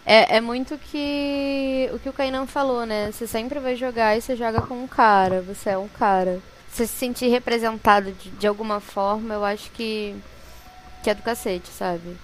É, 0.08 0.36
é 0.36 0.40
muito 0.40 0.78
que 0.78 1.90
o 1.92 1.98
que 1.98 2.08
o 2.08 2.12
Kainan 2.12 2.46
falou, 2.46 2.86
né? 2.86 3.10
Você 3.10 3.26
sempre 3.26 3.58
vai 3.58 3.74
jogar 3.74 4.16
e 4.16 4.20
você 4.20 4.36
joga 4.36 4.60
com 4.60 4.80
um 4.80 4.86
cara, 4.86 5.42
você 5.42 5.70
é 5.70 5.78
um 5.78 5.88
cara. 5.88 6.40
Você 6.76 6.86
se 6.86 6.98
sentir 6.98 7.28
representado 7.28 8.12
de, 8.12 8.28
de 8.28 8.46
alguma 8.46 8.80
forma, 8.80 9.32
eu 9.32 9.42
acho 9.42 9.70
que, 9.70 10.14
que 11.02 11.08
é 11.08 11.14
do 11.14 11.22
cacete, 11.22 11.70
sabe? 11.70 12.18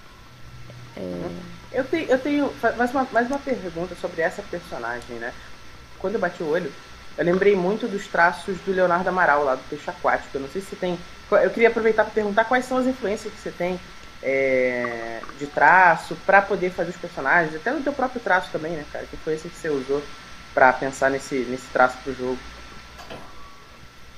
É... 0.94 1.30
Eu, 1.72 1.84
tenho, 1.84 2.10
eu 2.10 2.18
tenho 2.18 2.52
mais 2.76 2.90
uma, 2.90 3.08
mais 3.10 3.28
uma 3.28 3.38
pergunta 3.38 3.94
sobre 3.98 4.20
essa 4.20 4.42
personagem, 4.42 5.16
né? 5.16 5.32
Quando 5.98 6.16
eu 6.16 6.20
bati 6.20 6.42
o 6.42 6.50
olho, 6.50 6.70
eu 7.16 7.24
lembrei 7.24 7.56
muito 7.56 7.88
dos 7.88 8.06
traços 8.08 8.58
do 8.58 8.72
Leonardo 8.72 9.08
Amaral 9.08 9.42
lá 9.42 9.54
do 9.54 9.62
Peixe 9.70 9.88
Aquático. 9.88 10.36
Eu 10.36 10.42
não 10.42 10.50
sei 10.50 10.60
se 10.60 10.76
tem. 10.76 10.98
Eu 11.30 11.48
queria 11.48 11.68
aproveitar 11.68 12.04
para 12.04 12.12
perguntar 12.12 12.44
quais 12.44 12.66
são 12.66 12.76
as 12.76 12.86
influências 12.86 13.32
que 13.32 13.40
você 13.40 13.52
tem 13.52 13.80
é, 14.22 15.22
de 15.38 15.46
traço 15.46 16.14
para 16.26 16.42
poder 16.42 16.72
fazer 16.72 16.90
os 16.90 16.96
personagens, 16.96 17.56
até 17.56 17.70
no 17.70 17.82
teu 17.82 17.94
próprio 17.94 18.20
traço 18.20 18.50
também, 18.52 18.72
né, 18.72 18.84
cara? 18.92 19.06
Que 19.06 19.16
foi 19.16 19.32
esse 19.32 19.48
que 19.48 19.56
você 19.56 19.70
usou 19.70 20.02
para 20.52 20.74
pensar 20.74 21.10
nesse, 21.10 21.36
nesse 21.36 21.68
traço 21.68 21.96
pro 22.04 22.14
jogo? 22.14 22.38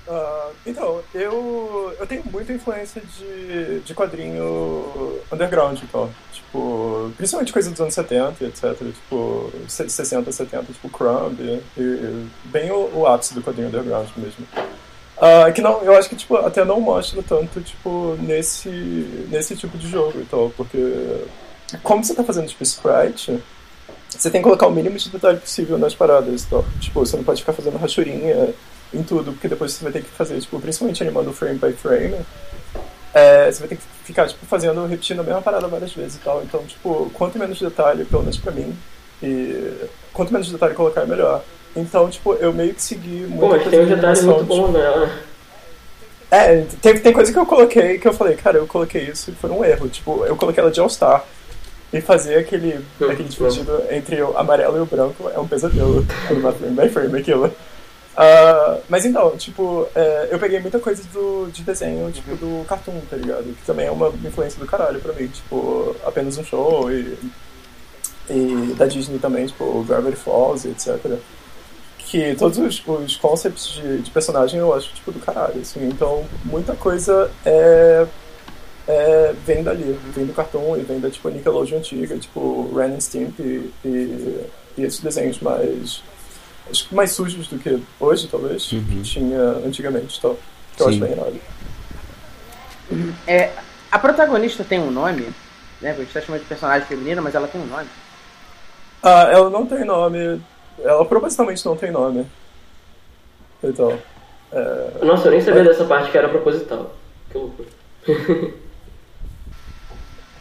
Uh, 0.06 0.52
então, 0.66 1.00
eu, 1.14 1.94
eu 1.98 2.06
tenho 2.06 2.22
muita 2.30 2.52
influência 2.52 3.00
de, 3.00 3.80
de 3.80 3.94
quadrinho 3.94 5.18
underground, 5.32 5.80
então. 5.82 6.10
Tipo, 6.32 7.10
principalmente 7.16 7.52
coisa 7.52 7.70
dos 7.70 7.80
anos 7.80 7.94
70, 7.94 8.44
etc. 8.44 8.76
Tipo, 8.78 9.50
60, 9.66 10.30
70, 10.30 10.72
tipo 10.72 10.88
Crumb, 10.90 11.40
e, 11.40 11.62
e 11.76 12.26
bem 12.44 12.70
o, 12.70 12.90
o 12.94 13.06
ápice 13.06 13.34
do 13.34 13.42
quadrinho 13.42 13.68
underground 13.68 14.08
mesmo. 14.16 14.46
Uh, 15.16 15.52
que 15.54 15.62
não, 15.62 15.82
eu 15.82 15.96
acho 15.96 16.08
que 16.08 16.16
tipo, 16.16 16.36
até 16.36 16.64
não 16.64 16.80
mostra 16.80 17.22
tanto 17.22 17.60
tipo, 17.62 18.16
nesse, 18.20 18.68
nesse 19.30 19.56
tipo 19.56 19.78
de 19.78 19.88
jogo, 19.88 20.20
então, 20.20 20.52
porque 20.56 21.24
como 21.82 22.04
você 22.04 22.12
está 22.12 22.24
fazendo 22.24 22.48
tipo 22.48 22.62
sprite, 22.62 23.40
você 24.10 24.30
tem 24.30 24.40
que 24.40 24.44
colocar 24.44 24.66
o 24.66 24.70
mínimo 24.70 24.96
de 24.96 25.08
detalhe 25.08 25.38
possível 25.38 25.78
nas 25.78 25.94
paradas. 25.94 26.44
Então, 26.44 26.64
tipo, 26.80 27.00
você 27.00 27.16
não 27.16 27.24
pode 27.24 27.40
ficar 27.40 27.52
fazendo 27.52 27.78
rachurinha 27.78 28.54
em 28.94 29.02
tudo, 29.02 29.33
porque 29.33 29.48
depois 29.48 29.72
você 29.72 29.83
vai 29.83 29.92
ter 29.92 30.02
que 30.02 30.11
fazer, 30.11 30.40
tipo, 30.40 30.61
principalmente 30.61 31.02
animando 31.02 31.33
frame 31.33 31.59
by 31.59 31.72
frame, 31.72 32.16
é, 33.12 33.50
você 33.50 33.61
vai 33.61 33.68
ter 33.68 33.76
que 33.76 33.83
ficar 34.04 34.26
tipo, 34.26 34.44
fazendo, 34.46 34.87
repetindo 34.87 35.20
a 35.20 35.22
mesma 35.22 35.40
parada 35.40 35.68
várias 35.68 35.92
vezes 35.92 36.16
e 36.16 36.18
tal. 36.18 36.42
Então, 36.42 36.64
tipo, 36.64 37.11
quanto 37.14 37.38
menos 37.38 37.61
detalhe, 37.61 38.04
pelo 38.04 38.22
menos 38.22 38.38
pra 38.38 38.52
mim, 38.52 38.76
e 39.22 39.72
quanto 40.12 40.33
menos 40.33 40.50
detalhe 40.50 40.74
colocar, 40.74 41.07
melhor. 41.07 41.42
Então, 41.76 42.09
tipo, 42.09 42.35
eu 42.35 42.52
meio 42.52 42.74
que 42.74 42.83
segui 42.83 43.26
muito. 43.28 43.40
Pô, 43.40 43.48
mas 43.48 43.68
tem 43.68 43.80
um 43.80 43.87
detalhe 43.87 44.22
muito 44.22 44.44
bom 44.44 44.70
nela. 44.70 45.11
É, 46.30 46.64
tem, 46.83 46.98
tem 46.98 47.12
coisa 47.12 47.33
que 47.33 47.38
eu 47.38 47.46
coloquei 47.46 47.98
que 47.98 48.09
eu 48.09 48.12
falei, 48.12 48.35
cara, 48.35 48.59
eu 48.59 48.66
coloquei 48.66 49.02
isso 49.02 49.30
e 49.30 49.35
foi 49.35 49.50
um 49.50 49.64
erro. 49.64 49.88
Tipo, 49.88 50.24
eu 50.24 50.37
coloquei 50.37 50.61
ela 50.61 50.70
de 50.70 50.80
All-Star. 50.80 51.24
E 51.92 52.00
fazer 52.00 52.38
aquele, 52.38 52.78
hum, 53.00 53.09
aquele 53.09 53.28
dividido 53.28 53.85
entre 53.88 54.20
o 54.20 54.37
amarelo 54.37 54.78
e 54.78 54.80
o 54.80 54.87
branco 54.87 55.30
é 55.33 55.38
um 55.38 55.46
pesadelo. 55.46 56.04
Frame 56.26 56.74
by 56.74 56.88
frame 56.88 57.20
aquilo. 57.20 57.54
Uh, 58.14 58.81
mas 58.88 59.05
então, 59.05 59.37
tipo, 59.37 59.88
é, 59.94 60.29
eu 60.31 60.38
peguei 60.38 60.61
muita 60.61 60.79
coisa 60.79 61.03
do, 61.12 61.50
de 61.53 61.62
desenho, 61.62 62.12
tipo, 62.12 62.37
do 62.37 62.64
cartoon, 62.64 63.00
tá 63.11 63.16
ligado? 63.16 63.44
Que 63.44 63.66
também 63.66 63.87
é 63.87 63.90
uma 63.90 64.09
influência 64.24 64.59
do 64.61 64.66
caralho 64.66 65.00
pra 65.00 65.12
mim. 65.12 65.27
Tipo, 65.27 65.96
apenas 66.05 66.38
um 66.38 66.44
show 66.44 66.90
e, 66.92 67.18
e 68.31 68.74
da 68.79 68.87
Disney 68.87 69.18
também, 69.18 69.46
tipo, 69.46 69.83
Gravity 69.83 70.16
Falls, 70.16 70.68
etc 70.68 71.18
que 72.14 72.37
todos 72.37 72.59
os, 72.59 72.81
os 72.87 73.16
concepts 73.16 73.72
de, 73.72 73.98
de, 73.98 74.11
personagem 74.12 74.61
eu 74.61 74.72
acho, 74.72 74.94
tipo, 74.94 75.11
do 75.11 75.18
caralho, 75.18 75.61
assim. 75.61 75.85
Então, 75.88 76.24
muita 76.44 76.72
coisa 76.77 77.29
é, 77.44 78.07
é, 78.87 79.35
vem 79.44 79.64
dali, 79.64 79.98
vem 80.14 80.24
do 80.24 80.33
cartão 80.33 80.77
e 80.77 80.83
vem 80.83 81.00
da, 81.00 81.11
tipo, 81.11 81.29
Nickelodeon 81.29 81.79
antiga, 81.79 82.16
tipo, 82.16 82.72
Ren 82.72 82.94
and 82.94 83.00
Stimp 83.00 83.40
e, 83.40 83.72
e, 83.85 84.46
e 84.79 84.83
esses 84.85 85.00
desenhos 85.00 85.40
mais 85.40 86.05
acho 86.70 86.88
que 86.88 86.94
mais 86.94 87.12
sujos 87.12 87.48
do 87.48 87.59
que 87.59 87.81
hoje, 88.00 88.29
talvez, 88.29 88.70
uhum. 88.72 88.85
que 88.85 89.03
tinha 89.03 89.40
antigamente, 89.64 90.20
tal, 90.20 90.38
que 90.77 90.83
eu 90.83 90.87
Sim. 90.87 90.92
acho 90.92 91.00
bem 91.00 91.12
irado. 91.12 91.40
É, 93.27 93.53
a 93.90 93.98
protagonista 93.98 94.64
tem 94.64 94.79
um 94.79 94.90
nome, 94.90 95.29
né? 95.81 95.90
A 95.90 95.94
gente 95.94 96.12
tá 96.12 96.20
chamando 96.20 96.42
de 96.42 96.48
personagem 96.48 96.87
feminina, 96.87 97.22
mas 97.22 97.35
ela 97.35 97.48
tem 97.48 97.61
um 97.61 97.66
nome. 97.66 97.88
Ah, 99.03 99.29
ela 99.31 99.50
não 99.50 99.66
tem 99.66 99.85
nome 99.85 100.40
ela 100.83 101.05
propositalmente 101.05 101.64
não 101.64 101.77
tem 101.77 101.90
nome. 101.90 102.27
Então. 103.62 103.98
É... 104.53 105.05
Nossa, 105.05 105.29
eu 105.29 105.33
nem 105.33 105.40
sabia 105.40 105.62
é... 105.62 105.64
dessa 105.64 105.85
parte 105.85 106.11
que 106.11 106.18
era 106.18 106.29
proposital. 106.29 106.94
Que 107.31 107.38
loucura. 107.38 107.68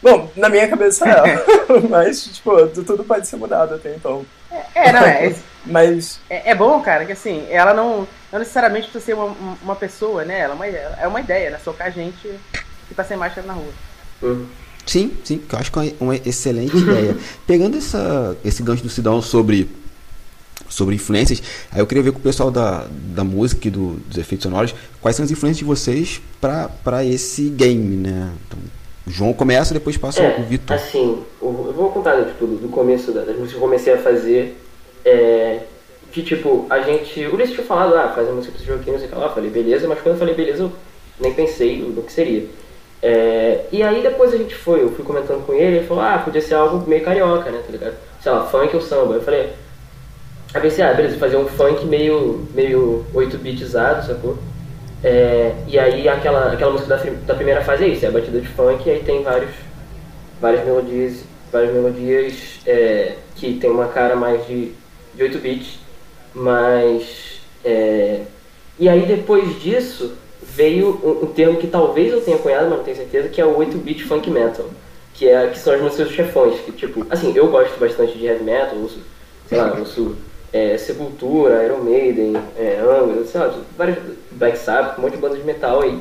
Bom, 0.02 0.30
na 0.36 0.50
minha 0.50 0.68
cabeça 0.68 1.08
é. 1.08 1.42
mas, 1.88 2.24
tipo, 2.24 2.66
tudo 2.84 3.04
pode 3.04 3.26
ser 3.26 3.36
mudado 3.36 3.74
até 3.74 3.94
então. 3.94 4.26
É, 4.74 4.88
é 4.88 4.92
não, 4.92 5.00
é. 5.00 5.34
mas. 5.66 6.20
É, 6.30 6.50
é, 6.50 6.54
bom, 6.54 6.80
cara, 6.80 7.04
que 7.04 7.12
assim, 7.12 7.46
ela 7.50 7.74
não, 7.74 8.06
não 8.32 8.38
necessariamente 8.38 8.88
precisa 8.88 9.04
ser 9.04 9.14
uma, 9.14 9.34
uma 9.62 9.76
pessoa, 9.76 10.24
né? 10.24 10.40
Ela 10.40 10.52
é 10.52 10.56
uma, 10.56 10.66
é 10.66 11.08
uma 11.08 11.20
ideia, 11.20 11.50
né? 11.50 11.58
Socar 11.62 11.92
gente 11.92 12.28
que 12.88 12.94
tá 12.94 13.04
sem 13.04 13.16
máscara 13.16 13.46
na 13.46 13.54
rua. 13.54 13.72
Hum. 14.22 14.46
Sim, 14.86 15.16
sim, 15.24 15.38
que 15.38 15.54
eu 15.54 15.58
acho 15.58 15.72
que 15.72 15.78
é 15.78 15.94
uma 15.98 16.14
excelente 16.14 16.76
ideia. 16.76 17.16
Pegando 17.46 17.78
essa, 17.78 18.36
esse 18.44 18.62
gancho 18.62 18.82
do 18.82 18.90
Sidão 18.90 19.20
sobre 19.22 19.68
sobre 20.68 20.94
influências. 20.94 21.42
Aí 21.70 21.80
eu 21.80 21.86
queria 21.86 22.02
ver 22.02 22.12
com 22.12 22.18
o 22.18 22.22
pessoal 22.22 22.50
da, 22.50 22.86
da 22.90 23.22
música 23.22 23.68
e 23.68 23.70
do, 23.70 23.94
dos 24.08 24.18
efeitos 24.18 24.44
sonoros 24.44 24.74
quais 25.00 25.16
são 25.16 25.24
as 25.24 25.30
influências 25.30 25.58
de 25.58 25.64
vocês 25.64 26.20
para 26.40 27.04
esse 27.04 27.48
game, 27.50 27.96
né? 27.96 28.32
Então, 28.46 28.58
o 29.06 29.10
João 29.10 29.32
começa, 29.32 29.74
depois 29.74 29.96
passa 29.96 30.22
é, 30.22 30.40
o 30.40 30.44
Vitor. 30.44 30.76
Assim, 30.76 31.22
eu 31.40 31.72
vou 31.76 31.83
tipo, 32.10 32.46
do 32.46 32.68
começo 32.68 33.12
das 33.12 33.26
músicas 33.26 33.50
que 33.50 33.56
eu 33.56 33.60
comecei 33.60 33.94
a 33.94 33.98
fazer. 33.98 34.56
É, 35.04 35.60
que 36.12 36.22
tipo, 36.22 36.66
a 36.70 36.80
gente. 36.80 37.26
O 37.26 37.34
Ulisses 37.34 37.54
tinha 37.54 37.66
falado, 37.66 37.94
ah, 37.96 38.12
faz 38.14 38.28
a 38.28 38.32
música 38.32 38.52
pra 38.52 38.62
esse 38.62 38.70
jogo 38.70 38.82
não 38.90 38.98
sei 38.98 39.08
o 39.08 39.10
que 39.10 39.16
lá. 39.16 39.26
Eu 39.26 39.32
falei, 39.32 39.50
beleza, 39.50 39.88
mas 39.88 40.00
quando 40.00 40.14
eu 40.14 40.18
falei 40.18 40.34
beleza, 40.34 40.62
eu 40.62 40.72
nem 41.20 41.34
pensei 41.34 41.78
no, 41.78 42.02
que 42.02 42.12
seria. 42.12 42.46
É, 43.02 43.66
e 43.70 43.82
aí 43.82 44.02
depois 44.02 44.32
a 44.32 44.36
gente 44.36 44.54
foi, 44.54 44.82
eu 44.82 44.90
fui 44.90 45.04
comentando 45.04 45.44
com 45.44 45.52
ele, 45.52 45.78
ele 45.78 45.86
falou, 45.86 46.02
ah, 46.02 46.22
podia 46.24 46.40
ser 46.40 46.54
algo 46.54 46.88
meio 46.88 47.04
carioca, 47.04 47.50
né, 47.50 47.60
tá 47.64 47.70
ligado? 47.70 47.94
Sei 48.20 48.32
lá, 48.32 48.46
funk 48.46 48.74
ou 48.74 48.80
samba. 48.80 49.14
Eu 49.14 49.22
falei, 49.22 49.50
Aí 50.54 50.60
pensei, 50.60 50.84
ah, 50.84 50.94
beleza, 50.94 51.18
fazer 51.18 51.36
um 51.36 51.48
funk 51.48 51.84
meio, 51.84 52.46
meio 52.54 53.04
8-bitizado, 53.12 54.06
sacou? 54.06 54.38
É, 55.02 55.52
e 55.66 55.76
aí 55.76 56.08
aquela, 56.08 56.52
aquela 56.52 56.70
música 56.70 56.96
da, 56.96 57.02
da 57.26 57.34
primeira 57.34 57.60
fase 57.60 57.84
é 57.84 57.88
isso, 57.88 58.06
é 58.06 58.08
a 58.08 58.12
batida 58.12 58.40
de 58.40 58.46
funk 58.46 58.88
e 58.88 58.92
aí 58.92 59.02
tem 59.02 59.20
vários, 59.24 59.50
várias 60.40 60.64
melodias, 60.64 61.24
várias 61.54 61.72
melodias 61.72 62.34
é, 62.66 63.14
que 63.36 63.54
tem 63.54 63.70
uma 63.70 63.86
cara 63.86 64.16
mais 64.16 64.44
de, 64.46 64.72
de 65.14 65.22
8 65.22 65.38
bits, 65.38 65.78
mas 66.34 67.40
é, 67.64 68.22
e 68.76 68.88
aí 68.88 69.06
depois 69.06 69.62
disso 69.62 70.14
veio 70.42 71.00
um, 71.02 71.24
um, 71.24 71.26
termo 71.26 71.56
que 71.56 71.68
talvez 71.68 72.12
eu 72.12 72.20
tenha 72.20 72.38
cunhado, 72.38 72.68
mas 72.68 72.78
não 72.78 72.84
tenho 72.84 72.96
certeza, 72.96 73.28
que 73.28 73.40
é 73.40 73.46
o 73.46 73.56
8-bit 73.56 74.02
funk 74.04 74.28
metal, 74.28 74.66
que 75.14 75.28
é 75.28 75.46
que 75.46 75.58
são 75.58 75.72
as 75.72 75.80
músicas 75.80 76.08
dos 76.08 76.16
chefões, 76.16 76.60
que 76.60 76.72
tipo, 76.72 77.06
assim, 77.08 77.32
eu 77.36 77.46
gosto 77.48 77.78
bastante 77.78 78.18
de 78.18 78.26
heavy 78.26 78.42
metal, 78.42 78.76
ouço, 78.76 78.98
sei 79.48 79.56
lá, 79.56 79.76
ouço 79.78 80.16
é, 80.52 80.76
Sepultura, 80.76 81.64
Iron 81.64 81.84
Maiden, 81.84 82.36
é, 82.58 82.80
Angra, 82.80 83.24
sei 83.24 83.40
lá, 83.40 83.54
vários 83.78 83.98
Black 84.32 84.58
Sabbath, 84.58 84.98
um 84.98 85.02
monte 85.02 85.12
de 85.14 85.18
bandas 85.18 85.38
de 85.38 85.44
metal 85.44 85.82
aí. 85.82 86.00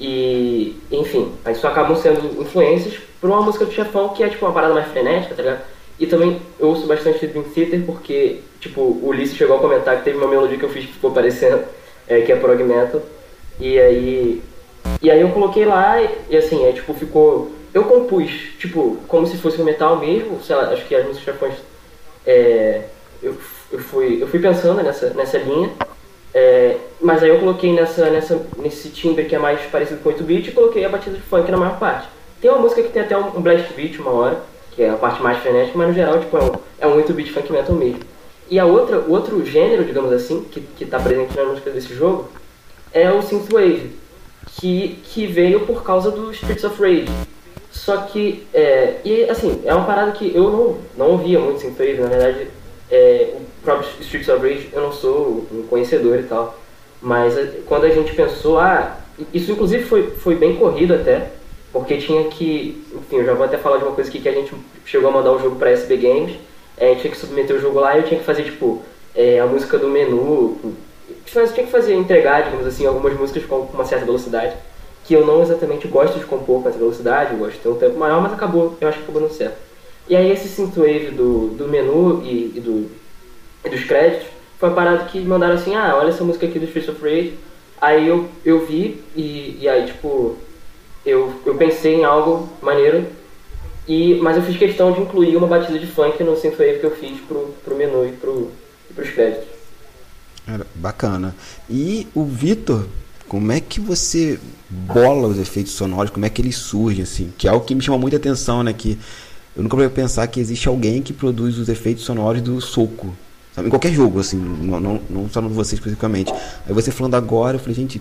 E, 0.00 0.76
enfim, 0.92 1.32
aí 1.44 1.56
só 1.56 1.68
acabam 1.68 1.96
sendo 1.96 2.40
influências 2.40 3.07
por 3.20 3.30
uma 3.30 3.42
música 3.42 3.64
do 3.64 3.72
chefão 3.72 4.10
que 4.10 4.22
é 4.22 4.28
tipo 4.28 4.44
uma 4.46 4.52
parada 4.52 4.74
mais 4.74 4.88
frenética, 4.88 5.34
tá 5.34 5.42
ligado? 5.42 5.62
E 5.98 6.06
também 6.06 6.40
eu 6.58 6.68
ouço 6.68 6.86
bastante 6.86 7.26
Dream 7.26 7.44
Theater 7.44 7.82
porque, 7.84 8.40
tipo, 8.60 8.80
o 8.80 9.08
Ulisses 9.08 9.36
chegou 9.36 9.56
a 9.56 9.60
comentar 9.60 9.96
que 9.96 10.04
teve 10.04 10.16
uma 10.16 10.28
melodia 10.28 10.56
que 10.56 10.64
eu 10.64 10.68
fiz 10.68 10.86
que 10.86 10.92
ficou 10.92 11.10
parecendo, 11.10 11.64
é, 12.06 12.20
que 12.20 12.30
é 12.30 12.36
prog 12.36 12.62
metal. 12.62 13.02
E 13.58 13.78
aí. 13.78 14.42
E 15.02 15.10
aí 15.10 15.20
eu 15.20 15.30
coloquei 15.30 15.64
lá 15.64 16.00
e, 16.00 16.08
e 16.30 16.36
assim, 16.36 16.64
é 16.64 16.72
tipo, 16.72 16.94
ficou. 16.94 17.50
Eu 17.74 17.84
compus, 17.84 18.30
tipo, 18.58 18.96
como 19.08 19.26
se 19.26 19.36
fosse 19.36 19.60
um 19.60 19.64
metal 19.64 19.98
mesmo, 19.98 20.40
sei 20.42 20.56
lá, 20.56 20.70
acho 20.70 20.86
que 20.86 20.94
as 20.94 21.04
músicas 21.04 21.34
chefões. 21.34 21.54
É, 22.24 22.82
eu 23.22 23.36
eu 23.70 23.78
fui, 23.78 24.22
eu 24.22 24.26
fui 24.26 24.40
pensando 24.40 24.82
nessa, 24.82 25.10
nessa 25.10 25.38
linha, 25.38 25.70
é, 26.32 26.76
mas 27.00 27.22
aí 27.22 27.28
eu 27.28 27.38
coloquei 27.38 27.72
nessa, 27.72 28.10
nessa, 28.10 28.40
nesse 28.56 28.88
timbre 28.90 29.24
que 29.24 29.34
é 29.34 29.38
mais 29.38 29.60
parecido 29.70 30.00
com 30.00 30.10
8-bit 30.10 30.48
e 30.48 30.52
coloquei 30.52 30.84
a 30.84 30.88
batida 30.88 31.16
de 31.16 31.22
funk 31.22 31.50
na 31.50 31.56
maior 31.56 31.78
parte. 31.78 32.08
Tem 32.40 32.50
uma 32.50 32.60
música 32.60 32.82
que 32.82 32.90
tem 32.90 33.02
até 33.02 33.16
um, 33.16 33.36
um 33.36 33.40
blast 33.40 33.72
beat 33.74 33.98
uma 33.98 34.10
hora, 34.10 34.42
que 34.72 34.82
é 34.82 34.90
a 34.90 34.96
parte 34.96 35.22
mais 35.22 35.38
frenética, 35.38 35.76
mas 35.76 35.88
no 35.88 35.94
geral 35.94 36.20
tipo, 36.20 36.36
é 36.36 36.42
um, 36.42 36.52
é 36.80 36.86
um 36.86 37.02
8-bit 37.02 37.32
funk 37.32 37.50
metal 37.52 37.74
mesmo. 37.74 38.00
E 38.50 38.58
a 38.58 38.64
outra, 38.64 38.98
o 39.00 39.10
outro 39.10 39.44
gênero, 39.44 39.84
digamos 39.84 40.12
assim, 40.12 40.44
que 40.50 40.84
está 40.84 40.98
presente 40.98 41.36
na 41.36 41.44
música 41.44 41.70
desse 41.70 41.94
jogo, 41.94 42.28
é 42.92 43.10
o 43.10 43.20
Synthwave, 43.20 43.90
que, 44.56 44.98
que 45.04 45.26
veio 45.26 45.60
por 45.66 45.82
causa 45.82 46.10
do 46.10 46.30
Streets 46.30 46.64
of 46.64 46.80
Rage. 46.80 47.08
Só 47.70 47.98
que, 47.98 48.46
é, 48.54 49.00
e 49.04 49.24
assim, 49.24 49.60
é 49.64 49.74
uma 49.74 49.84
parada 49.84 50.12
que 50.12 50.34
eu 50.34 50.50
não, 50.50 50.76
não 50.96 51.12
ouvia 51.12 51.38
muito 51.38 51.60
Synthwave, 51.60 52.00
na 52.00 52.08
verdade, 52.08 52.48
é, 52.90 53.34
o 53.34 53.62
próprio 53.62 53.88
Streets 54.00 54.28
of 54.28 54.42
Rage 54.42 54.70
eu 54.72 54.80
não 54.80 54.92
sou 54.92 55.46
um 55.52 55.66
conhecedor 55.68 56.18
e 56.18 56.22
tal, 56.22 56.58
mas 57.02 57.34
quando 57.66 57.84
a 57.84 57.90
gente 57.90 58.14
pensou, 58.14 58.58
ah, 58.58 58.96
isso 59.32 59.52
inclusive 59.52 59.84
foi, 59.84 60.10
foi 60.10 60.36
bem 60.36 60.56
corrido 60.56 60.94
até, 60.94 61.32
porque 61.72 61.98
tinha 61.98 62.24
que, 62.24 62.84
enfim, 62.94 63.16
eu 63.16 63.24
já 63.24 63.34
vou 63.34 63.44
até 63.44 63.58
falar 63.58 63.78
de 63.78 63.84
uma 63.84 63.94
coisa 63.94 64.08
aqui 64.08 64.20
que 64.20 64.28
a 64.28 64.32
gente 64.32 64.54
chegou 64.84 65.10
a 65.10 65.12
mandar 65.12 65.32
o 65.32 65.38
jogo 65.38 65.56
para 65.56 65.70
SB 65.70 65.96
Games, 65.96 66.36
é, 66.76 66.86
a 66.86 66.88
gente 66.90 67.00
tinha 67.02 67.12
que 67.12 67.18
submeter 67.18 67.56
o 67.56 67.60
jogo 67.60 67.80
lá 67.80 67.96
e 67.96 68.00
eu 68.00 68.06
tinha 68.06 68.20
que 68.20 68.26
fazer, 68.26 68.44
tipo, 68.44 68.82
é, 69.14 69.40
a 69.40 69.46
música 69.46 69.78
do 69.78 69.88
menu, 69.88 70.58
tinha 71.24 71.46
que 71.46 71.66
fazer, 71.66 71.94
entregar, 71.94 72.44
digamos 72.44 72.66
assim, 72.66 72.86
algumas 72.86 73.18
músicas 73.18 73.44
com 73.44 73.60
uma 73.60 73.84
certa 73.84 74.04
velocidade, 74.04 74.54
que 75.04 75.14
eu 75.14 75.26
não 75.26 75.42
exatamente 75.42 75.88
gosto 75.88 76.18
de 76.18 76.24
compor 76.24 76.62
com 76.62 76.68
essa 76.68 76.78
velocidade, 76.78 77.32
eu 77.32 77.38
gosto 77.38 77.54
de 77.54 77.60
ter 77.60 77.68
um 77.68 77.74
tempo 77.74 77.98
maior, 77.98 78.20
mas 78.20 78.32
acabou, 78.32 78.76
eu 78.80 78.88
acho 78.88 78.98
que 78.98 79.04
acabou 79.04 79.22
dando 79.22 79.32
certo. 79.32 79.56
E 80.08 80.16
aí 80.16 80.30
esse 80.30 80.48
synthwave 80.48 81.10
do, 81.10 81.48
do 81.48 81.68
menu 81.68 82.22
e, 82.24 82.52
e, 82.56 82.60
do, 82.60 82.90
e 83.64 83.68
dos 83.68 83.84
créditos 83.84 84.26
foi 84.58 84.68
uma 84.68 84.74
parada 84.74 85.04
que 85.04 85.20
mandaram 85.20 85.54
assim, 85.54 85.74
ah, 85.74 85.96
olha 85.96 86.08
essa 86.08 86.24
música 86.24 86.46
aqui 86.46 86.58
do 86.58 86.64
Streets 86.64 86.88
of 86.88 87.02
Rage. 87.02 87.34
Aí 87.80 88.08
eu, 88.08 88.26
eu 88.44 88.66
vi 88.66 89.02
e, 89.14 89.58
e 89.60 89.68
aí, 89.68 89.86
tipo, 89.86 90.36
eu, 91.08 91.32
eu 91.44 91.54
pensei 91.54 91.96
em 91.96 92.04
algo 92.04 92.48
maneiro, 92.62 93.06
e, 93.86 94.16
mas 94.16 94.36
eu 94.36 94.42
fiz 94.42 94.56
questão 94.56 94.92
de 94.92 95.00
incluir 95.00 95.36
uma 95.36 95.46
batida 95.46 95.78
de 95.78 95.86
funk 95.86 96.22
no 96.22 96.36
synthwave 96.36 96.78
que 96.78 96.84
eu 96.84 96.94
fiz 96.96 97.18
pro, 97.20 97.54
pro 97.64 97.76
menu 97.76 98.06
e 98.06 98.12
pro, 98.12 98.50
pros 98.94 99.10
créditos. 99.10 99.48
Bacana. 100.74 101.34
E 101.68 102.06
o 102.14 102.24
Vitor, 102.24 102.86
como 103.26 103.52
é 103.52 103.60
que 103.60 103.80
você 103.80 104.38
bola 104.68 105.28
os 105.28 105.38
efeitos 105.38 105.72
sonoros? 105.72 106.10
Como 106.10 106.24
é 106.24 106.30
que 106.30 106.40
eles 106.40 106.56
surgem, 106.56 107.02
assim? 107.02 107.32
Que 107.36 107.46
é 107.46 107.50
algo 107.50 107.64
que 107.64 107.74
me 107.74 107.82
chama 107.82 107.98
muita 107.98 108.16
atenção, 108.16 108.62
né? 108.62 108.72
Que 108.72 108.98
eu 109.56 109.62
nunca 109.62 109.76
vou 109.76 109.90
pensar 109.90 110.26
que 110.28 110.40
existe 110.40 110.68
alguém 110.68 111.02
que 111.02 111.12
produz 111.12 111.58
os 111.58 111.68
efeitos 111.68 112.04
sonoros 112.04 112.40
do 112.40 112.60
soco. 112.60 113.14
Sabe? 113.54 113.68
Em 113.68 113.70
qualquer 113.70 113.92
jogo, 113.92 114.20
assim, 114.20 114.36
não, 114.36 114.80
não, 114.80 115.00
não 115.10 115.28
só 115.28 115.40
no 115.40 115.48
você 115.48 115.74
especificamente. 115.74 116.32
Aí 116.66 116.72
você 116.72 116.90
falando 116.90 117.16
agora, 117.16 117.56
eu 117.56 117.60
falei, 117.60 117.74
gente, 117.74 118.00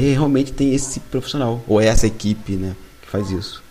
realmente 0.00 0.52
tem 0.52 0.74
esse 0.74 1.00
profissional, 1.00 1.62
ou 1.66 1.80
é 1.80 1.86
essa 1.86 2.06
equipe, 2.06 2.52
né, 2.52 2.74
que 3.02 3.08
faz 3.08 3.30
isso. 3.30 3.62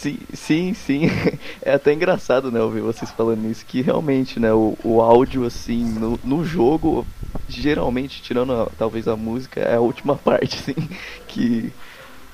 Sim, 0.00 0.18
sim, 0.32 0.72
sim. 0.72 1.02
É 1.60 1.74
até 1.74 1.92
engraçado, 1.92 2.50
né, 2.50 2.58
ouvir 2.60 2.80
vocês 2.80 3.10
falando 3.10 3.50
isso, 3.50 3.66
que 3.66 3.82
realmente, 3.82 4.40
né, 4.40 4.50
o, 4.52 4.76
o 4.82 5.02
áudio, 5.02 5.44
assim, 5.44 5.84
no, 5.84 6.18
no 6.24 6.42
jogo, 6.42 7.06
geralmente, 7.46 8.22
tirando 8.22 8.52
a, 8.54 8.70
talvez 8.78 9.06
a 9.06 9.14
música, 9.14 9.60
é 9.60 9.76
a 9.76 9.80
última 9.80 10.16
parte, 10.24 10.58
assim, 10.58 10.88
que, 11.28 11.70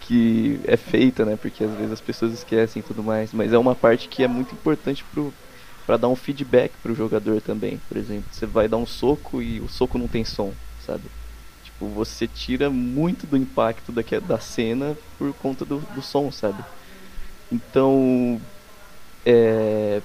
que 0.02 0.60
é 0.64 0.76
feita, 0.76 1.24
né, 1.24 1.36
porque 1.36 1.64
às 1.64 1.72
vezes 1.74 1.92
as 1.92 2.00
pessoas 2.00 2.32
esquecem 2.32 2.78
e 2.80 2.84
tudo 2.84 3.02
mais, 3.02 3.32
mas 3.32 3.52
é 3.52 3.58
uma 3.58 3.74
parte 3.74 4.06
que 4.08 4.22
é 4.22 4.28
muito 4.28 4.54
importante 4.54 5.04
pro 5.12 5.32
para 5.86 5.96
dar 5.96 6.08
um 6.08 6.16
feedback 6.16 6.72
pro 6.82 6.96
jogador 6.96 7.40
também, 7.40 7.80
por 7.88 7.96
exemplo. 7.96 8.24
Você 8.32 8.44
vai 8.44 8.66
dar 8.66 8.76
um 8.76 8.86
soco 8.86 9.40
e 9.40 9.60
o 9.60 9.68
soco 9.68 9.96
não 9.96 10.08
tem 10.08 10.24
som, 10.24 10.52
sabe? 10.84 11.04
Tipo, 11.76 11.88
você 11.88 12.26
tira 12.26 12.70
muito 12.70 13.26
do 13.26 13.36
impacto 13.36 13.92
da, 13.92 14.02
da 14.26 14.40
cena 14.40 14.96
por 15.18 15.30
conta 15.34 15.62
do, 15.62 15.78
do 15.94 16.00
som, 16.00 16.32
sabe? 16.32 16.64
Então, 17.52 18.40
é, 19.26 20.00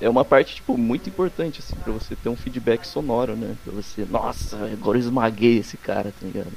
é 0.00 0.08
uma 0.08 0.24
parte 0.24 0.56
tipo 0.56 0.76
muito 0.76 1.08
importante 1.08 1.60
assim 1.60 1.76
para 1.76 1.92
você 1.92 2.16
ter 2.16 2.28
um 2.28 2.34
feedback 2.34 2.84
sonoro, 2.84 3.36
né? 3.36 3.54
Para 3.62 3.72
você, 3.72 4.04
nossa, 4.04 4.56
agora 4.64 4.98
eu 4.98 5.02
esmaguei 5.02 5.58
esse 5.58 5.76
cara, 5.76 6.12
tá 6.12 6.26
ligado? 6.26 6.50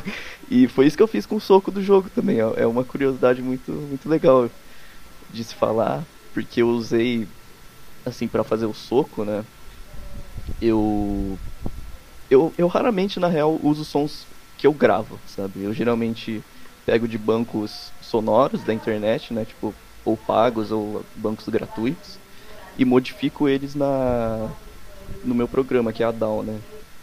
e 0.50 0.66
foi 0.66 0.86
isso 0.86 0.96
que 0.96 1.02
eu 1.02 1.08
fiz 1.08 1.26
com 1.26 1.36
o 1.36 1.40
soco 1.40 1.70
do 1.70 1.82
jogo 1.82 2.08
também. 2.08 2.38
É 2.38 2.66
uma 2.66 2.84
curiosidade 2.84 3.42
muito 3.42 3.70
muito 3.70 4.08
legal 4.08 4.48
de 5.30 5.44
se 5.44 5.54
falar, 5.54 6.02
porque 6.32 6.62
eu 6.62 6.70
usei 6.70 7.28
assim 8.06 8.26
para 8.26 8.42
fazer 8.42 8.64
o 8.64 8.72
soco, 8.72 9.26
né? 9.26 9.44
Eu 10.60 11.38
eu 12.30 12.52
eu 12.58 12.66
raramente 12.66 13.20
na 13.20 13.28
real 13.28 13.58
uso 13.62 13.84
sons 13.84 14.26
que 14.58 14.66
eu 14.66 14.72
gravo, 14.72 15.18
sabe? 15.26 15.62
Eu 15.62 15.72
geralmente 15.72 16.42
pego 16.84 17.06
de 17.06 17.18
bancos 17.18 17.92
sonoros 18.00 18.62
da 18.62 18.72
internet, 18.72 19.32
né? 19.34 19.44
Tipo, 19.44 19.74
ou 20.04 20.16
pagos 20.16 20.70
ou 20.70 21.04
bancos 21.16 21.48
gratuitos 21.48 22.18
e 22.78 22.84
modifico 22.84 23.48
eles 23.48 23.74
na 23.74 24.48
no 25.24 25.34
meu 25.34 25.48
programa 25.48 25.92
que 25.92 26.02
é 26.02 26.06
a 26.06 26.12
DAW, 26.12 26.42
né? 26.42 26.58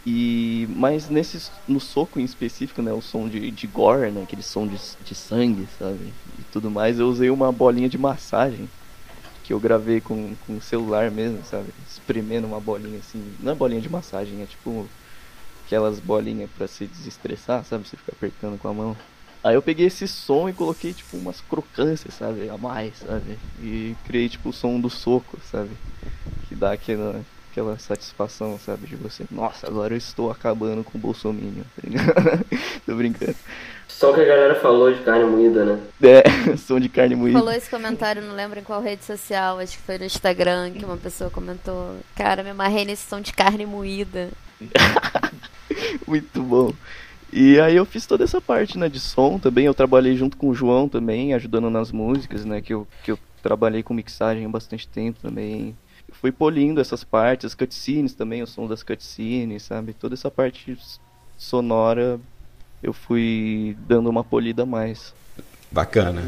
E 0.06 0.66
mas 0.70 1.08
nesse 1.08 1.50
no 1.66 1.80
soco 1.80 2.20
em 2.20 2.24
específico, 2.24 2.82
né, 2.82 2.92
o 2.92 3.00
som 3.00 3.28
de, 3.28 3.50
de 3.50 3.66
gore, 3.66 4.10
né, 4.10 4.22
aquele 4.22 4.42
som 4.42 4.66
de, 4.66 4.76
de 5.02 5.14
sangue, 5.14 5.66
sabe? 5.78 6.12
E 6.38 6.42
tudo 6.52 6.70
mais, 6.70 6.98
eu 6.98 7.08
usei 7.08 7.30
uma 7.30 7.50
bolinha 7.50 7.88
de 7.88 7.96
massagem 7.96 8.68
que 9.42 9.52
eu 9.52 9.60
gravei 9.60 10.00
com 10.00 10.34
com 10.46 10.56
o 10.56 10.60
celular 10.60 11.10
mesmo, 11.10 11.42
sabe? 11.44 11.68
Espremendo 11.88 12.46
uma 12.46 12.60
bolinha 12.60 12.98
assim, 12.98 13.22
não 13.40 13.52
é 13.52 13.54
bolinha 13.54 13.80
de 13.80 13.88
massagem, 13.88 14.42
é 14.42 14.46
tipo 14.46 14.86
aquelas 15.74 15.98
bolinhas 15.98 16.48
para 16.56 16.68
se 16.68 16.86
desestressar, 16.86 17.64
sabe? 17.64 17.88
Você 17.88 17.96
fica 17.96 18.12
apertando 18.12 18.58
com 18.58 18.68
a 18.68 18.72
mão. 18.72 18.96
Aí 19.42 19.56
eu 19.56 19.62
peguei 19.62 19.86
esse 19.86 20.06
som 20.06 20.48
e 20.48 20.52
coloquei, 20.52 20.92
tipo, 20.92 21.16
umas 21.16 21.40
crocâncias, 21.40 22.14
sabe? 22.14 22.48
A 22.48 22.56
mais, 22.56 22.94
sabe? 22.98 23.38
E 23.60 23.94
criei, 24.06 24.28
tipo, 24.28 24.50
o 24.50 24.52
som 24.52 24.80
do 24.80 24.88
soco, 24.88 25.38
sabe? 25.50 25.70
Que 26.48 26.54
dá 26.54 26.72
aquela, 26.72 27.20
aquela 27.50 27.76
satisfação, 27.78 28.58
sabe? 28.58 28.86
De 28.86 28.96
você, 28.96 29.24
nossa, 29.30 29.66
agora 29.66 29.92
eu 29.92 29.98
estou 29.98 30.30
acabando 30.30 30.82
com 30.84 30.96
o 30.96 31.00
Bolsonaro, 31.00 31.66
tá 31.76 32.38
Tô 32.86 32.94
brincando. 32.94 33.36
Som 33.86 34.14
que 34.14 34.20
a 34.20 34.24
galera 34.24 34.54
falou 34.54 34.92
de 34.92 35.02
carne 35.02 35.24
moída, 35.24 35.64
né? 35.64 35.80
É, 36.02 36.56
som 36.56 36.80
de 36.80 36.88
carne 36.88 37.16
moída. 37.16 37.38
Falou 37.38 37.52
esse 37.52 37.68
comentário, 37.68 38.22
não 38.22 38.34
lembro 38.34 38.58
em 38.60 38.64
qual 38.64 38.80
rede 38.80 39.04
social, 39.04 39.58
acho 39.58 39.76
que 39.76 39.82
foi 39.82 39.98
no 39.98 40.04
Instagram, 40.04 40.72
que 40.72 40.84
uma 40.84 40.96
pessoa 40.96 41.28
comentou: 41.28 41.96
Cara, 42.16 42.42
me 42.42 42.50
amarrei 42.50 42.84
nesse 42.84 43.06
som 43.08 43.20
de 43.20 43.32
carne 43.32 43.66
moída. 43.66 44.30
Muito 46.06 46.42
bom. 46.42 46.72
E 47.32 47.58
aí 47.58 47.74
eu 47.74 47.84
fiz 47.84 48.06
toda 48.06 48.22
essa 48.22 48.40
parte, 48.40 48.78
né, 48.78 48.88
de 48.88 49.00
som 49.00 49.38
também. 49.38 49.66
Eu 49.66 49.74
trabalhei 49.74 50.16
junto 50.16 50.36
com 50.36 50.48
o 50.48 50.54
João 50.54 50.88
também, 50.88 51.34
ajudando 51.34 51.68
nas 51.68 51.90
músicas, 51.90 52.44
né, 52.44 52.60
que 52.60 52.72
eu, 52.72 52.86
que 53.02 53.10
eu 53.10 53.18
trabalhei 53.42 53.82
com 53.82 53.92
mixagem 53.92 54.44
há 54.44 54.48
bastante 54.48 54.86
tempo 54.86 55.18
também. 55.20 55.76
Fui 56.12 56.30
polindo 56.30 56.80
essas 56.80 57.02
partes, 57.02 57.46
as 57.46 57.54
cutscenes 57.54 58.14
também, 58.14 58.42
o 58.42 58.46
som 58.46 58.68
das 58.68 58.82
cutscenes, 58.82 59.64
sabe? 59.64 59.92
Toda 59.92 60.14
essa 60.14 60.30
parte 60.30 60.78
sonora 61.36 62.20
eu 62.82 62.92
fui 62.92 63.76
dando 63.80 64.08
uma 64.08 64.22
polida 64.22 64.62
a 64.62 64.66
mais. 64.66 65.12
Bacana. 65.72 66.22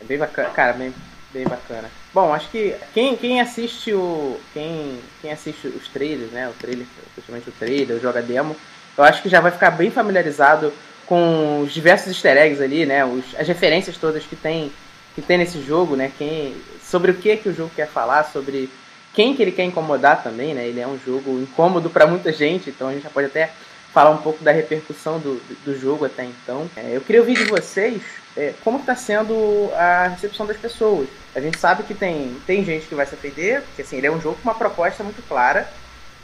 É 0.00 0.04
bem 0.04 0.18
bacana, 0.18 0.50
cara, 0.50 0.72
bem, 0.72 0.92
bem 1.36 1.46
bacana. 1.46 1.90
Bom, 2.14 2.32
acho 2.32 2.48
que 2.48 2.74
quem, 2.94 3.14
quem 3.16 3.40
assiste 3.40 3.92
o. 3.92 4.40
Quem, 4.54 4.98
quem 5.20 5.30
assiste 5.30 5.68
os 5.68 5.86
trailers, 5.88 6.30
né? 6.32 6.48
O 6.48 6.52
trailer, 6.52 6.86
principalmente 7.14 7.50
o 7.50 7.52
trailer, 7.52 7.96
o 7.96 8.00
joga 8.00 8.22
demo, 8.22 8.56
eu 8.96 9.04
acho 9.04 9.22
que 9.22 9.28
já 9.28 9.40
vai 9.40 9.52
ficar 9.52 9.70
bem 9.70 9.90
familiarizado 9.90 10.72
com 11.04 11.60
os 11.60 11.72
diversos 11.72 12.08
easter 12.08 12.36
eggs 12.36 12.62
ali, 12.62 12.86
né? 12.86 13.04
Os, 13.04 13.24
as 13.38 13.46
referências 13.46 13.98
todas 13.98 14.24
que 14.24 14.34
tem, 14.34 14.72
que 15.14 15.20
tem 15.20 15.36
nesse 15.36 15.62
jogo, 15.62 15.94
né? 15.94 16.10
Quem, 16.16 16.56
sobre 16.82 17.10
o 17.10 17.14
que, 17.14 17.36
que 17.36 17.50
o 17.50 17.54
jogo 17.54 17.70
quer 17.76 17.86
falar, 17.86 18.24
sobre 18.24 18.70
quem 19.12 19.36
que 19.36 19.42
ele 19.42 19.52
quer 19.52 19.64
incomodar 19.64 20.22
também, 20.22 20.54
né? 20.54 20.66
Ele 20.66 20.80
é 20.80 20.86
um 20.86 20.98
jogo 20.98 21.38
incômodo 21.38 21.90
para 21.90 22.06
muita 22.06 22.32
gente, 22.32 22.70
então 22.70 22.88
a 22.88 22.92
gente 22.92 23.02
já 23.02 23.10
pode 23.10 23.26
até 23.26 23.50
falar 23.92 24.10
um 24.10 24.18
pouco 24.18 24.42
da 24.42 24.52
repercussão 24.52 25.18
do, 25.18 25.40
do 25.64 25.78
jogo 25.78 26.04
até 26.04 26.24
então. 26.24 26.68
É, 26.76 26.96
eu 26.96 27.00
queria 27.00 27.20
ouvir 27.20 27.34
de 27.34 27.44
vocês 27.44 28.02
é, 28.36 28.52
como 28.62 28.78
está 28.78 28.94
sendo 28.94 29.70
a 29.74 30.08
recepção 30.08 30.46
das 30.46 30.58
pessoas. 30.58 31.08
A 31.36 31.40
gente 31.40 31.58
sabe 31.58 31.82
que 31.82 31.92
tem, 31.92 32.34
tem 32.46 32.64
gente 32.64 32.86
que 32.86 32.94
vai 32.94 33.04
se 33.04 33.14
ofender, 33.14 33.60
porque 33.60 33.82
assim, 33.82 33.98
ele 33.98 34.06
é 34.06 34.10
um 34.10 34.18
jogo 34.18 34.36
com 34.36 34.48
uma 34.48 34.54
proposta 34.54 35.04
muito 35.04 35.22
clara, 35.28 35.70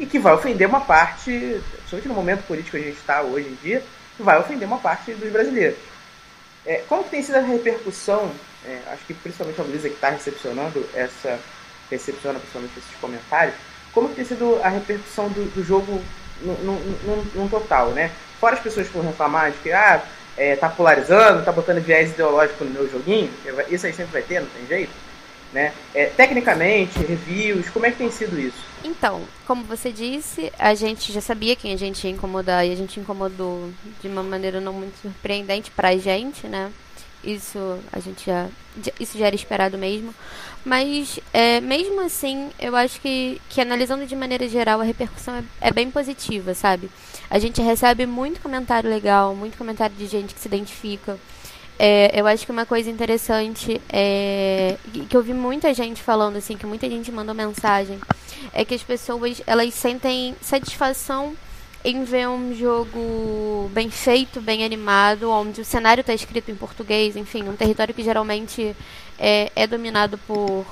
e 0.01 0.07
que 0.07 0.19
vai 0.19 0.33
ofender 0.33 0.67
uma 0.67 0.81
parte, 0.81 1.61
principalmente 1.71 2.09
no 2.09 2.15
momento 2.15 2.47
político 2.47 2.79
que 2.79 2.83
a 2.83 2.87
gente 2.87 2.99
está 2.99 3.21
hoje 3.21 3.47
em 3.47 3.55
dia, 3.63 3.85
vai 4.19 4.41
ofender 4.41 4.67
uma 4.67 4.79
parte 4.79 5.13
dos 5.13 5.31
brasileiros. 5.31 5.77
É, 6.65 6.83
como 6.89 7.05
que 7.05 7.11
tem 7.11 7.23
sido 7.23 7.35
a 7.37 7.41
repercussão, 7.41 8.33
é, 8.65 8.81
acho 8.87 9.05
que 9.05 9.13
principalmente 9.13 9.61
a 9.61 9.65
Luísa 9.65 9.89
que 9.91 9.97
está 9.97 10.09
recepcionando 10.09 10.89
essa, 10.95 11.39
recepciona 11.91 12.39
principalmente 12.39 12.79
esses 12.79 12.97
comentários, 12.99 13.55
como 13.93 14.09
que 14.09 14.15
tem 14.15 14.25
sido 14.25 14.61
a 14.63 14.71
repercussão 14.71 15.29
do, 15.29 15.45
do 15.55 15.63
jogo 15.63 16.03
no, 16.41 16.55
no, 16.55 17.25
no, 17.35 17.49
total, 17.51 17.91
né? 17.91 18.11
Fora 18.41 18.55
as 18.55 18.63
pessoas 18.63 18.89
que 18.89 18.95
vão 18.95 19.07
reclamar 19.07 19.51
de 19.51 19.59
que, 19.59 19.73
ah, 19.73 20.03
é, 20.37 20.57
tá 20.57 20.69
polarizando, 20.69 21.45
tá 21.45 21.53
botando 21.53 21.83
viés 21.83 22.11
ideológico 22.11 22.65
no 22.65 22.71
meu 22.71 22.91
joguinho, 22.91 23.31
isso 23.69 23.87
aí 23.87 23.93
sempre 23.93 24.13
vai 24.13 24.23
ter, 24.23 24.41
não 24.41 24.49
tem 24.49 24.67
jeito 24.67 24.93
né? 25.53 25.73
É, 25.95 26.07
tecnicamente, 26.07 26.99
reviews, 26.99 27.69
como 27.69 27.87
é 27.87 27.91
que 27.91 27.99
tem 27.99 28.11
sido 28.11 28.39
isso? 28.39 28.57
Então, 28.83 29.23
como 29.47 29.63
você 29.65 29.93
disse, 29.93 30.51
a 30.59 30.75
gente 30.75 31.13
já 31.13 31.21
sabia 31.21 31.55
quem 31.55 31.73
a 31.73 31.77
gente 31.77 32.05
ia 32.05 32.11
incomodar 32.11 32.67
e 32.67 32.73
a 32.73 32.77
gente 32.77 32.99
incomodou 32.99 33.71
de 34.01 34.09
uma 34.09 34.23
maneira 34.23 34.61
não 34.61 34.73
muito 34.73 34.97
surpreendente 35.01 35.71
pra 35.71 35.97
gente, 35.97 36.47
né? 36.49 36.73
Isso 37.23 37.79
a 37.93 38.01
gente 38.01 38.27
já, 38.27 38.49
isso 38.99 39.17
já 39.17 39.27
era 39.27 39.37
esperado 39.37 39.79
mesmo. 39.79 40.13
Mas 40.65 41.19
é, 41.33 41.61
mesmo 41.61 42.01
assim, 42.01 42.51
eu 42.59 42.77
acho 42.77 43.01
que, 43.01 43.41
que 43.49 43.61
analisando 43.61 44.07
de 44.07 44.15
maneira 44.15 44.49
geral, 44.49 44.81
a 44.81 44.85
repercussão 44.85 45.35
é, 45.35 45.45
é 45.61 45.73
bem 45.73 45.91
positiva, 45.91 46.55
sabe? 46.55 46.89
A 47.29 47.39
gente 47.39 47.61
recebe 47.61 48.07
muito 48.07 48.41
comentário 48.41 48.89
legal, 48.89 49.35
muito 49.35 49.59
comentário 49.59 49.97
de 49.97 50.07
gente 50.07 50.35
que 50.35 50.41
se 50.41 50.47
identifica. 50.47 51.19
É, 51.79 52.13
eu 52.15 52.27
acho 52.29 52.47
que 52.47 52.53
uma 52.53 52.65
coisa 52.65 52.89
interessante 52.89 53.81
é 53.89 54.77
que 55.09 55.17
eu 55.17 55.23
vi 55.23 55.35
muita 55.35 55.75
gente 55.75 56.01
falando 56.01 56.37
assim, 56.37 56.57
que 56.57 56.67
muita 56.67 56.89
gente 56.89 57.11
mandou 57.11 57.35
mensagem, 57.35 57.99
é 58.53 58.65
que 58.65 58.75
as 58.75 58.83
pessoas 58.83 59.43
elas 59.47 59.75
sentem 59.75 60.37
satisfação 60.41 61.35
em 61.85 62.05
ver 62.05 62.29
um 62.29 62.55
jogo 62.55 63.71
bem 63.73 63.91
feito, 63.91 64.41
bem 64.41 64.65
animado, 64.65 65.31
onde 65.31 65.61
o 65.61 65.65
cenário 65.65 66.01
está 66.01 66.15
escrito 66.15 66.51
em 66.51 66.55
português, 66.55 67.17
enfim, 67.17 67.49
um 67.49 67.57
território 67.57 67.95
que 67.95 68.03
geralmente 68.03 68.77
é, 69.19 69.51
é 69.57 69.67
dominado 69.67 70.17
por, 70.19 70.65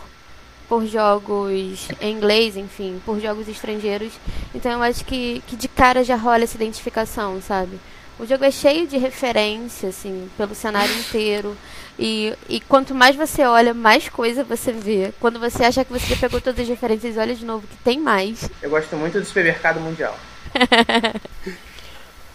por 0.69 0.87
jogos 0.87 1.89
em 2.01 2.13
inglês, 2.13 2.57
enfim, 2.57 3.01
por 3.05 3.21
jogos 3.21 3.49
estrangeiros. 3.49 4.13
Então 4.55 4.71
eu 4.73 4.83
acho 4.83 5.05
que, 5.05 5.43
que 5.47 5.57
de 5.57 5.67
cara 5.67 6.05
já 6.05 6.17
rola 6.17 6.45
essa 6.45 6.57
identificação, 6.57 7.41
sabe? 7.43 7.79
O 8.19 8.27
jogo 8.27 8.45
é 8.45 8.51
cheio 8.51 8.87
de 8.87 8.99
referência, 8.99 9.89
assim, 9.89 10.29
pelo 10.37 10.55
cenário 10.55 10.95
inteiro. 10.95 11.57
E, 11.99 12.35
e 12.49 12.61
quanto 12.61 12.95
mais 12.95 13.17
você 13.17 13.43
olha, 13.45 13.73
mais 13.73 14.11
coisa 14.11 14.45
você 14.45 14.73
vê. 14.73 15.13
Quando 15.19 15.41
você 15.41 15.65
acha 15.65 15.85
que 15.85 15.93
você 15.93 16.07
já 16.07 16.17
pegou 16.17 16.41
todas 16.41 16.61
as 16.61 16.69
referências, 16.69 17.17
olha 17.17 17.35
de 17.35 17.47
novo 17.47 17.67
que 17.67 17.77
tem 17.79 17.99
mais. 17.99 18.49
Eu 18.63 18.69
gosto 18.69 18.95
muito 18.95 19.19
do 19.19 19.25
supermercado 19.25 19.81
mundial. 19.81 20.15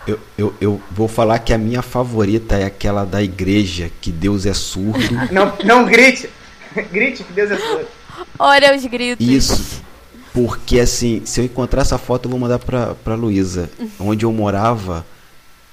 eu, 0.07 0.19
eu, 0.37 0.55
eu 0.61 0.81
vou 0.91 1.07
falar 1.07 1.39
que 1.39 1.53
a 1.53 1.57
minha 1.57 1.81
favorita 1.81 2.55
é 2.55 2.65
aquela 2.65 3.05
da 3.05 3.21
igreja, 3.21 3.91
que 4.01 4.11
Deus 4.11 4.45
é 4.45 4.53
surdo. 4.53 5.15
não, 5.31 5.53
não 5.63 5.85
grite! 5.85 6.29
grite 6.91 7.23
que 7.23 7.33
Deus 7.33 7.51
é 7.51 7.57
surdo. 7.57 7.87
Olha 8.37 8.75
os 8.75 8.85
gritos. 8.85 9.25
Isso. 9.25 9.83
Porque 10.33 10.79
assim, 10.79 11.21
se 11.25 11.39
eu 11.39 11.45
encontrar 11.45 11.81
essa 11.81 11.97
foto, 11.97 12.25
eu 12.25 12.31
vou 12.31 12.39
mandar 12.39 12.59
pra, 12.59 12.93
pra 12.95 13.15
Luísa. 13.15 13.69
Onde 13.99 14.25
eu 14.25 14.31
morava, 14.33 15.05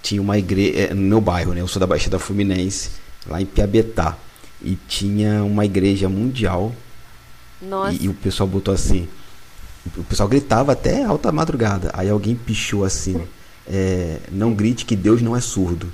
tinha 0.00 0.22
uma 0.22 0.38
igreja. 0.38 0.78
É, 0.78 0.94
no 0.94 1.02
meu 1.02 1.20
bairro, 1.20 1.52
né? 1.52 1.60
Eu 1.60 1.68
sou 1.68 1.80
da 1.80 1.86
Baixada 1.86 2.18
Fluminense, 2.18 2.90
lá 3.26 3.40
em 3.40 3.46
Piabetá. 3.46 4.16
E 4.64 4.78
tinha 4.86 5.42
uma 5.42 5.64
igreja 5.64 6.08
mundial. 6.08 6.72
Nossa. 7.60 7.92
E, 7.92 8.04
e 8.04 8.08
o 8.08 8.14
pessoal 8.14 8.48
botou 8.48 8.72
assim. 8.72 9.08
O 9.96 10.04
pessoal 10.04 10.28
gritava 10.28 10.72
até 10.72 11.04
alta 11.04 11.32
madrugada. 11.32 11.90
Aí 11.94 12.08
alguém 12.08 12.34
pichou 12.34 12.84
assim: 12.84 13.20
é, 13.66 14.18
Não 14.30 14.54
grite 14.54 14.84
que 14.84 14.96
Deus 14.96 15.20
não 15.20 15.36
é 15.36 15.40
surdo. 15.40 15.92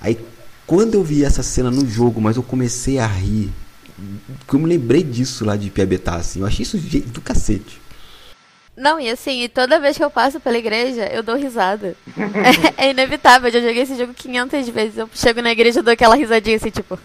Aí 0.00 0.18
quando 0.66 0.94
eu 0.94 1.04
vi 1.04 1.24
essa 1.24 1.42
cena 1.42 1.70
no 1.70 1.86
jogo, 1.86 2.20
mas 2.20 2.36
eu 2.36 2.42
comecei 2.42 2.98
a 2.98 3.06
rir. 3.06 3.50
Porque 4.38 4.56
eu 4.56 4.60
me 4.60 4.66
lembrei 4.66 5.02
disso 5.02 5.44
lá 5.44 5.56
de 5.56 5.70
Piabetá, 5.70 6.16
assim. 6.16 6.40
Eu 6.40 6.46
achei 6.46 6.62
isso 6.62 6.78
do 6.78 7.20
cacete. 7.20 7.80
Não, 8.76 8.98
e 8.98 9.10
assim, 9.10 9.48
toda 9.52 9.78
vez 9.78 9.98
que 9.98 10.02
eu 10.02 10.10
passo 10.10 10.40
pela 10.40 10.56
igreja, 10.56 11.04
eu 11.06 11.22
dou 11.22 11.36
risada. 11.36 11.94
é, 12.78 12.86
é, 12.86 12.90
inevitável, 12.90 13.48
eu 13.48 13.52
já 13.52 13.60
joguei 13.60 13.82
esse 13.82 13.96
jogo 13.96 14.14
500 14.14 14.68
vezes. 14.70 14.98
Eu 14.98 15.10
chego 15.14 15.42
na 15.42 15.52
igreja 15.52 15.80
e 15.80 15.82
dou 15.82 15.92
aquela 15.92 16.16
risadinha 16.16 16.56
assim, 16.56 16.70
tipo. 16.70 16.98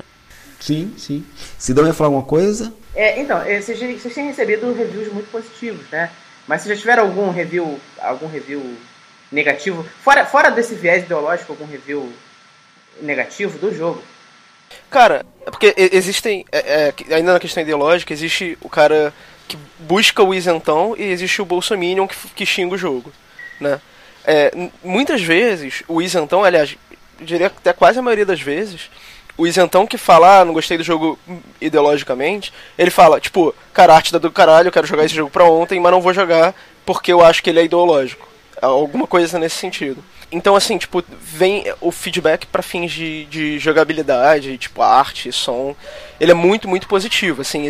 sim, 0.58 0.92
sim. 0.96 1.24
Sidão 1.58 1.86
ia 1.86 1.92
falar 1.92 2.08
alguma 2.08 2.24
coisa? 2.24 2.72
É, 2.94 3.20
então, 3.20 3.40
é, 3.42 3.60
vocês, 3.60 3.78
têm 3.78 4.26
recebido 4.26 4.72
reviews 4.72 5.12
muito 5.12 5.30
positivos, 5.30 5.88
né? 5.90 6.10
Mas 6.46 6.62
vocês 6.62 6.76
já 6.76 6.80
tiveram 6.80 7.04
algum 7.04 7.30
review, 7.30 7.80
algum 8.00 8.26
review 8.26 8.76
negativo? 9.30 9.86
Fora, 10.02 10.26
fora 10.26 10.50
desse 10.50 10.74
viés 10.74 11.04
ideológico, 11.04 11.52
algum 11.52 11.66
review 11.66 12.12
negativo 13.00 13.58
do 13.58 13.74
jogo? 13.74 14.02
Cara, 14.88 15.24
é 15.46 15.50
porque 15.50 15.74
existem. 15.76 16.44
É, 16.50 16.92
é, 17.08 17.14
ainda 17.14 17.32
na 17.32 17.40
questão 17.40 17.62
ideológica, 17.62 18.12
existe 18.12 18.58
o 18.60 18.68
cara 18.68 19.12
que 19.46 19.56
busca 19.78 20.22
o 20.22 20.34
isentão 20.34 20.94
e 20.96 21.04
existe 21.04 21.42
o 21.42 21.44
bolsominion 21.44 22.06
que, 22.06 22.16
que 22.34 22.46
xinga 22.46 22.74
o 22.74 22.78
jogo, 22.78 23.12
né? 23.60 23.80
É, 24.24 24.52
muitas 24.84 25.22
vezes, 25.22 25.82
o 25.88 26.00
isentão, 26.02 26.44
aliás, 26.44 26.76
diria 27.20 27.48
até 27.48 27.72
quase 27.72 27.98
a 27.98 28.02
maioria 28.02 28.26
das 28.26 28.40
vezes, 28.40 28.90
o 29.40 29.46
isentão 29.46 29.86
que 29.86 29.96
fala, 29.96 30.40
ah, 30.40 30.44
não 30.44 30.52
gostei 30.52 30.76
do 30.76 30.84
jogo 30.84 31.18
ideologicamente, 31.58 32.52
ele 32.76 32.90
fala, 32.90 33.18
tipo, 33.18 33.54
cara, 33.72 33.94
arte 33.94 34.12
da 34.12 34.18
do 34.18 34.30
caralho, 34.30 34.68
eu 34.68 34.72
quero 34.72 34.86
jogar 34.86 35.06
esse 35.06 35.14
jogo 35.14 35.30
pra 35.30 35.44
ontem, 35.44 35.80
mas 35.80 35.90
não 35.90 36.02
vou 36.02 36.12
jogar 36.12 36.54
porque 36.84 37.10
eu 37.10 37.24
acho 37.24 37.42
que 37.42 37.48
ele 37.48 37.58
é 37.58 37.64
ideológico. 37.64 38.28
Alguma 38.60 39.06
coisa 39.06 39.38
nesse 39.38 39.56
sentido. 39.56 40.04
Então, 40.30 40.54
assim, 40.54 40.76
tipo, 40.76 41.02
vem 41.18 41.64
o 41.80 41.90
feedback 41.90 42.46
para 42.46 42.62
fins 42.62 42.92
de, 42.92 43.24
de 43.24 43.58
jogabilidade, 43.58 44.58
tipo, 44.58 44.82
arte, 44.82 45.32
som. 45.32 45.74
Ele 46.20 46.32
é 46.32 46.34
muito, 46.34 46.68
muito 46.68 46.86
positivo, 46.86 47.40
assim. 47.40 47.66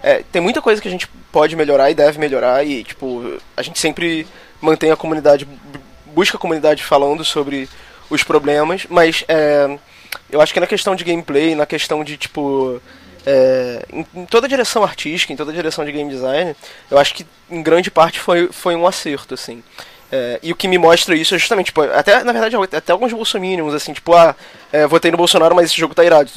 É, 0.00 0.22
tem 0.30 0.40
muita 0.40 0.62
coisa 0.62 0.80
que 0.80 0.86
a 0.86 0.90
gente 0.90 1.08
pode 1.32 1.56
melhorar 1.56 1.90
e 1.90 1.94
deve 1.94 2.20
melhorar, 2.20 2.64
e, 2.64 2.84
tipo, 2.84 3.40
a 3.56 3.62
gente 3.62 3.80
sempre 3.80 4.24
mantém 4.60 4.92
a 4.92 4.96
comunidade, 4.96 5.48
busca 6.06 6.36
a 6.36 6.40
comunidade 6.40 6.84
falando 6.84 7.24
sobre 7.24 7.68
os 8.08 8.22
problemas, 8.22 8.86
mas 8.88 9.24
é, 9.26 9.78
eu 10.30 10.40
acho 10.40 10.52
que 10.52 10.60
na 10.60 10.66
questão 10.66 10.94
de 10.94 11.04
gameplay, 11.04 11.54
na 11.54 11.66
questão 11.66 12.04
de, 12.04 12.16
tipo. 12.16 12.80
É, 13.26 13.84
em, 13.92 14.06
em, 14.14 14.24
toda 14.26 14.46
a 14.46 14.48
direção 14.48 14.82
artística, 14.82 15.32
em 15.32 15.36
toda 15.36 15.50
a 15.50 15.54
direção 15.54 15.84
de 15.84 15.92
game 15.92 16.08
design, 16.08 16.56
eu 16.90 16.98
acho 16.98 17.14
que 17.14 17.26
em 17.50 17.62
grande 17.62 17.90
parte 17.90 18.18
foi, 18.20 18.48
foi 18.50 18.74
um 18.74 18.86
acerto, 18.86 19.34
assim. 19.34 19.62
É, 20.10 20.40
e 20.42 20.52
o 20.52 20.56
que 20.56 20.66
me 20.66 20.78
mostra 20.78 21.14
isso 21.14 21.34
é 21.34 21.38
justamente, 21.38 21.66
tipo, 21.66 21.82
até, 21.82 22.24
na 22.24 22.32
verdade, 22.32 22.56
até 22.74 22.92
alguns 22.92 23.12
bolsominions, 23.12 23.74
assim, 23.74 23.92
tipo, 23.92 24.14
ah, 24.14 24.34
é, 24.72 24.86
votei 24.86 25.10
no 25.10 25.18
Bolsonaro, 25.18 25.54
mas 25.54 25.66
esse 25.66 25.78
jogo 25.78 25.94
tá 25.94 26.04
irado. 26.04 26.30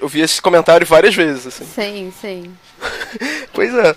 Eu 0.00 0.08
vi 0.08 0.20
esse 0.20 0.40
comentário 0.40 0.86
várias 0.86 1.14
vezes, 1.14 1.46
assim. 1.48 1.64
Sim, 1.64 2.12
sim. 2.20 2.56
pois 3.52 3.74
é. 3.74 3.96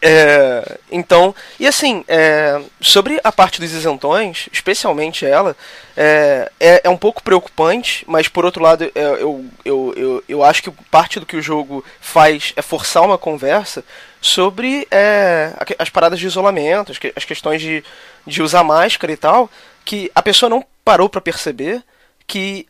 É, 0.00 0.78
então, 0.92 1.34
e 1.58 1.66
assim, 1.66 2.04
é, 2.06 2.60
sobre 2.80 3.18
a 3.24 3.32
parte 3.32 3.60
dos 3.60 3.72
isentões, 3.72 4.48
especialmente 4.52 5.24
ela, 5.24 5.56
é, 5.96 6.50
é, 6.60 6.80
é, 6.84 6.90
um 6.90 6.96
pouco 6.96 7.22
preocupante, 7.22 8.04
mas 8.06 8.28
por 8.28 8.44
outro 8.44 8.62
lado, 8.62 8.84
é, 8.84 8.90
eu, 8.94 9.44
eu, 9.64 9.94
eu, 9.96 10.24
eu 10.28 10.44
acho 10.44 10.62
que 10.62 10.70
parte 10.90 11.18
do 11.18 11.26
que 11.26 11.36
o 11.36 11.42
jogo 11.42 11.84
faz 12.00 12.52
é 12.56 12.62
forçar 12.62 13.02
uma 13.04 13.16
conversa 13.16 13.82
sobre 14.20 14.86
é, 14.90 15.52
as 15.78 15.88
paradas 15.88 16.18
de 16.18 16.26
isolamento, 16.26 16.92
as, 16.92 16.98
as 17.16 17.24
questões 17.24 17.62
de, 17.62 17.82
de 18.26 18.42
usar 18.42 18.62
máscara 18.62 19.12
e 19.12 19.16
tal, 19.16 19.50
que 19.84 20.10
a 20.14 20.22
pessoa 20.22 20.50
não 20.50 20.64
parou 20.84 21.08
para 21.08 21.20
perceber 21.20 21.82
que 22.26 22.66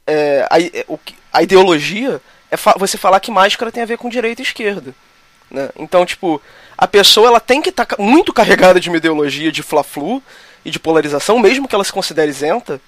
a, 0.51 0.57
a 1.33 1.43
ideologia 1.43 2.20
é 2.51 2.57
fa 2.57 2.74
você 2.79 2.99
falar 2.99 3.20
que 3.20 3.31
máscara 3.31 3.72
tem 3.72 3.83
a 3.83 3.87
ver 3.87 3.97
com 3.99 4.09
direita 4.09 4.43
e 4.43 4.45
esquerda. 4.45 4.95
Né? 5.51 5.71
Então, 5.77 6.05
tipo, 6.05 6.41
a 6.77 6.87
pessoa 6.87 7.29
ela 7.29 7.41
tem 7.41 7.63
que 7.63 7.71
estar 7.71 7.87
tá 7.87 7.97
muito 7.99 8.33
carregada 8.33 8.81
de 8.81 8.89
uma 8.89 8.99
ideologia 8.99 9.51
de 9.51 9.63
fla-flu 9.63 10.23
e 10.65 10.71
de 10.71 10.79
polarização, 10.79 11.39
mesmo 11.39 11.69
que 11.69 11.75
ela 11.75 11.85
se 11.85 11.93
considere 11.93 12.31
isenta, 12.31 12.81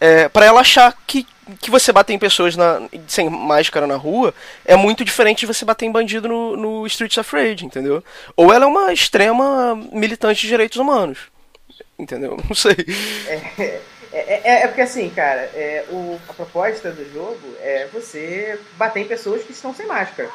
é, 0.00 0.28
para 0.28 0.44
ela 0.44 0.60
achar 0.60 0.94
que, 1.06 1.26
que 1.60 1.70
você 1.70 1.92
bater 1.92 2.12
em 2.12 2.18
pessoas 2.18 2.56
na, 2.56 2.82
sem 3.06 3.30
máscara 3.30 3.86
na 3.86 3.96
rua 3.96 4.34
é 4.64 4.76
muito 4.76 5.04
diferente 5.04 5.40
de 5.40 5.46
você 5.46 5.64
bater 5.64 5.86
em 5.86 5.92
bandido 5.92 6.28
no, 6.28 6.56
no 6.56 6.86
Streets 6.86 7.16
of 7.16 7.34
Rage, 7.34 7.64
entendeu? 7.64 8.02
Ou 8.36 8.52
ela 8.52 8.64
é 8.64 8.68
uma 8.68 8.92
extrema 8.92 9.74
militante 9.92 10.42
de 10.42 10.48
direitos 10.48 10.78
humanos, 10.78 11.18
entendeu? 11.98 12.36
Não 12.48 12.54
sei. 12.54 12.76
É, 13.26 13.80
é, 14.12 14.40
é, 14.44 14.62
é 14.62 14.66
porque 14.66 14.82
assim, 14.82 15.08
cara, 15.10 15.40
é, 15.54 15.84
o, 15.88 16.20
a 16.28 16.32
proposta 16.32 16.90
do 16.90 17.10
jogo 17.12 17.56
é 17.60 17.88
você 17.92 18.58
bater 18.76 19.00
em 19.00 19.08
pessoas 19.08 19.42
que 19.42 19.52
estão 19.52 19.74
sem 19.74 19.86
máscara. 19.86 20.28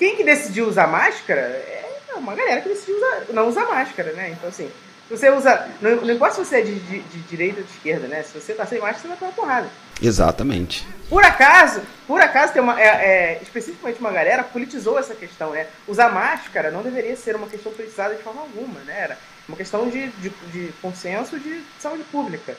Quem 0.00 0.16
que 0.16 0.24
decidiu 0.24 0.66
usar 0.66 0.86
máscara 0.86 1.42
é 1.42 2.14
uma 2.16 2.34
galera 2.34 2.62
que 2.62 2.70
decidiu 2.70 2.96
usar, 2.96 3.24
não 3.34 3.46
usar 3.46 3.66
máscara, 3.66 4.12
né? 4.12 4.30
Então, 4.30 4.48
assim, 4.48 4.70
você 5.10 5.28
usa. 5.28 5.68
Não, 5.78 5.96
não 5.96 6.14
importa 6.14 6.36
se 6.36 6.40
você 6.42 6.60
é 6.60 6.62
de, 6.62 6.74
de, 6.80 7.00
de, 7.00 7.18
direita 7.24 7.60
ou 7.60 7.66
de 7.66 7.70
esquerda, 7.70 8.08
né? 8.08 8.22
Se 8.22 8.32
você 8.32 8.54
tá 8.54 8.64
sem 8.64 8.80
máscara, 8.80 9.02
você 9.02 9.08
vai 9.08 9.16
tomar 9.18 9.32
porrada. 9.32 9.68
Exatamente. 10.00 10.88
Por 11.06 11.22
acaso, 11.22 11.82
por 12.06 12.18
acaso 12.18 12.54
tem 12.54 12.62
uma. 12.62 12.80
É, 12.80 12.86
é, 12.86 13.40
especificamente 13.42 14.00
uma 14.00 14.10
galera 14.10 14.42
politizou 14.42 14.98
essa 14.98 15.14
questão, 15.14 15.50
né? 15.50 15.66
Usar 15.86 16.08
máscara 16.08 16.70
não 16.70 16.82
deveria 16.82 17.14
ser 17.14 17.36
uma 17.36 17.46
questão 17.46 17.70
politizada 17.70 18.14
de 18.14 18.22
forma 18.22 18.40
alguma, 18.40 18.80
né? 18.80 18.98
Era 18.98 19.18
uma 19.46 19.56
questão 19.56 19.86
de, 19.90 20.08
de, 20.12 20.30
de 20.30 20.72
consenso 20.80 21.38
de 21.38 21.62
saúde 21.78 22.04
pública. 22.04 22.56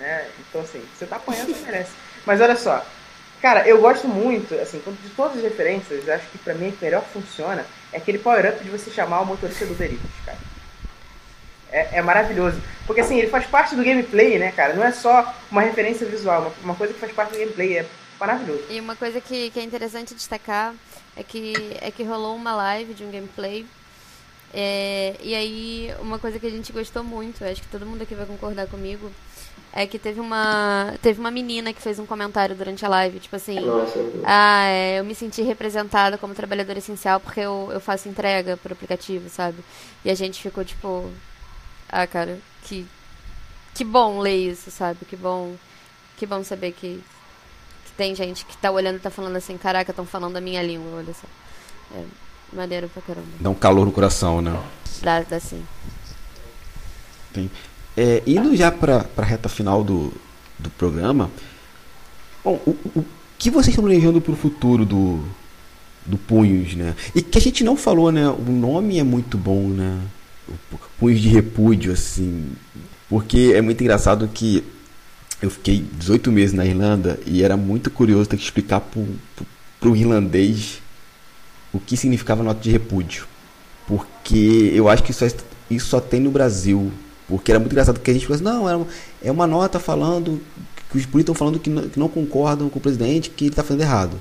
Né? 0.00 0.26
Então, 0.40 0.62
assim, 0.62 0.82
você 0.98 1.06
tá 1.06 1.14
apanhando, 1.14 1.54
você 1.54 1.64
merece. 1.64 1.92
Mas 2.26 2.40
olha 2.40 2.56
só, 2.56 2.84
Cara, 3.42 3.66
eu 3.66 3.80
gosto 3.80 4.06
muito, 4.06 4.54
assim, 4.54 4.80
de 5.02 5.10
todas 5.10 5.38
as 5.38 5.42
referências, 5.42 6.08
acho 6.08 6.28
que 6.28 6.38
pra 6.38 6.54
mim 6.54 6.68
o 6.68 6.72
que 6.72 6.84
melhor 6.84 7.02
funciona 7.12 7.66
é 7.92 7.96
aquele 7.96 8.18
power-up 8.18 8.62
de 8.62 8.70
você 8.70 8.88
chamar 8.88 9.20
o 9.20 9.26
motorista 9.26 9.66
do 9.66 9.74
Veritas, 9.74 10.10
cara. 10.24 10.38
É, 11.72 11.98
é, 11.98 12.02
maravilhoso. 12.02 12.62
Porque 12.86 13.00
assim, 13.00 13.18
ele 13.18 13.28
faz 13.28 13.44
parte 13.46 13.74
do 13.74 13.82
gameplay, 13.82 14.38
né, 14.38 14.52
cara? 14.52 14.74
Não 14.74 14.84
é 14.84 14.92
só 14.92 15.34
uma 15.50 15.60
referência 15.60 16.06
visual, 16.06 16.42
uma, 16.42 16.52
uma 16.62 16.74
coisa 16.76 16.94
que 16.94 17.00
faz 17.00 17.12
parte 17.12 17.32
do 17.32 17.38
gameplay. 17.38 17.78
É 17.78 17.86
maravilhoso. 18.20 18.62
E 18.70 18.78
uma 18.78 18.94
coisa 18.94 19.20
que, 19.20 19.50
que 19.50 19.58
é 19.58 19.64
interessante 19.64 20.14
destacar 20.14 20.72
é 21.16 21.24
que, 21.24 21.54
é 21.80 21.90
que 21.90 22.04
rolou 22.04 22.36
uma 22.36 22.54
live 22.54 22.94
de 22.94 23.02
um 23.02 23.10
gameplay. 23.10 23.66
É, 24.54 25.16
e 25.20 25.34
aí, 25.34 25.92
uma 25.98 26.18
coisa 26.18 26.38
que 26.38 26.46
a 26.46 26.50
gente 26.50 26.72
gostou 26.72 27.02
muito, 27.02 27.42
acho 27.44 27.62
que 27.62 27.68
todo 27.68 27.86
mundo 27.86 28.02
aqui 28.02 28.14
vai 28.14 28.26
concordar 28.26 28.68
comigo, 28.68 29.10
é 29.72 29.86
que 29.86 29.98
teve 29.98 30.20
uma 30.20 30.94
teve 31.00 31.18
uma 31.18 31.30
menina 31.30 31.72
que 31.72 31.80
fez 31.80 31.98
um 31.98 32.06
comentário 32.06 32.54
durante 32.54 32.84
a 32.84 32.88
live, 32.88 33.20
tipo 33.20 33.36
assim, 33.36 33.58
Nossa. 33.60 33.98
ah, 34.24 34.66
é, 34.66 35.00
eu 35.00 35.04
me 35.04 35.14
senti 35.14 35.42
representada 35.42 36.18
como 36.18 36.34
trabalhadora 36.34 36.78
essencial 36.78 37.18
porque 37.18 37.40
eu, 37.40 37.70
eu 37.72 37.80
faço 37.80 38.08
entrega 38.08 38.56
pro 38.56 38.74
aplicativo, 38.74 39.28
sabe? 39.28 39.58
E 40.04 40.10
a 40.10 40.14
gente 40.14 40.42
ficou 40.42 40.64
tipo, 40.64 41.10
ah, 41.88 42.06
cara, 42.06 42.38
que 42.64 42.86
que 43.74 43.84
bom 43.84 44.20
ler 44.20 44.50
isso, 44.50 44.70
sabe? 44.70 45.04
Que 45.06 45.16
bom 45.16 45.54
que 46.16 46.26
bom 46.26 46.44
saber 46.44 46.72
que, 46.72 47.02
que 47.86 47.92
tem 47.96 48.14
gente 48.14 48.44
que 48.44 48.56
tá 48.56 48.70
olhando 48.70 48.96
e 48.96 49.00
tá 49.00 49.10
falando 49.10 49.36
assim, 49.36 49.56
caraca, 49.56 49.90
estão 49.90 50.04
falando 50.04 50.36
a 50.36 50.40
minha 50.40 50.62
língua, 50.62 50.98
olha 50.98 51.14
só. 51.14 51.26
É 51.96 52.04
maneiro 52.52 52.88
pra 52.88 53.02
caramba. 53.02 53.28
Dá 53.40 53.50
um 53.50 53.54
calor 53.54 53.86
no 53.86 53.92
coração, 53.92 54.40
né? 54.40 54.52
Dá, 55.00 55.20
dá 55.22 55.40
sim. 55.40 55.66
Tem. 57.32 57.50
É, 57.96 58.22
indo 58.26 58.56
já 58.56 58.70
para 58.70 59.06
a 59.16 59.22
reta 59.22 59.48
final 59.48 59.84
do, 59.84 60.12
do 60.58 60.70
programa, 60.70 61.30
bom, 62.42 62.60
o, 62.66 62.70
o 62.96 63.04
que 63.38 63.50
vocês 63.50 63.68
estão 63.68 63.84
planejando 63.84 64.20
para 64.20 64.32
o 64.32 64.36
futuro 64.36 64.84
do, 64.84 65.22
do 66.06 66.16
Punhos, 66.16 66.74
né? 66.74 66.94
E 67.14 67.22
que 67.22 67.38
a 67.38 67.40
gente 67.40 67.64
não 67.64 67.76
falou, 67.76 68.10
né? 68.10 68.28
O 68.28 68.50
nome 68.50 68.98
é 68.98 69.02
muito 69.02 69.36
bom, 69.36 69.68
né? 69.68 70.00
Punhos 70.98 71.20
de 71.20 71.28
repúdio, 71.28 71.92
assim. 71.92 72.52
Porque 73.08 73.52
é 73.54 73.60
muito 73.60 73.80
engraçado 73.80 74.28
que 74.28 74.64
eu 75.42 75.50
fiquei 75.50 75.84
18 75.98 76.30
meses 76.30 76.54
na 76.54 76.64
Irlanda 76.64 77.18
e 77.26 77.42
era 77.42 77.56
muito 77.56 77.90
curioso 77.90 78.28
ter 78.28 78.36
que 78.36 78.44
explicar 78.44 78.80
para 78.80 79.88
o 79.88 79.96
irlandês 79.96 80.80
o 81.72 81.80
que 81.80 81.96
significava 81.96 82.42
nota 82.42 82.60
de 82.60 82.70
repúdio. 82.70 83.26
Porque 83.86 84.70
eu 84.72 84.88
acho 84.88 85.02
que 85.02 85.10
isso, 85.10 85.24
é, 85.24 85.32
isso 85.68 85.86
só 85.88 86.00
tem 86.00 86.20
no 86.20 86.30
Brasil. 86.30 86.92
Porque 87.28 87.50
era 87.50 87.58
muito 87.58 87.72
engraçado 87.72 88.00
que 88.00 88.10
a 88.10 88.14
gente 88.14 88.26
falou 88.26 88.34
assim, 88.36 88.44
não, 88.44 88.64
uma, 88.64 88.86
é 89.22 89.30
uma 89.30 89.46
nota 89.46 89.78
falando 89.78 90.40
que 90.90 90.98
os 90.98 91.06
políticos 91.06 91.20
estão 91.20 91.34
falando 91.34 91.58
que 91.58 91.70
não, 91.70 91.88
que 91.88 91.98
não, 91.98 92.08
concordam 92.08 92.68
com 92.68 92.78
o 92.78 92.82
presidente, 92.82 93.30
que 93.30 93.44
ele 93.44 93.52
está 93.52 93.62
fazendo 93.62 93.82
errado. 93.82 94.18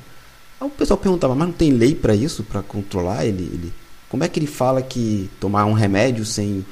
Aí 0.59 0.67
o 0.67 0.69
pessoal 0.69 0.97
perguntava, 0.97 1.35
mas 1.35 1.47
não 1.47 1.53
tem 1.53 1.71
lei 1.71 1.93
para 1.93 2.15
isso, 2.15 2.43
para 2.43 2.61
controlar 2.61 3.25
ele, 3.25 3.43
ele? 3.43 3.73
Como 4.07 4.23
é 4.23 4.27
que 4.27 4.39
ele 4.39 4.47
fala 4.47 4.81
que 4.81 5.29
tomar 5.39 5.65
um 5.65 5.73
remédio 5.73 6.25
sem 6.25 6.65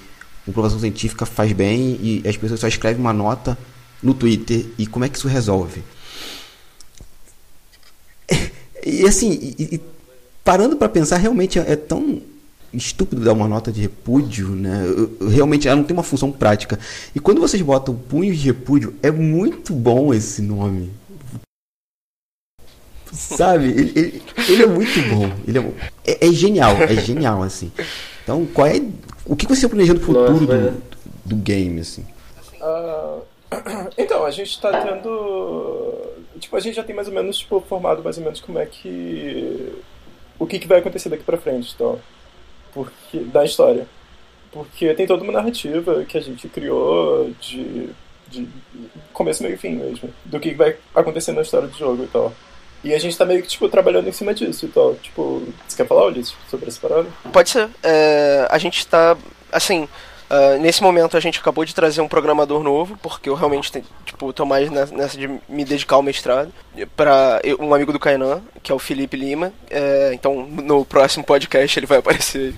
comprovação 0.46 0.80
científica 0.80 1.26
faz 1.26 1.52
bem 1.52 2.00
e 2.02 2.24
as 2.28 2.38
pessoas 2.38 2.60
só 2.60 2.68
escrevem 2.68 3.00
uma 3.00 3.14
nota 3.14 3.58
no 4.02 4.14
Twitter 4.14 4.66
e 4.78 4.88
como 4.88 5.06
é 5.06 5.10
que 5.10 5.18
isso 5.18 5.28
resolve? 5.28 5.84
E 8.86 9.06
assim, 9.06 9.32
e, 9.34 9.76
e 9.76 9.82
parando 10.42 10.78
para 10.78 10.88
pensar, 10.88 11.18
realmente 11.18 11.60
é, 11.60 11.74
é 11.74 11.76
tão 11.76 12.22
estúpido 12.74 13.24
dar 13.24 13.34
uma 13.34 13.48
nota 13.48 13.72
de 13.72 13.82
repúdio, 13.82 14.50
né? 14.50 14.84
Realmente 15.32 15.68
ela 15.68 15.78
não 15.78 15.84
tem 15.84 15.96
uma 15.96 16.04
função 16.04 16.32
prática. 16.32 16.80
E 17.16 17.20
quando 17.20 17.42
vocês 17.42 17.62
botam 17.62 17.96
punhos 17.96 18.38
de 18.38 18.48
repúdio, 18.48 18.96
é 19.02 19.12
muito 19.12 19.74
bom 19.74 20.14
esse 20.14 20.42
nome. 20.42 20.92
Sabe? 23.12 23.66
Ele, 23.66 23.92
ele, 23.96 24.24
ele 24.48 24.64
é 24.64 24.68
muito 24.68 25.02
bom. 25.10 25.32
Ele 25.48 25.60
é, 25.60 25.72
é, 26.06 26.28
é, 26.28 26.32
genial, 26.32 26.76
é 26.78 26.96
genial, 26.96 27.42
assim. 27.42 27.72
Então, 28.24 28.46
qual 28.54 28.68
é. 28.68 28.82
O 29.26 29.36
que 29.36 29.48
você 29.48 29.66
está 29.66 29.70
planejando 29.70 30.00
pro 30.00 30.14
futuro 30.14 30.46
do, 30.46 30.84
do 31.26 31.36
game, 31.36 31.80
assim? 31.80 32.06
Uh, 32.62 33.22
então, 33.98 34.26
a 34.26 34.32
gente 34.32 34.52
está 34.52 34.82
tendo. 34.82 35.98
Tipo, 36.40 36.56
a 36.56 36.60
gente 36.60 36.76
já 36.76 36.84
tem 36.84 36.96
mais 36.96 37.08
ou 37.08 37.14
menos 37.14 37.40
tipo, 37.40 37.60
formado 37.62 38.04
mais 38.04 38.18
ou 38.18 38.24
menos 38.24 38.40
como 38.40 38.60
é 38.60 38.66
que. 38.66 39.74
O 40.38 40.46
que, 40.46 40.60
que 40.60 40.68
vai 40.68 40.80
acontecer 40.80 41.10
daqui 41.10 41.24
pra 41.24 41.38
frente, 41.38 41.74
então 41.76 42.00
porque 42.74 43.20
da 43.20 43.44
história. 43.44 43.88
Porque 44.52 44.94
tem 44.94 45.06
toda 45.06 45.24
uma 45.24 45.34
narrativa 45.34 46.04
que 46.06 46.18
a 46.18 46.22
gente 46.22 46.48
criou 46.48 47.32
de, 47.40 47.90
de 48.28 48.48
começo, 49.14 49.44
meio 49.44 49.56
e 49.56 49.58
fim 49.58 49.76
mesmo, 49.76 50.10
do 50.26 50.40
que 50.40 50.54
vai 50.54 50.76
acontecer 50.96 51.34
na 51.34 51.42
história 51.42 51.68
do 51.68 51.78
jogo 51.78 52.04
e 52.04 52.08
tal. 52.08 52.34
E 52.84 52.94
a 52.94 53.00
gente 53.00 53.18
tá 53.18 53.26
meio 53.26 53.42
que, 53.42 53.48
tipo, 53.50 53.68
trabalhando 53.68 54.08
em 54.08 54.12
cima 54.12 54.34
disso 54.34 54.66
e 54.66 54.70
tal. 54.70 54.96
Tipo, 54.96 55.44
você 55.68 55.78
quer 55.78 55.88
falar, 55.88 56.06
Ulisses, 56.06 56.36
sobre 56.50 56.68
essa 56.68 56.80
parada? 56.80 57.10
Pode 57.32 57.50
ser. 57.50 57.70
É, 57.84 58.48
a 58.50 58.58
gente 58.58 58.88
tá, 58.88 59.18
assim, 59.52 59.88
Uh, 60.30 60.60
nesse 60.60 60.84
momento 60.84 61.18
a 61.18 61.20
gente 61.20 61.40
acabou 61.40 61.66
de 61.66 61.74
trazer 61.74 62.02
um 62.02 62.08
programador 62.08 62.62
novo, 62.62 62.96
porque 63.02 63.30
eu 63.30 63.34
realmente 63.34 63.72
tipo, 64.06 64.32
tô 64.32 64.46
mais 64.46 64.70
nessa 64.70 65.18
de 65.18 65.28
me 65.50 65.66
dedicar 65.66 65.96
ao 65.96 66.04
mestrado. 66.04 66.54
para 66.96 67.42
um 67.60 67.74
amigo 67.74 67.92
do 67.92 68.00
Kainan, 68.00 68.42
que 68.62 68.72
é 68.72 68.76
o 68.76 68.78
Felipe 68.78 69.18
Lima. 69.18 69.52
É, 69.72 70.12
então 70.14 70.46
no 70.46 70.86
próximo 70.86 71.24
podcast 71.24 71.80
ele 71.80 71.88
vai 71.88 71.98
aparecer. 72.00 72.54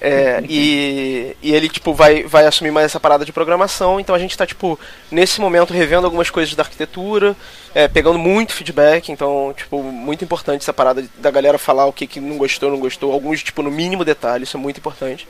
É, 0.00 0.40
e, 0.48 1.36
e 1.42 1.52
ele 1.52 1.68
tipo, 1.68 1.92
vai, 1.92 2.22
vai 2.22 2.46
assumir 2.46 2.70
mais 2.70 2.86
essa 2.86 3.00
parada 3.00 3.24
de 3.24 3.32
programação. 3.32 3.98
Então 3.98 4.14
a 4.14 4.18
gente 4.18 4.30
está 4.30 4.46
tipo, 4.46 4.78
nesse 5.10 5.40
momento 5.40 5.74
revendo 5.74 6.06
algumas 6.06 6.30
coisas 6.30 6.54
da 6.54 6.62
arquitetura, 6.62 7.36
é, 7.74 7.88
pegando 7.88 8.20
muito 8.20 8.52
feedback. 8.52 9.10
Então, 9.10 9.52
tipo, 9.56 9.82
muito 9.82 10.24
importante 10.24 10.62
essa 10.62 10.72
parada 10.72 11.04
da 11.18 11.30
galera 11.32 11.58
falar 11.58 11.86
o 11.86 11.92
que, 11.92 12.06
que 12.06 12.20
não 12.20 12.38
gostou, 12.38 12.70
não 12.70 12.78
gostou. 12.78 13.12
Alguns, 13.12 13.42
tipo, 13.42 13.62
no 13.62 13.70
mínimo 13.70 14.04
detalhe, 14.04 14.44
isso 14.44 14.56
é 14.56 14.60
muito 14.60 14.78
importante. 14.78 15.26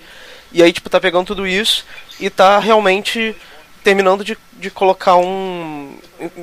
E 0.53 0.63
aí, 0.63 0.73
tipo, 0.73 0.91
tá 0.91 1.01
pegando 1.01 1.27
tudo 1.27 1.47
isso 1.47 1.85
e 2.19 2.29
tá 2.29 2.59
realmente 2.59 3.37
terminando 3.83 4.25
de, 4.25 4.37
de 4.53 4.71
colocar 4.71 5.17
um. 5.17 5.97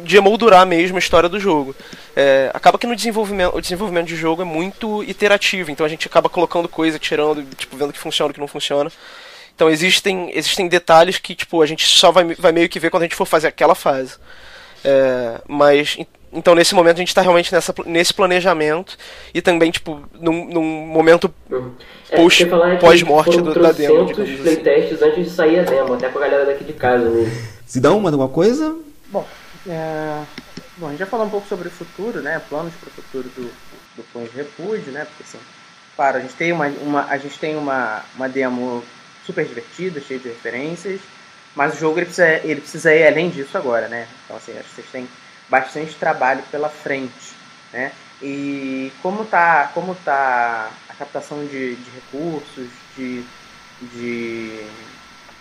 de 0.04 0.18
emoldurar 0.18 0.66
mesmo 0.66 0.98
a 0.98 1.00
história 1.00 1.30
do 1.30 1.40
jogo. 1.40 1.76
É, 2.16 2.50
acaba 2.54 2.78
que 2.78 2.88
no 2.88 2.96
desenvolvimento, 2.96 3.56
o 3.56 3.62
desenvolvimento 3.62 4.08
de 4.08 4.16
jogo 4.16 4.42
é 4.42 4.46
muito 4.46 5.04
iterativo, 5.04 5.70
então 5.70 5.86
a 5.86 5.90
gente 5.90 6.08
acaba 6.08 6.30
colocando 6.30 6.68
coisa, 6.68 6.98
tirando, 6.98 7.44
tipo, 7.56 7.78
vendo 7.78 7.94
que 7.94 8.00
funciona, 8.00 8.32
o 8.32 8.34
que 8.34 8.40
não 8.40 8.48
funciona. 8.48 8.92
Então 9.56 9.70
existem, 9.70 10.32
existem 10.36 10.68
detalhes 10.68 11.18
que 11.18 11.34
tipo, 11.34 11.62
a 11.62 11.66
gente 11.66 11.86
só 11.88 12.12
vai, 12.12 12.36
vai 12.36 12.52
meio 12.52 12.70
que 12.70 12.80
ver 12.80 12.92
quando 12.92 13.04
a 13.04 13.06
gente 13.06 13.16
for 13.16 13.26
fazer 13.26 13.48
aquela 13.48 13.76
fase. 13.76 14.16
É, 14.84 15.42
mas 15.48 15.98
então, 16.32 16.54
nesse 16.54 16.76
momento, 16.76 16.98
a 16.98 17.00
gente 17.00 17.08
está 17.08 17.22
realmente 17.22 17.54
nessa, 17.54 17.74
nesse 17.86 18.14
planejamento 18.14 18.98
e 19.34 19.42
também, 19.42 19.72
tipo, 19.72 20.02
num, 20.20 20.46
num 20.46 20.64
momento 20.64 21.34
uhum. 21.50 21.72
é, 22.10 22.16
post, 22.18 22.44
é, 22.44 22.76
pós-morte 22.78 23.42
da 23.42 23.72
demo. 23.72 24.12
Assim. 24.12 24.38
playtests 24.38 25.02
antes 25.02 25.26
de 25.26 25.30
sair 25.30 25.60
a 25.60 25.64
demo, 25.64 25.94
até 25.94 26.10
com 26.10 26.20
a 26.20 26.22
galera 26.22 26.46
daqui 26.46 26.64
de 26.64 26.74
casa 26.74 27.10
mesmo. 27.10 27.32
Sidão, 27.66 28.00
manda 28.00 28.16
alguma 28.16 28.30
coisa? 28.30 28.76
Bom, 29.08 29.26
é... 29.68 30.24
Bom, 30.78 30.88
a 30.88 30.90
gente 30.92 31.00
já 31.00 31.08
falou 31.08 31.26
um 31.26 31.30
pouco 31.30 31.48
sobre 31.48 31.70
o 31.70 31.72
futuro, 31.72 32.22
né? 32.22 32.40
Planos 32.50 32.74
para 32.76 32.90
o 32.90 32.92
futuro 32.92 33.28
do, 33.30 33.50
do 33.96 34.04
Põe 34.14 34.26
de 34.26 34.38
Repúdio, 34.38 34.92
né? 34.92 35.06
Porque, 35.06 35.24
assim, 35.24 35.40
claro, 35.96 36.18
a 36.18 36.20
gente 36.20 36.36
tem 36.36 36.52
uma, 36.52 36.68
uma, 36.68 37.06
a 37.06 37.18
gente 37.18 37.40
tem 37.40 37.56
uma, 37.56 38.04
uma 38.16 38.30
demo 38.30 38.84
super 39.26 39.44
divertida, 39.44 40.00
cheia 40.00 40.20
de 40.20 40.28
referências, 40.28 41.00
mas 41.56 41.74
o 41.74 41.80
jogo 41.80 41.98
ele 41.98 42.06
precisa, 42.06 42.28
ele 42.44 42.62
precisa 42.62 42.94
ir 42.94 43.08
além 43.08 43.30
disso 43.30 43.58
agora, 43.58 43.88
né? 43.88 44.08
Então, 44.24 44.38
assim, 44.38 44.52
acho 44.52 44.70
que 44.70 44.76
vocês 44.76 44.88
têm 44.92 45.08
bastante 45.50 45.94
trabalho 45.96 46.44
pela 46.52 46.70
frente, 46.70 47.36
né? 47.72 47.92
E 48.22 48.92
como 49.02 49.26
tá, 49.26 49.70
como 49.74 49.94
tá 49.96 50.70
a 50.90 50.94
captação 50.94 51.46
de, 51.46 51.76
de 51.76 51.92
recursos, 51.92 52.68
de, 52.96 53.24
de 53.82 54.66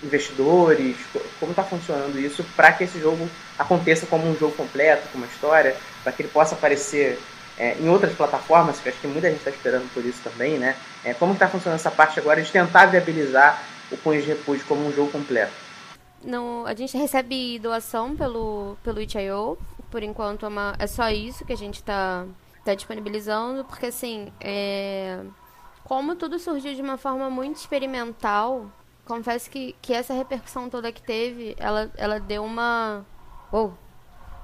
investidores, 0.02 0.96
como 1.40 1.52
está 1.52 1.62
funcionando 1.62 2.18
isso 2.18 2.44
para 2.54 2.72
que 2.72 2.84
esse 2.84 3.00
jogo 3.00 3.28
aconteça 3.59 4.07
como 4.07 4.28
um 4.28 4.36
jogo 4.36 4.54
completo, 4.54 5.09
com 5.11 5.18
uma 5.18 5.26
história, 5.26 5.74
para 6.02 6.12
que 6.12 6.22
ele 6.22 6.28
possa 6.28 6.54
aparecer 6.54 7.18
é, 7.59 7.76
em 7.80 7.88
outras 7.88 8.14
plataformas, 8.14 8.78
que 8.78 8.88
acho 8.88 9.00
que 9.00 9.07
muita 9.07 9.28
gente 9.28 9.38
está 9.38 9.50
esperando 9.50 9.90
por 9.94 10.04
isso 10.04 10.20
também, 10.22 10.59
né? 10.59 10.76
É, 11.02 11.14
como 11.14 11.32
está 11.32 11.48
funcionando 11.48 11.80
essa 11.80 11.90
parte 11.90 12.20
agora 12.20 12.42
de 12.42 12.50
tentar 12.52 12.86
viabilizar 12.86 13.62
o 13.90 13.96
Punho 13.96 14.20
de 14.20 14.28
Repúdio 14.28 14.64
como 14.66 14.86
um 14.86 14.92
jogo 14.92 15.11
completo? 15.11 15.52
No, 16.22 16.66
a 16.66 16.74
gente 16.74 16.96
recebe 16.96 17.59
doação 17.59 18.16
pelo, 18.16 18.76
pelo 18.82 19.00
itch.io, 19.00 19.57
por 19.91 20.03
enquanto 20.03 20.45
é, 20.45 20.49
uma, 20.49 20.74
é 20.78 20.87
só 20.87 21.09
isso 21.11 21.45
que 21.45 21.53
a 21.53 21.57
gente 21.57 21.76
está 21.76 22.26
tá 22.64 22.74
disponibilizando, 22.74 23.64
porque 23.64 23.87
assim, 23.87 24.32
é, 24.41 25.22
como 25.84 26.16
tudo 26.16 26.39
surgiu 26.39 26.74
de 26.74 26.82
uma 26.82 26.97
forma 26.97 27.30
muito 27.30 27.57
experimental, 27.57 28.70
confesso 29.05 29.49
que, 29.49 29.74
que 29.80 29.93
essa 29.93 30.12
repercussão 30.12 30.68
toda 30.68 30.91
que 30.91 31.01
teve, 31.01 31.55
ela, 31.59 31.91
ela 31.97 32.18
deu 32.18 32.45
uma. 32.45 33.07
Oh, 33.53 33.70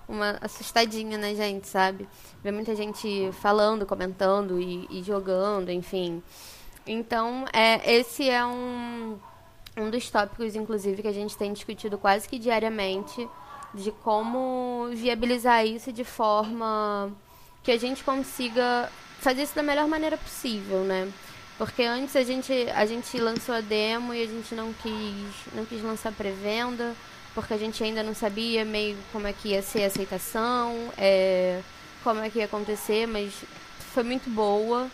uma 0.08 0.38
assustadinha 0.40 1.16
na 1.16 1.32
gente, 1.32 1.66
sabe? 1.66 2.08
Ver 2.42 2.52
muita 2.52 2.74
gente 2.76 3.30
falando, 3.32 3.86
comentando 3.86 4.60
e, 4.60 4.86
e 4.90 5.02
jogando, 5.02 5.70
enfim. 5.70 6.22
Então, 6.86 7.46
é, 7.52 7.94
esse 7.94 8.28
é 8.28 8.44
um, 8.44 9.18
um 9.76 9.90
dos 9.90 10.10
tópicos, 10.10 10.54
inclusive, 10.54 11.02
que 11.02 11.08
a 11.08 11.12
gente 11.12 11.36
tem 11.36 11.52
discutido 11.52 11.96
quase 11.96 12.28
que 12.28 12.38
diariamente 12.38 13.28
de 13.74 13.90
como 13.90 14.88
viabilizar 14.92 15.66
isso 15.66 15.92
de 15.92 16.04
forma 16.04 17.10
que 17.62 17.70
a 17.70 17.78
gente 17.78 18.02
consiga 18.04 18.90
fazer 19.20 19.42
isso 19.42 19.54
da 19.54 19.62
melhor 19.62 19.86
maneira 19.86 20.16
possível, 20.16 20.80
né? 20.80 21.10
Porque 21.56 21.82
antes 21.84 22.16
a 22.16 22.24
gente, 22.24 22.52
a 22.74 22.84
gente 22.84 23.16
lançou 23.18 23.54
a 23.54 23.60
demo 23.60 24.12
e 24.12 24.22
a 24.22 24.26
gente 24.26 24.54
não 24.54 24.72
quis, 24.72 25.54
não 25.54 25.64
quis 25.64 25.82
lançar 25.82 26.12
pré-venda, 26.12 26.94
porque 27.34 27.54
a 27.54 27.58
gente 27.58 27.82
ainda 27.84 28.02
não 28.02 28.14
sabia 28.14 28.64
meio 28.64 28.96
como 29.12 29.26
é 29.26 29.32
que 29.32 29.50
ia 29.50 29.62
ser 29.62 29.84
a 29.84 29.86
aceitação, 29.86 30.74
é, 30.98 31.60
como 32.02 32.20
é 32.20 32.28
que 32.28 32.40
ia 32.40 32.46
acontecer, 32.46 33.06
mas 33.06 33.32
foi 33.94 34.02
muito 34.02 34.28
boa. 34.28 34.88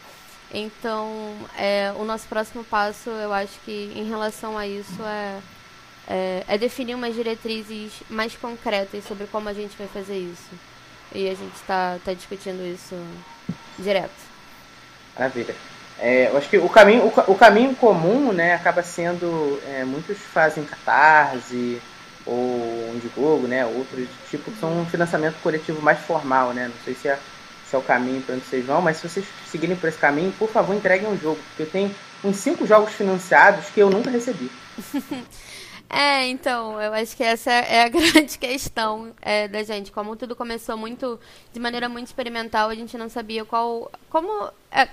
Então, 0.52 1.34
é, 1.56 1.92
o 1.98 2.04
nosso 2.04 2.26
próximo 2.26 2.64
passo, 2.64 3.10
eu 3.10 3.32
acho 3.32 3.58
que 3.64 3.92
em 3.94 4.04
relação 4.04 4.56
a 4.56 4.66
isso 4.66 5.02
é 5.02 5.40
é, 6.08 6.42
é 6.48 6.56
definir 6.56 6.94
umas 6.94 7.14
diretrizes 7.14 7.92
mais 8.08 8.34
concretas 8.34 9.04
sobre 9.04 9.26
como 9.26 9.48
a 9.48 9.52
gente 9.52 9.76
vai 9.76 9.86
fazer 9.86 10.16
isso. 10.16 10.50
E 11.14 11.28
a 11.28 11.34
gente 11.34 11.54
está 11.54 11.98
tá 12.04 12.12
discutindo 12.14 12.62
isso 12.64 12.94
direto. 13.78 14.10
Maravilha. 15.16 15.54
É, 15.98 16.28
eu 16.28 16.38
acho 16.38 16.48
que 16.48 16.58
o 16.58 16.68
caminho, 16.68 17.04
o, 17.04 17.32
o 17.32 17.34
caminho 17.34 17.74
comum 17.74 18.32
né, 18.32 18.54
acaba 18.54 18.82
sendo. 18.82 19.60
É, 19.66 19.84
muitos 19.84 20.16
fazem 20.18 20.64
catarse 20.64 21.80
ou 22.24 22.92
Indiegogo, 22.94 23.46
né, 23.46 23.64
outros 23.64 24.06
tipo 24.30 24.50
que 24.50 24.60
são 24.60 24.80
um 24.80 24.86
financiamento 24.86 25.36
coletivo 25.42 25.82
mais 25.82 25.98
formal. 25.98 26.52
Né? 26.52 26.68
Não 26.68 26.84
sei 26.84 26.94
se 26.94 27.08
é, 27.08 27.18
se 27.68 27.74
é 27.74 27.78
o 27.78 27.82
caminho 27.82 28.22
para 28.22 28.36
onde 28.36 28.44
vocês 28.44 28.64
vão, 28.64 28.80
mas 28.80 28.98
se 28.98 29.08
vocês 29.08 29.26
seguirem 29.50 29.76
por 29.76 29.88
esse 29.88 29.98
caminho, 29.98 30.32
por 30.38 30.48
favor, 30.48 30.74
entreguem 30.74 31.08
um 31.08 31.18
jogo. 31.18 31.40
Porque 31.48 31.62
eu 31.62 31.70
tenho 31.70 31.94
uns 32.22 32.36
cinco 32.36 32.66
jogos 32.66 32.92
financiados 32.92 33.66
que 33.66 33.80
eu 33.80 33.90
nunca 33.90 34.10
recebi. 34.10 34.50
É, 35.90 36.26
então, 36.26 36.80
eu 36.80 36.92
acho 36.92 37.16
que 37.16 37.24
essa 37.24 37.50
é 37.50 37.82
a 37.82 37.88
grande 37.90 38.38
questão 38.38 39.14
é, 39.22 39.48
da 39.48 39.62
gente. 39.62 39.90
Como 39.90 40.16
tudo 40.16 40.36
começou 40.36 40.76
muito 40.76 41.18
de 41.52 41.58
maneira 41.58 41.88
muito 41.88 42.06
experimental, 42.06 42.68
a 42.68 42.74
gente 42.74 42.96
não 42.98 43.08
sabia 43.08 43.44
qual. 43.44 43.90
Como. 44.10 44.50
É, 44.70 44.88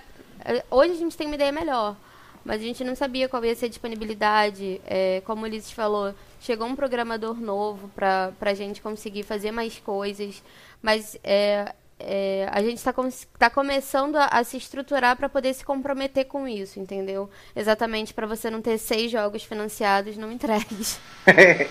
é 0.45 0.63
hoje 0.71 0.93
a 0.93 0.95
gente 0.95 1.17
tem 1.17 1.27
uma 1.27 1.35
ideia 1.35 1.51
melhor, 1.51 1.97
mas 2.45 2.61
a 2.61 2.63
gente 2.63 2.83
não 2.83 2.95
sabia 2.95 3.27
qual 3.27 3.43
ia 3.43 3.55
ser 3.55 3.65
a 3.65 3.69
disponibilidade. 3.69 4.79
É, 4.85 5.21
como 5.25 5.41
o 5.41 5.45
Ulisses 5.45 5.71
falou, 5.71 6.13
chegou 6.39 6.67
um 6.67 6.75
programador 6.75 7.35
novo 7.41 7.89
para 7.89 8.33
a 8.39 8.53
gente 8.53 8.81
conseguir 8.81 9.23
fazer 9.23 9.51
mais 9.51 9.77
coisas, 9.79 10.41
mas 10.81 11.17
é, 11.23 11.73
é, 11.99 12.47
a 12.51 12.61
gente 12.61 12.77
está 12.77 12.93
tá 13.39 13.49
começando 13.49 14.17
a, 14.17 14.25
a, 14.25 14.43
se 14.43 14.57
estruturar 14.57 15.15
para 15.15 15.29
poder 15.29 15.53
se 15.53 15.63
comprometer 15.63 16.25
com 16.25 16.45
isso, 16.47 16.79
entendeu? 16.79 17.29
Exatamente 17.55 18.13
para 18.13 18.27
você 18.27 18.49
não 18.49 18.61
ter 18.61 18.77
seis 18.77 19.09
jogos 19.11 19.43
financiados 19.43 20.17
não 20.17 20.31
entregues. 20.31 20.99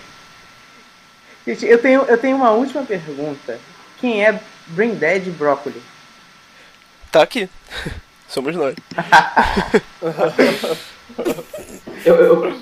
gente, 1.45 1.65
eu 1.65 1.81
tenho, 1.81 2.01
eu 2.03 2.17
tenho 2.17 2.37
uma 2.37 2.51
última 2.51 2.83
pergunta. 2.83 3.59
Quem 3.99 4.25
é 4.25 4.39
Brain 4.67 4.95
Dead 4.95 5.29
Broccoli? 5.29 5.81
Tá 7.11 7.21
aqui. 7.21 7.49
Somos 8.27 8.55
nós. 8.55 8.75
eu, 12.03 12.15
eu, 12.15 12.61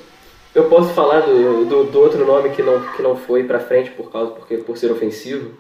eu, 0.53 0.69
posso 0.69 0.93
falar 0.93 1.21
do, 1.21 1.65
do, 1.65 1.85
do, 1.85 1.99
outro 1.99 2.25
nome 2.25 2.49
que 2.49 2.61
não, 2.61 2.91
que 2.91 3.01
não 3.01 3.15
foi 3.15 3.45
pra 3.45 3.61
frente 3.61 3.91
por 3.91 4.11
causa 4.11 4.31
porque 4.31 4.57
por 4.57 4.77
ser 4.77 4.91
ofensivo? 4.91 5.57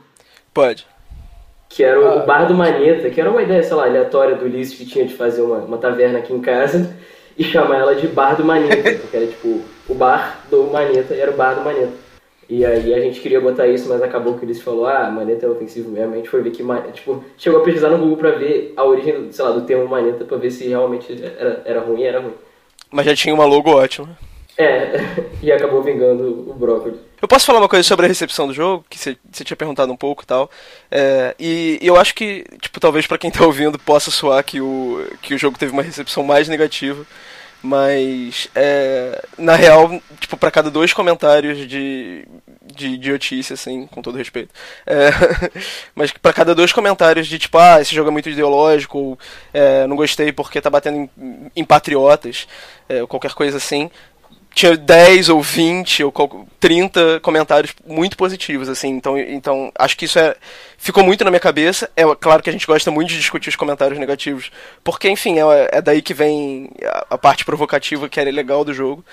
Pode 0.53 0.85
que 1.69 1.83
era 1.83 1.99
o, 1.99 2.07
ah, 2.07 2.25
Bar 2.25 2.45
do 2.45 2.53
Maneta, 2.53 3.09
que 3.09 3.19
era 3.19 3.29
uma 3.29 3.41
ideia, 3.41 3.63
sei 3.63 3.75
lá, 3.75 3.85
aleatória 3.85 4.35
do 4.35 4.45
Ulisses 4.45 4.77
que 4.77 4.85
tinha 4.85 5.05
de 5.05 5.13
fazer 5.13 5.41
uma, 5.41 5.57
uma 5.57 5.77
taverna 5.77 6.19
aqui 6.19 6.33
em 6.33 6.41
casa 6.41 6.95
e 7.37 7.43
chamar 7.43 7.77
ela 7.77 7.95
de 7.95 8.07
Bar 8.07 8.35
do 8.35 8.45
Maneta, 8.45 8.91
porque 8.99 9.17
era 9.17 9.27
tipo 9.27 9.61
o 9.87 9.93
bar 9.93 10.45
do 10.49 10.63
Maneta 10.65 11.13
e 11.13 11.19
era 11.19 11.31
o 11.31 11.35
Bar 11.35 11.55
do 11.55 11.61
Maneta. 11.61 12.03
E 12.49 12.65
aí 12.65 12.93
a 12.93 12.99
gente 12.99 13.19
queria 13.21 13.39
botar 13.39 13.67
isso, 13.67 13.87
mas 13.89 14.01
acabou 14.01 14.35
que 14.35 14.41
o 14.41 14.43
Ulisses 14.43 14.63
falou, 14.63 14.85
ah, 14.85 15.09
Maneta 15.09 15.45
é 15.45 15.49
ofensivo 15.49 15.89
mesmo. 15.89 16.13
A 16.13 16.17
gente 16.17 16.29
foi 16.29 16.41
ver 16.41 16.51
que, 16.51 16.63
tipo, 16.93 17.23
chegou 17.37 17.61
a 17.61 17.63
pesquisar 17.63 17.89
no 17.89 17.97
Google 17.97 18.17
pra 18.17 18.31
ver 18.31 18.73
a 18.75 18.83
origem, 18.83 19.31
sei 19.31 19.45
lá, 19.45 19.51
do 19.51 19.61
termo 19.61 19.87
Maneta 19.87 20.25
pra 20.25 20.37
ver 20.37 20.51
se 20.51 20.67
realmente 20.67 21.13
era, 21.23 21.61
era 21.65 21.79
ruim 21.79 22.03
era 22.03 22.19
ruim. 22.19 22.33
Mas 22.91 23.05
já 23.05 23.15
tinha 23.15 23.33
uma 23.33 23.45
logo 23.45 23.71
ótima. 23.71 24.15
É, 24.57 24.99
e 25.41 25.51
acabou 25.51 25.81
vingando 25.81 26.49
o 26.49 26.53
brócolis. 26.53 26.99
Eu 27.21 27.27
posso 27.27 27.45
falar 27.45 27.59
uma 27.59 27.69
coisa 27.69 27.87
sobre 27.87 28.05
a 28.05 28.09
recepção 28.09 28.47
do 28.47 28.53
jogo, 28.53 28.85
que 28.89 28.99
você 28.99 29.15
tinha 29.43 29.57
perguntado 29.57 29.91
um 29.91 29.97
pouco 29.97 30.23
e 30.23 30.25
tal. 30.25 30.49
É, 30.91 31.33
e, 31.39 31.79
eu 31.81 31.95
acho 31.95 32.13
que, 32.13 32.45
tipo, 32.61 32.79
talvez 32.79 33.07
para 33.07 33.17
quem 33.17 33.31
tá 33.31 33.45
ouvindo 33.45 33.79
possa 33.79 34.11
soar 34.11 34.43
que 34.43 34.59
o, 34.59 35.05
que 35.21 35.33
o 35.33 35.37
jogo 35.37 35.57
teve 35.57 35.71
uma 35.71 35.81
recepção 35.81 36.23
mais 36.23 36.47
negativa. 36.47 37.05
Mas, 37.63 38.49
é, 38.53 39.23
na 39.37 39.55
real, 39.55 39.89
tipo, 40.19 40.35
para 40.35 40.51
cada 40.51 40.69
dois 40.69 40.91
comentários 40.91 41.65
de, 41.65 42.27
de 42.61 42.87
idiotice, 42.87 43.53
assim, 43.53 43.87
com 43.87 44.01
todo 44.01 44.17
respeito. 44.17 44.53
É, 44.85 45.09
mas 45.95 46.11
para 46.11 46.33
cada 46.33 46.53
dois 46.53 46.73
comentários 46.73 47.25
de 47.25 47.39
tipo, 47.39 47.57
ah, 47.57 47.79
esse 47.79 47.95
jogo 47.95 48.09
é 48.09 48.11
muito 48.11 48.29
ideológico, 48.29 48.97
ou 48.97 49.19
é, 49.53 49.87
não 49.87 49.95
gostei 49.95 50.33
porque 50.33 50.59
tá 50.59 50.69
batendo 50.69 51.09
em, 51.17 51.51
em 51.55 51.63
patriotas, 51.63 52.49
é, 52.89 53.01
ou 53.01 53.07
qualquer 53.07 53.31
coisa 53.31 53.55
assim, 53.55 53.89
tinha 54.53 54.77
10 54.77 55.29
ou 55.29 55.41
20 55.41 56.03
ou 56.03 56.47
30 56.59 57.19
comentários 57.21 57.73
muito 57.85 58.15
positivos, 58.15 58.69
assim. 58.69 58.89
Então, 58.89 59.17
então 59.17 59.71
acho 59.77 59.97
que 59.97 60.05
isso 60.05 60.19
é, 60.19 60.35
ficou 60.77 61.03
muito 61.03 61.23
na 61.23 61.31
minha 61.31 61.39
cabeça. 61.39 61.89
É 61.95 62.03
claro 62.15 62.41
que 62.43 62.49
a 62.49 62.53
gente 62.53 62.67
gosta 62.67 62.91
muito 62.91 63.09
de 63.09 63.17
discutir 63.17 63.49
os 63.49 63.55
comentários 63.55 63.99
negativos, 63.99 64.51
porque, 64.83 65.09
enfim, 65.09 65.39
é, 65.39 65.77
é 65.77 65.81
daí 65.81 66.01
que 66.01 66.13
vem 66.13 66.69
a, 66.83 67.07
a, 67.11 67.17
parte 67.17 67.43
provocativa 67.43 68.07
que 68.07 68.19
era 68.19 68.29
legal 68.29 68.63
do 68.63 68.73
jogo. 68.73 69.03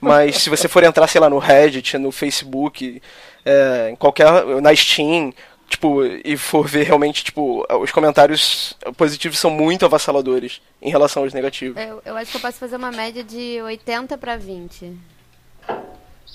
Mas 0.00 0.36
se 0.36 0.50
você 0.50 0.68
for 0.68 0.84
entrar, 0.84 1.06
sei 1.06 1.20
lá, 1.20 1.30
no 1.30 1.38
Reddit, 1.38 1.96
no 1.96 2.12
Facebook, 2.12 3.00
é, 3.44 3.90
em 3.90 3.96
qualquer. 3.96 4.26
na 4.60 4.74
Steam, 4.76 5.32
tipo, 5.70 6.04
e 6.04 6.36
for 6.36 6.66
ver 6.66 6.82
realmente, 6.82 7.22
tipo, 7.22 7.64
os 7.80 7.92
comentários 7.92 8.76
positivos 8.96 9.38
são 9.38 9.50
muito 9.50 9.84
avassaladores 9.84 10.60
em 10.82 10.90
relação 10.90 11.22
aos 11.22 11.32
negativos. 11.32 11.80
Eu, 11.80 12.02
eu 12.04 12.16
acho 12.16 12.32
que 12.32 12.36
eu 12.36 12.40
posso 12.40 12.58
fazer 12.58 12.76
uma 12.76 12.90
média 12.90 13.22
de 13.22 13.62
80 13.62 14.18
para 14.18 14.36
20. 14.36 14.92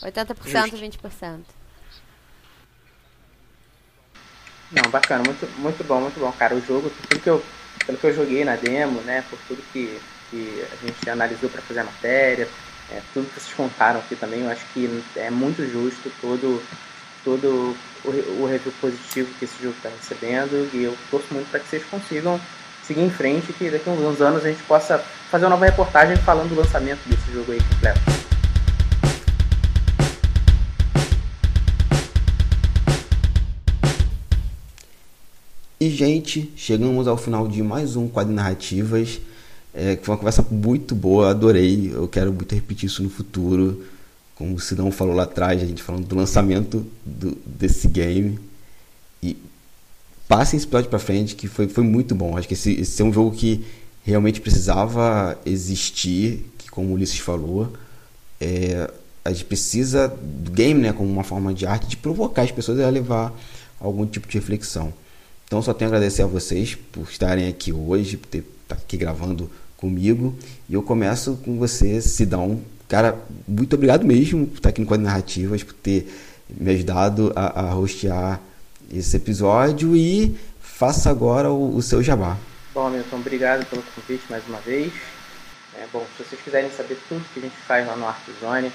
80%, 0.02 0.38
Justo. 0.46 0.78
20%. 0.78 1.40
Não, 4.72 4.90
bacana, 4.90 5.24
muito, 5.26 5.46
muito 5.60 5.84
bom, 5.84 6.00
muito 6.00 6.20
bom, 6.20 6.32
cara. 6.32 6.56
O 6.56 6.62
jogo, 6.62 6.90
tudo 7.10 7.22
que 7.22 7.30
eu, 7.30 7.44
pelo 7.86 7.98
que 7.98 8.08
eu 8.08 8.16
joguei 8.16 8.46
na 8.46 8.56
demo, 8.56 9.02
né, 9.02 9.24
por 9.30 9.38
tudo 9.48 9.62
que, 9.74 10.00
que 10.32 10.66
a 10.72 10.86
gente 10.86 11.10
analisou 11.10 11.50
para 11.50 11.62
fazer 11.62 11.82
a 11.82 11.84
matéria, 11.84 12.48
é, 12.90 13.02
tudo 13.14 13.28
que 13.28 13.40
vocês 13.40 13.54
contaram 13.54 14.00
aqui 14.00 14.16
também, 14.16 14.42
eu 14.42 14.50
acho 14.50 14.66
que 14.74 15.04
é 15.18 15.30
muito 15.30 15.66
justo 15.70 16.12
todo 16.22 16.62
todo 17.26 17.76
o, 18.06 18.44
o 18.44 18.46
review 18.46 18.72
positivo 18.80 19.28
que 19.40 19.46
esse 19.46 19.62
jogo 19.62 19.76
está 19.76 19.90
recebendo 19.90 20.70
e 20.72 20.84
eu 20.84 20.96
torço 21.10 21.34
muito 21.34 21.50
para 21.50 21.60
que 21.60 21.68
vocês 21.68 21.84
consigam 21.84 22.40
seguir 22.84 23.02
em 23.02 23.10
frente 23.10 23.52
que 23.52 23.72
daqui 23.72 23.90
a 23.90 23.94
uns 23.94 24.22
anos 24.22 24.46
a 24.46 24.50
gente 24.50 24.62
possa 24.64 25.00
fazer 25.00 25.46
uma 25.46 25.50
nova 25.50 25.66
reportagem 25.66 26.16
falando 26.18 26.50
do 26.50 26.56
lançamento 26.56 27.00
desse 27.08 27.34
jogo 27.34 27.52
aí 27.52 27.60
completo. 27.60 28.00
E, 35.80 35.90
gente, 35.90 36.54
chegamos 36.56 37.08
ao 37.08 37.18
final 37.18 37.48
de 37.48 37.62
mais 37.62 37.96
um 37.96 38.08
Quadro 38.08 38.34
Narrativas. 38.34 39.20
É, 39.74 39.98
foi 40.02 40.14
uma 40.14 40.18
conversa 40.18 40.46
muito 40.50 40.96
boa, 40.96 41.32
adorei. 41.32 41.92
Eu 41.94 42.08
quero 42.08 42.32
muito 42.32 42.56
repetir 42.56 42.88
isso 42.88 43.04
no 43.04 43.10
futuro 43.10 43.84
como 44.36 44.56
o 44.56 44.60
Sidão 44.60 44.92
falou 44.92 45.16
lá 45.16 45.24
atrás, 45.24 45.62
a 45.62 45.66
gente 45.66 45.82
falando 45.82 46.06
do 46.06 46.16
lançamento 46.16 46.86
do, 47.06 47.38
desse 47.46 47.88
game. 47.88 48.38
E 49.24 49.38
passem 50.28 50.58
esse 50.58 50.66
episódio 50.68 50.90
pra 50.90 51.00
frente, 51.00 51.36
que 51.36 51.48
foi, 51.48 51.68
foi 51.68 51.84
muito 51.84 52.14
bom. 52.14 52.38
Acho 52.38 52.48
que 52.48 52.54
esse, 52.54 52.74
esse 52.74 53.02
é 53.02 53.06
um 53.06 53.14
jogo 53.14 53.36
que 53.36 53.66
realmente 54.04 54.42
precisava 54.42 55.40
existir, 55.46 56.46
que 56.58 56.70
como 56.70 56.90
o 56.90 56.94
Ulisses 56.94 57.20
falou, 57.20 57.72
é, 58.40 58.92
a 59.24 59.32
gente 59.32 59.46
precisa 59.46 60.08
do 60.08 60.52
game, 60.52 60.82
né, 60.82 60.94
como 60.94 61.10
uma 61.10 61.24
forma 61.24 61.54
de 61.54 61.66
arte, 61.66 61.88
de 61.88 61.98
provocar 61.98 62.44
as 62.44 62.52
pessoas 62.52 62.80
a 62.82 62.90
levar 62.90 63.34
algum 63.80 64.06
tipo 64.06 64.28
de 64.28 64.38
reflexão. 64.38 64.94
Então 65.46 65.62
só 65.62 65.74
tenho 65.74 65.90
a 65.90 65.94
agradecer 65.94 66.24
a 66.24 66.28
vocês 66.28 66.76
por 66.76 67.08
estarem 67.10 67.48
aqui 67.48 67.72
hoje, 67.72 68.18
por 68.18 68.36
estar 68.36 68.50
tá 68.68 68.76
aqui 68.76 68.98
gravando 68.98 69.50
comigo. 69.78 70.36
E 70.68 70.74
eu 70.74 70.84
começo 70.84 71.40
com 71.44 71.58
você, 71.58 72.02
Sidão, 72.02 72.62
Cara, 72.88 73.18
muito 73.48 73.76
obrigado 73.76 74.06
mesmo 74.06 74.46
por 74.48 74.58
estar 74.58 74.70
aqui 74.70 74.86
Quadro 74.86 75.06
Narrativas, 75.06 75.64
por 75.64 75.74
ter 75.74 76.08
me 76.50 76.72
ajudado 76.72 77.34
a, 77.36 77.62
a 77.62 77.76
hostear 77.76 78.40
esse 78.94 79.18
episódio 79.18 79.96
e 79.96 80.38
faça 80.60 81.10
agora 81.10 81.52
o, 81.52 81.76
o 81.76 81.82
seu 81.82 82.04
jabá. 82.04 82.38
Bom, 82.74 82.90
Milton, 82.90 83.16
obrigado 83.16 83.66
pelo 83.66 83.82
convite 83.82 84.24
mais 84.30 84.44
uma 84.48 84.60
vez. 84.60 84.94
É, 85.76 85.86
bom, 85.92 86.06
se 86.16 86.24
vocês 86.24 86.42
quiserem 86.42 86.70
saber 86.72 86.98
tudo 87.10 87.26
que 87.34 87.40
a 87.40 87.44
gente 87.44 87.56
faz 87.68 87.88
lá 87.88 87.96
no 87.96 88.08
Artzone, 88.08 88.72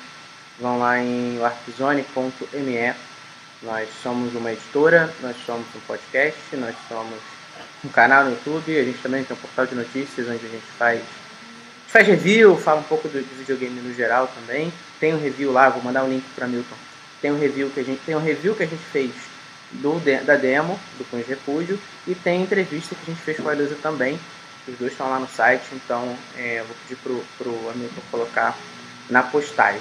vão 0.59 0.79
lá 0.79 0.99
em 0.99 1.39
artzone.me. 1.43 2.95
Nós 3.63 3.89
somos 4.03 4.35
uma 4.35 4.53
editora, 4.53 5.13
nós 5.23 5.37
somos 5.45 5.67
um 5.77 5.81
podcast, 5.87 6.57
nós 6.57 6.75
somos 6.89 7.19
um 7.85 7.89
canal 7.89 8.25
no 8.25 8.31
YouTube, 8.31 8.79
a 8.79 8.85
gente 8.85 8.99
também 8.99 9.23
tem 9.23 9.37
um 9.37 9.41
portal 9.41 9.67
de 9.67 9.75
notícias 9.75 10.27
onde 10.27 10.45
a 10.45 10.49
gente 10.49 10.67
faz 10.79 11.03
faz 11.91 12.07
review, 12.07 12.57
fala 12.57 12.81
um 12.81 12.85
pouco 12.85 13.09
do, 13.09 13.21
do, 13.21 13.39
videogame 13.39 13.81
no 13.81 13.93
geral 13.93 14.29
também. 14.29 14.73
Tem 15.01 15.13
um 15.13 15.21
review 15.21 15.53
lá, 15.53 15.69
vou 15.69 15.83
mandar 15.83 16.05
um 16.05 16.09
link 16.09 16.25
para 16.37 16.47
Milton. 16.47 16.77
Tem 17.21 17.33
um 17.33 17.39
review 17.39 17.69
que 17.71 17.81
a 17.81 17.83
gente 17.83 18.01
tem 18.07 18.15
um 18.15 18.23
review 18.23 18.55
que 18.55 18.63
a 18.63 18.67
gente 18.67 18.83
fez 18.93 19.11
do 19.73 20.01
da 20.25 20.37
demo 20.37 20.79
do 20.99 21.05
Punho 21.05 21.23
de 21.23 21.31
Repúdio 21.31 21.79
e 22.07 22.15
tem 22.15 22.43
entrevista 22.43 22.95
que 22.95 23.11
a 23.11 23.15
gente 23.15 23.23
fez 23.23 23.39
com 23.39 23.49
a 23.49 23.53
Elisa 23.53 23.77
também. 23.83 24.19
Os 24.69 24.79
dois 24.79 24.93
estão 24.93 25.11
lá 25.11 25.19
no 25.19 25.29
site, 25.29 25.65
então 25.73 26.17
é, 26.37 26.63
vou 26.67 26.77
pedir 26.83 27.01
pro, 27.03 27.25
pro 27.37 27.71
Hamilton 27.71 28.01
colocar 28.11 28.57
na 29.09 29.23
postagem. 29.23 29.81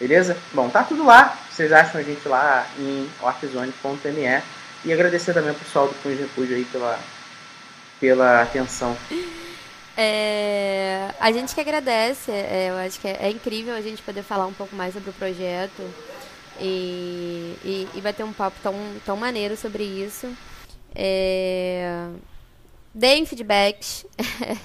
Beleza? 0.00 0.36
Bom, 0.52 0.68
tá 0.68 0.82
tudo 0.82 1.04
lá. 1.04 1.38
Vocês 1.50 1.72
acham 1.72 2.00
a 2.00 2.04
gente 2.04 2.26
lá 2.28 2.66
em 2.78 3.08
orczone.me 3.20 4.42
e 4.84 4.92
agradecer 4.92 5.32
também 5.32 5.50
ao 5.50 5.56
pessoal 5.56 5.86
do 5.86 5.94
Punho 6.02 6.16
de 6.16 6.22
Repúdio 6.22 6.56
aí 6.56 6.64
pela, 6.64 6.98
pela 8.00 8.42
atenção. 8.42 8.96
É, 9.96 11.14
a 11.20 11.30
gente 11.30 11.54
que 11.54 11.60
agradece, 11.60 12.30
é, 12.30 12.70
eu 12.70 12.76
acho 12.76 13.00
que 13.00 13.06
é, 13.06 13.26
é, 13.26 13.30
incrível 13.30 13.74
a 13.74 13.80
gente 13.80 14.02
poder 14.02 14.22
falar 14.22 14.46
um 14.46 14.52
pouco 14.52 14.74
mais 14.74 14.92
sobre 14.92 15.10
o 15.10 15.12
projeto 15.12 15.82
e, 16.60 17.54
e, 17.64 17.88
e 17.94 18.00
bater 18.00 18.24
um 18.24 18.32
papo 18.32 18.56
tão, 18.62 18.74
tão 19.04 19.16
maneiro 19.16 19.56
sobre 19.56 19.84
isso. 19.84 20.28
É, 20.94 22.08
deem 22.92 23.24
feedbacks, 23.24 24.04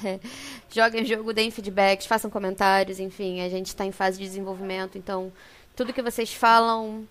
joguem 0.69 1.05
jogo, 1.05 1.31
deem 1.31 1.51
feedbacks, 1.51 2.07
façam 2.07 2.29
comentários, 2.29 2.99
enfim, 2.99 3.41
a 3.41 3.49
gente 3.49 3.67
está 3.67 3.85
em 3.85 3.91
fase 3.91 4.17
de 4.17 4.25
desenvolvimento, 4.25 4.97
então 4.97 5.31
tudo 5.75 5.93
que 5.93 6.01
vocês 6.01 6.33
falam 6.33 7.07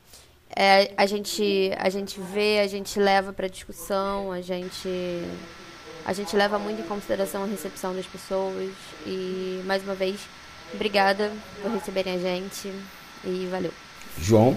é, 0.56 0.92
a, 0.96 1.06
gente, 1.06 1.70
a 1.76 1.88
gente 1.88 2.20
vê, 2.20 2.60
a 2.60 2.66
gente 2.66 2.98
leva 2.98 3.32
para 3.32 3.48
discussão, 3.48 4.32
a 4.32 4.40
gente 4.40 4.88
a 6.08 6.12
gente 6.14 6.34
leva 6.34 6.58
muito 6.58 6.80
em 6.80 6.84
consideração 6.84 7.42
a 7.42 7.46
recepção 7.46 7.94
das 7.94 8.06
pessoas 8.06 8.70
e 9.06 9.60
mais 9.66 9.82
uma 9.82 9.94
vez, 9.94 10.18
obrigada 10.72 11.30
por 11.60 11.70
receberem 11.70 12.14
a 12.14 12.18
gente 12.18 12.72
e 13.22 13.46
valeu. 13.50 13.70
João? 14.18 14.56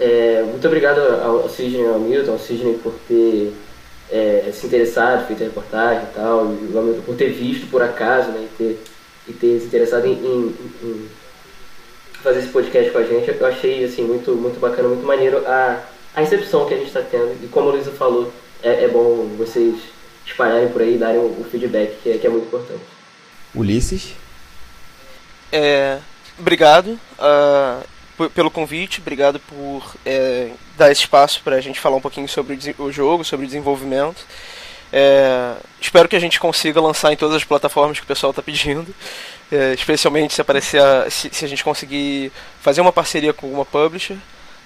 É, 0.00 0.42
muito 0.44 0.66
obrigado 0.66 0.98
ao 1.22 1.50
Sidney 1.50 1.82
e 1.82 1.86
ao 1.86 2.00
Milton, 2.00 2.32
ao 2.32 2.38
Sidney 2.38 2.78
por 2.82 2.94
ter 3.06 3.52
é, 4.10 4.50
se 4.50 4.66
interessado, 4.66 5.26
feito 5.26 5.42
a 5.42 5.46
reportagem 5.46 6.02
e 6.02 6.14
tal, 6.14 6.46
e 6.46 6.72
o 6.72 6.78
Hamilton 6.78 7.02
por 7.02 7.14
ter 7.14 7.28
visto 7.28 7.70
por 7.70 7.82
acaso, 7.82 8.30
né, 8.30 8.48
e 8.50 8.56
ter, 8.56 8.82
e 9.28 9.32
ter 9.34 9.60
se 9.60 9.66
interessado 9.66 10.06
em, 10.06 10.12
em, 10.14 10.56
em, 10.82 11.08
fazer 12.22 12.38
esse 12.38 12.48
podcast 12.48 12.90
com 12.90 12.98
a 12.98 13.04
gente. 13.04 13.36
Eu 13.38 13.46
achei 13.46 13.84
assim, 13.84 14.02
muito, 14.02 14.34
muito 14.34 14.58
bacana, 14.58 14.88
muito 14.88 15.06
maneiro 15.06 15.46
a, 15.46 15.78
a 16.14 16.20
recepção 16.22 16.64
que 16.64 16.72
a 16.72 16.78
gente 16.78 16.86
está 16.86 17.02
tendo. 17.02 17.36
E 17.44 17.48
como 17.48 17.68
a 17.68 17.72
Luísa 17.72 17.90
falou, 17.90 18.32
é, 18.62 18.84
é 18.84 18.88
bom 18.88 19.28
vocês 19.36 19.94
espalharem 20.26 20.68
por 20.68 20.82
aí 20.82 20.96
e 20.96 20.98
darem 20.98 21.18
o, 21.18 21.46
feedback, 21.50 21.96
que 22.02 22.10
é, 22.10 22.18
que 22.18 22.26
é 22.26 22.30
muito 22.30 22.46
importante. 22.46 22.82
Ulisses? 23.54 24.14
É, 25.52 25.98
obrigado 26.38 26.98
uh, 27.18 28.28
pelo 28.30 28.50
convite, 28.50 29.00
obrigado 29.00 29.38
por 29.40 29.94
é, 30.04 30.50
dar 30.76 30.90
esse 30.90 31.02
espaço 31.02 31.40
para 31.42 31.56
a 31.56 31.60
gente 31.60 31.78
falar 31.78 31.96
um 31.96 32.00
pouquinho 32.00 32.28
sobre 32.28 32.58
o 32.78 32.92
jogo, 32.92 33.24
sobre 33.24 33.44
o 33.44 33.48
desenvolvimento. 33.48 34.26
É, 34.92 35.56
espero 35.80 36.08
que 36.08 36.16
a 36.16 36.20
gente 36.20 36.38
consiga 36.38 36.80
lançar 36.80 37.12
em 37.12 37.16
todas 37.16 37.36
as 37.36 37.44
plataformas 37.44 37.98
que 37.98 38.04
o 38.04 38.06
pessoal 38.06 38.30
está 38.30 38.42
pedindo, 38.42 38.94
é, 39.50 39.74
especialmente 39.74 40.34
se 40.34 40.40
aparecer 40.40 40.80
a, 40.80 41.10
se, 41.10 41.28
se, 41.32 41.44
a 41.44 41.48
gente 41.48 41.64
conseguir 41.64 42.32
fazer 42.60 42.80
uma 42.80 42.92
parceria 42.92 43.32
com 43.32 43.50
uma 43.52 43.64
publisher 43.64 44.16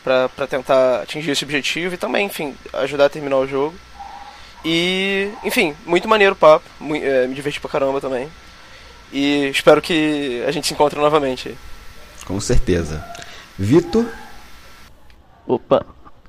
para 0.05 0.47
tentar 0.49 1.03
atingir 1.03 1.31
esse 1.31 1.45
objetivo 1.45 1.95
e 1.95 1.99
também, 1.99 2.27
enfim, 2.27 2.57
ajudar 2.73 3.07
a 3.07 3.11
terminar 3.11 3.37
o 3.37 3.47
jogo. 3.47 3.75
E, 4.65 5.31
enfim, 5.43 5.75
muito 5.87 6.09
maneiro 6.09 6.35
o 6.35 6.37
papo, 6.37 6.65
muito, 6.79 7.05
é, 7.05 7.27
me 7.27 7.35
diverti 7.35 7.61
pra 7.61 7.71
caramba 7.71 8.01
também. 8.01 8.29
E 9.13 9.49
espero 9.49 9.83
que 9.83 10.43
a 10.47 10.51
gente 10.51 10.67
se 10.67 10.75
encontre 10.75 10.99
novamente. 10.99 11.57
Com 12.25 12.39
certeza. 12.41 13.05
Vitor? 13.59 14.07
Opa, 15.47 15.85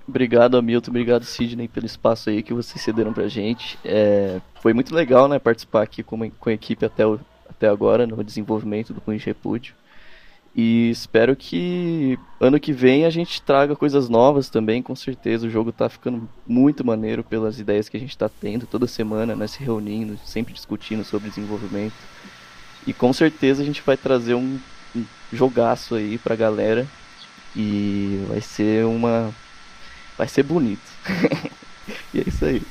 obrigado 0.08 0.58
Hamilton, 0.58 0.90
obrigado 0.90 1.26
Sidney 1.26 1.68
pelo 1.68 1.86
espaço 1.86 2.30
aí 2.30 2.42
que 2.42 2.54
vocês 2.54 2.84
cederam 2.84 3.14
pra 3.14 3.28
gente. 3.28 3.78
É, 3.86 4.40
foi 4.62 4.74
muito 4.74 4.96
legal, 4.96 5.28
né, 5.28 5.38
participar 5.38 5.84
aqui 5.84 6.02
com, 6.02 6.30
com 6.32 6.50
a 6.50 6.54
equipe 6.54 6.86
até, 6.86 7.06
o, 7.06 7.20
até 7.48 7.68
agora 7.68 8.08
no 8.08 8.24
desenvolvimento 8.24 8.94
do 8.94 9.02
de 9.16 9.26
Repúdio. 9.26 9.76
E 10.54 10.89
espero 10.89 11.34
que 11.36 12.20
ano 12.39 12.60
que 12.60 12.74
vem 12.74 13.06
a 13.06 13.10
gente 13.10 13.41
traga 13.41 13.76
coisas 13.76 14.10
novas 14.10 14.49
também, 14.49 14.82
com 14.82 14.95
certeza. 14.95 15.47
O 15.47 15.49
jogo 15.49 15.72
tá 15.72 15.88
ficando 15.88 16.28
muito 16.45 16.86
maneiro 16.86 17.24
pelas 17.24 17.60
ideias 17.60 17.88
que 17.88 17.95
a 17.95 17.99
gente 17.99 18.18
tá 18.18 18.30
tendo 18.30 18.66
toda 18.66 18.86
semana, 18.86 19.34
né, 19.34 19.47
se 19.47 19.64
reunindo, 19.64 20.20
sempre 20.26 20.54
discutindo 20.54 21.06
sobre 21.06 21.30
desenvolvimento. 21.30 21.93
E 22.86 22.91
com 22.91 23.14
certeza 23.14 23.62
a 23.62 23.66
gente 23.66 23.82
vai 23.82 23.95
trazer 23.95 24.34
um, 24.34 24.60
um 24.93 25.06
jogaço 25.32 25.95
aí 25.95 26.18
pra 26.18 26.36
galera. 26.36 26.86
E 27.56 28.26
vai 28.28 28.41
ser 28.41 28.86
uma. 28.86 29.34
Vai 30.18 30.28
ser 30.28 30.43
bonito. 30.43 30.82
e 32.14 32.20
é 32.20 32.24
isso 32.28 32.45
aí. 32.45 32.62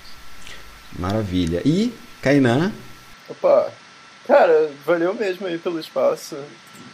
Maravilha. 0.98 1.62
E, 1.64 1.92
Kainan? 2.20 2.72
Opa, 3.28 3.70
cara, 4.26 4.70
valeu 4.84 5.14
mesmo 5.14 5.46
aí 5.46 5.58
pelo 5.58 5.78
espaço. 5.78 6.36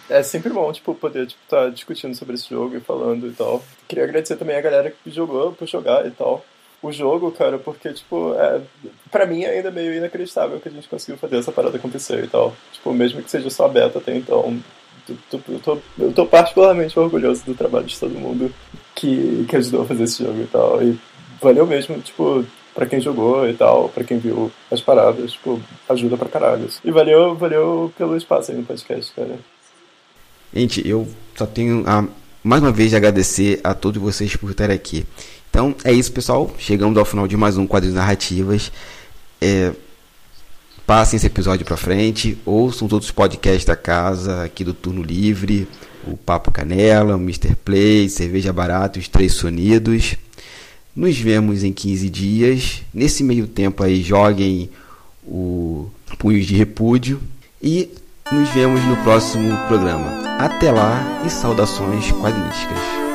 É 0.09 0.23
sempre 0.23 0.53
bom, 0.53 0.73
tipo, 0.73 0.95
poder 0.95 1.27
tipo, 1.27 1.41
tá 1.49 1.69
discutindo 1.69 2.15
sobre 2.15 2.35
esse 2.35 2.49
jogo 2.49 2.77
e 2.77 2.81
falando 2.81 3.27
e 3.27 3.33
tal. 3.33 3.63
Queria 3.89 4.05
agradecer 4.05 4.37
também 4.37 4.57
a 4.57 4.61
galera 4.61 4.91
que 4.91 5.11
jogou 5.11 5.53
por 5.53 5.67
jogar 5.67 6.07
e 6.07 6.11
tal 6.11 6.45
o 6.83 6.93
jogo, 6.93 7.33
cara, 7.33 7.59
porque, 7.59 7.93
tipo, 7.93 8.35
é, 8.35 8.61
pra 9.11 9.27
mim 9.27 9.43
é 9.43 9.51
ainda 9.51 9.71
meio 9.71 9.95
inacreditável 9.95 10.61
que 10.61 10.69
a 10.69 10.73
gente 10.73 10.89
conseguiu 10.89 11.19
fazer 11.19 11.39
essa 11.39 11.53
parada 11.53 11.77
acontecer 11.77 12.25
e 12.25 12.29
tal. 12.29 12.55
Tipo, 12.73 12.93
mesmo 12.93 13.23
que 13.23 13.31
seja 13.31 13.51
só 13.51 13.69
beta 13.69 13.99
até 13.99 14.15
então. 14.15 14.59
Eu 15.09 15.61
tô, 15.63 15.79
eu 15.99 16.13
tô 16.13 16.27
particularmente 16.27 16.99
orgulhoso 16.99 17.45
do 17.45 17.55
trabalho 17.55 17.87
de 17.87 17.99
todo 17.99 18.19
mundo 18.19 18.53
que, 18.95 19.47
que 19.49 19.57
ajudou 19.57 19.83
a 19.83 19.87
fazer 19.87 20.05
esse 20.05 20.25
jogo 20.25 20.43
e 20.43 20.47
tal. 20.47 20.83
E 20.83 20.99
valeu 21.41 21.67
mesmo, 21.67 22.01
tipo, 22.01 22.45
pra 22.75 22.87
quem 22.87 23.01
jogou 23.01 23.49
e 23.49 23.55
tal, 23.55 23.89
pra 23.89 24.03
quem 24.05 24.19
viu 24.19 24.51
as 24.71 24.81
paradas, 24.81 25.33
tipo, 25.33 25.61
ajuda 25.89 26.17
pra 26.17 26.29
caralho. 26.29 26.69
E 26.85 26.91
valeu, 26.91 27.37
valeu 27.37 27.93
pelo 27.97 28.17
espaço 28.17 28.51
aí 28.51 28.57
no 28.57 28.65
podcast, 28.65 29.13
cara. 29.15 29.39
Gente, 30.57 30.89
eu 30.89 31.07
só 31.37 31.45
tenho 31.45 31.85
a 31.87 32.09
mais 32.43 32.63
uma 32.63 32.73
vez 32.73 32.95
agradecer 32.95 33.61
a 33.63 33.75
todos 33.75 34.01
vocês 34.01 34.35
por 34.37 34.51
estarem 34.51 34.75
aqui. 34.75 35.05
Então 35.51 35.75
é 35.85 35.93
isso, 35.93 36.11
pessoal. 36.11 36.51
Chegamos 36.59 36.97
ao 36.97 37.05
final 37.05 37.29
de 37.29 37.37
mais 37.37 37.59
um 37.59 37.67
quadro 37.67 37.91
de 37.91 37.95
narrativas. 37.95 38.73
É, 39.39 39.73
passem 40.87 41.19
esse 41.19 41.27
episódio 41.27 41.67
para 41.67 41.77
frente, 41.77 42.39
ouçam 42.47 42.87
os 42.87 42.93
outros 42.95 43.11
podcasts 43.11 43.67
da 43.67 43.77
casa, 43.77 44.45
aqui 44.45 44.65
do 44.65 44.73
Turno 44.73 45.03
Livre, 45.03 45.69
o 46.07 46.17
Papo 46.17 46.51
Canela, 46.51 47.17
o 47.17 47.21
Mr. 47.21 47.55
Play, 47.57 48.09
Cerveja 48.09 48.51
Barata 48.51 48.99
os 48.99 49.09
Três 49.09 49.35
Sonidos. 49.35 50.17
Nos 50.95 51.19
vemos 51.19 51.65
em 51.65 51.73
15 51.73 52.09
dias. 52.09 52.83
Nesse 52.95 53.23
meio 53.23 53.47
tempo 53.47 53.85
aí, 53.85 54.03
joguem 54.03 54.71
o 55.23 55.91
Punhos 56.19 56.47
de 56.47 56.57
Repúdio 56.57 57.21
e 57.63 57.91
nos 58.33 58.49
vemos 58.51 58.83
no 58.85 58.97
próximo 58.99 59.57
programa. 59.69 60.11
Até 60.39 60.71
lá 60.71 61.23
e 61.25 61.31
saudações 61.31 62.11
quadrinísticas. 62.13 63.06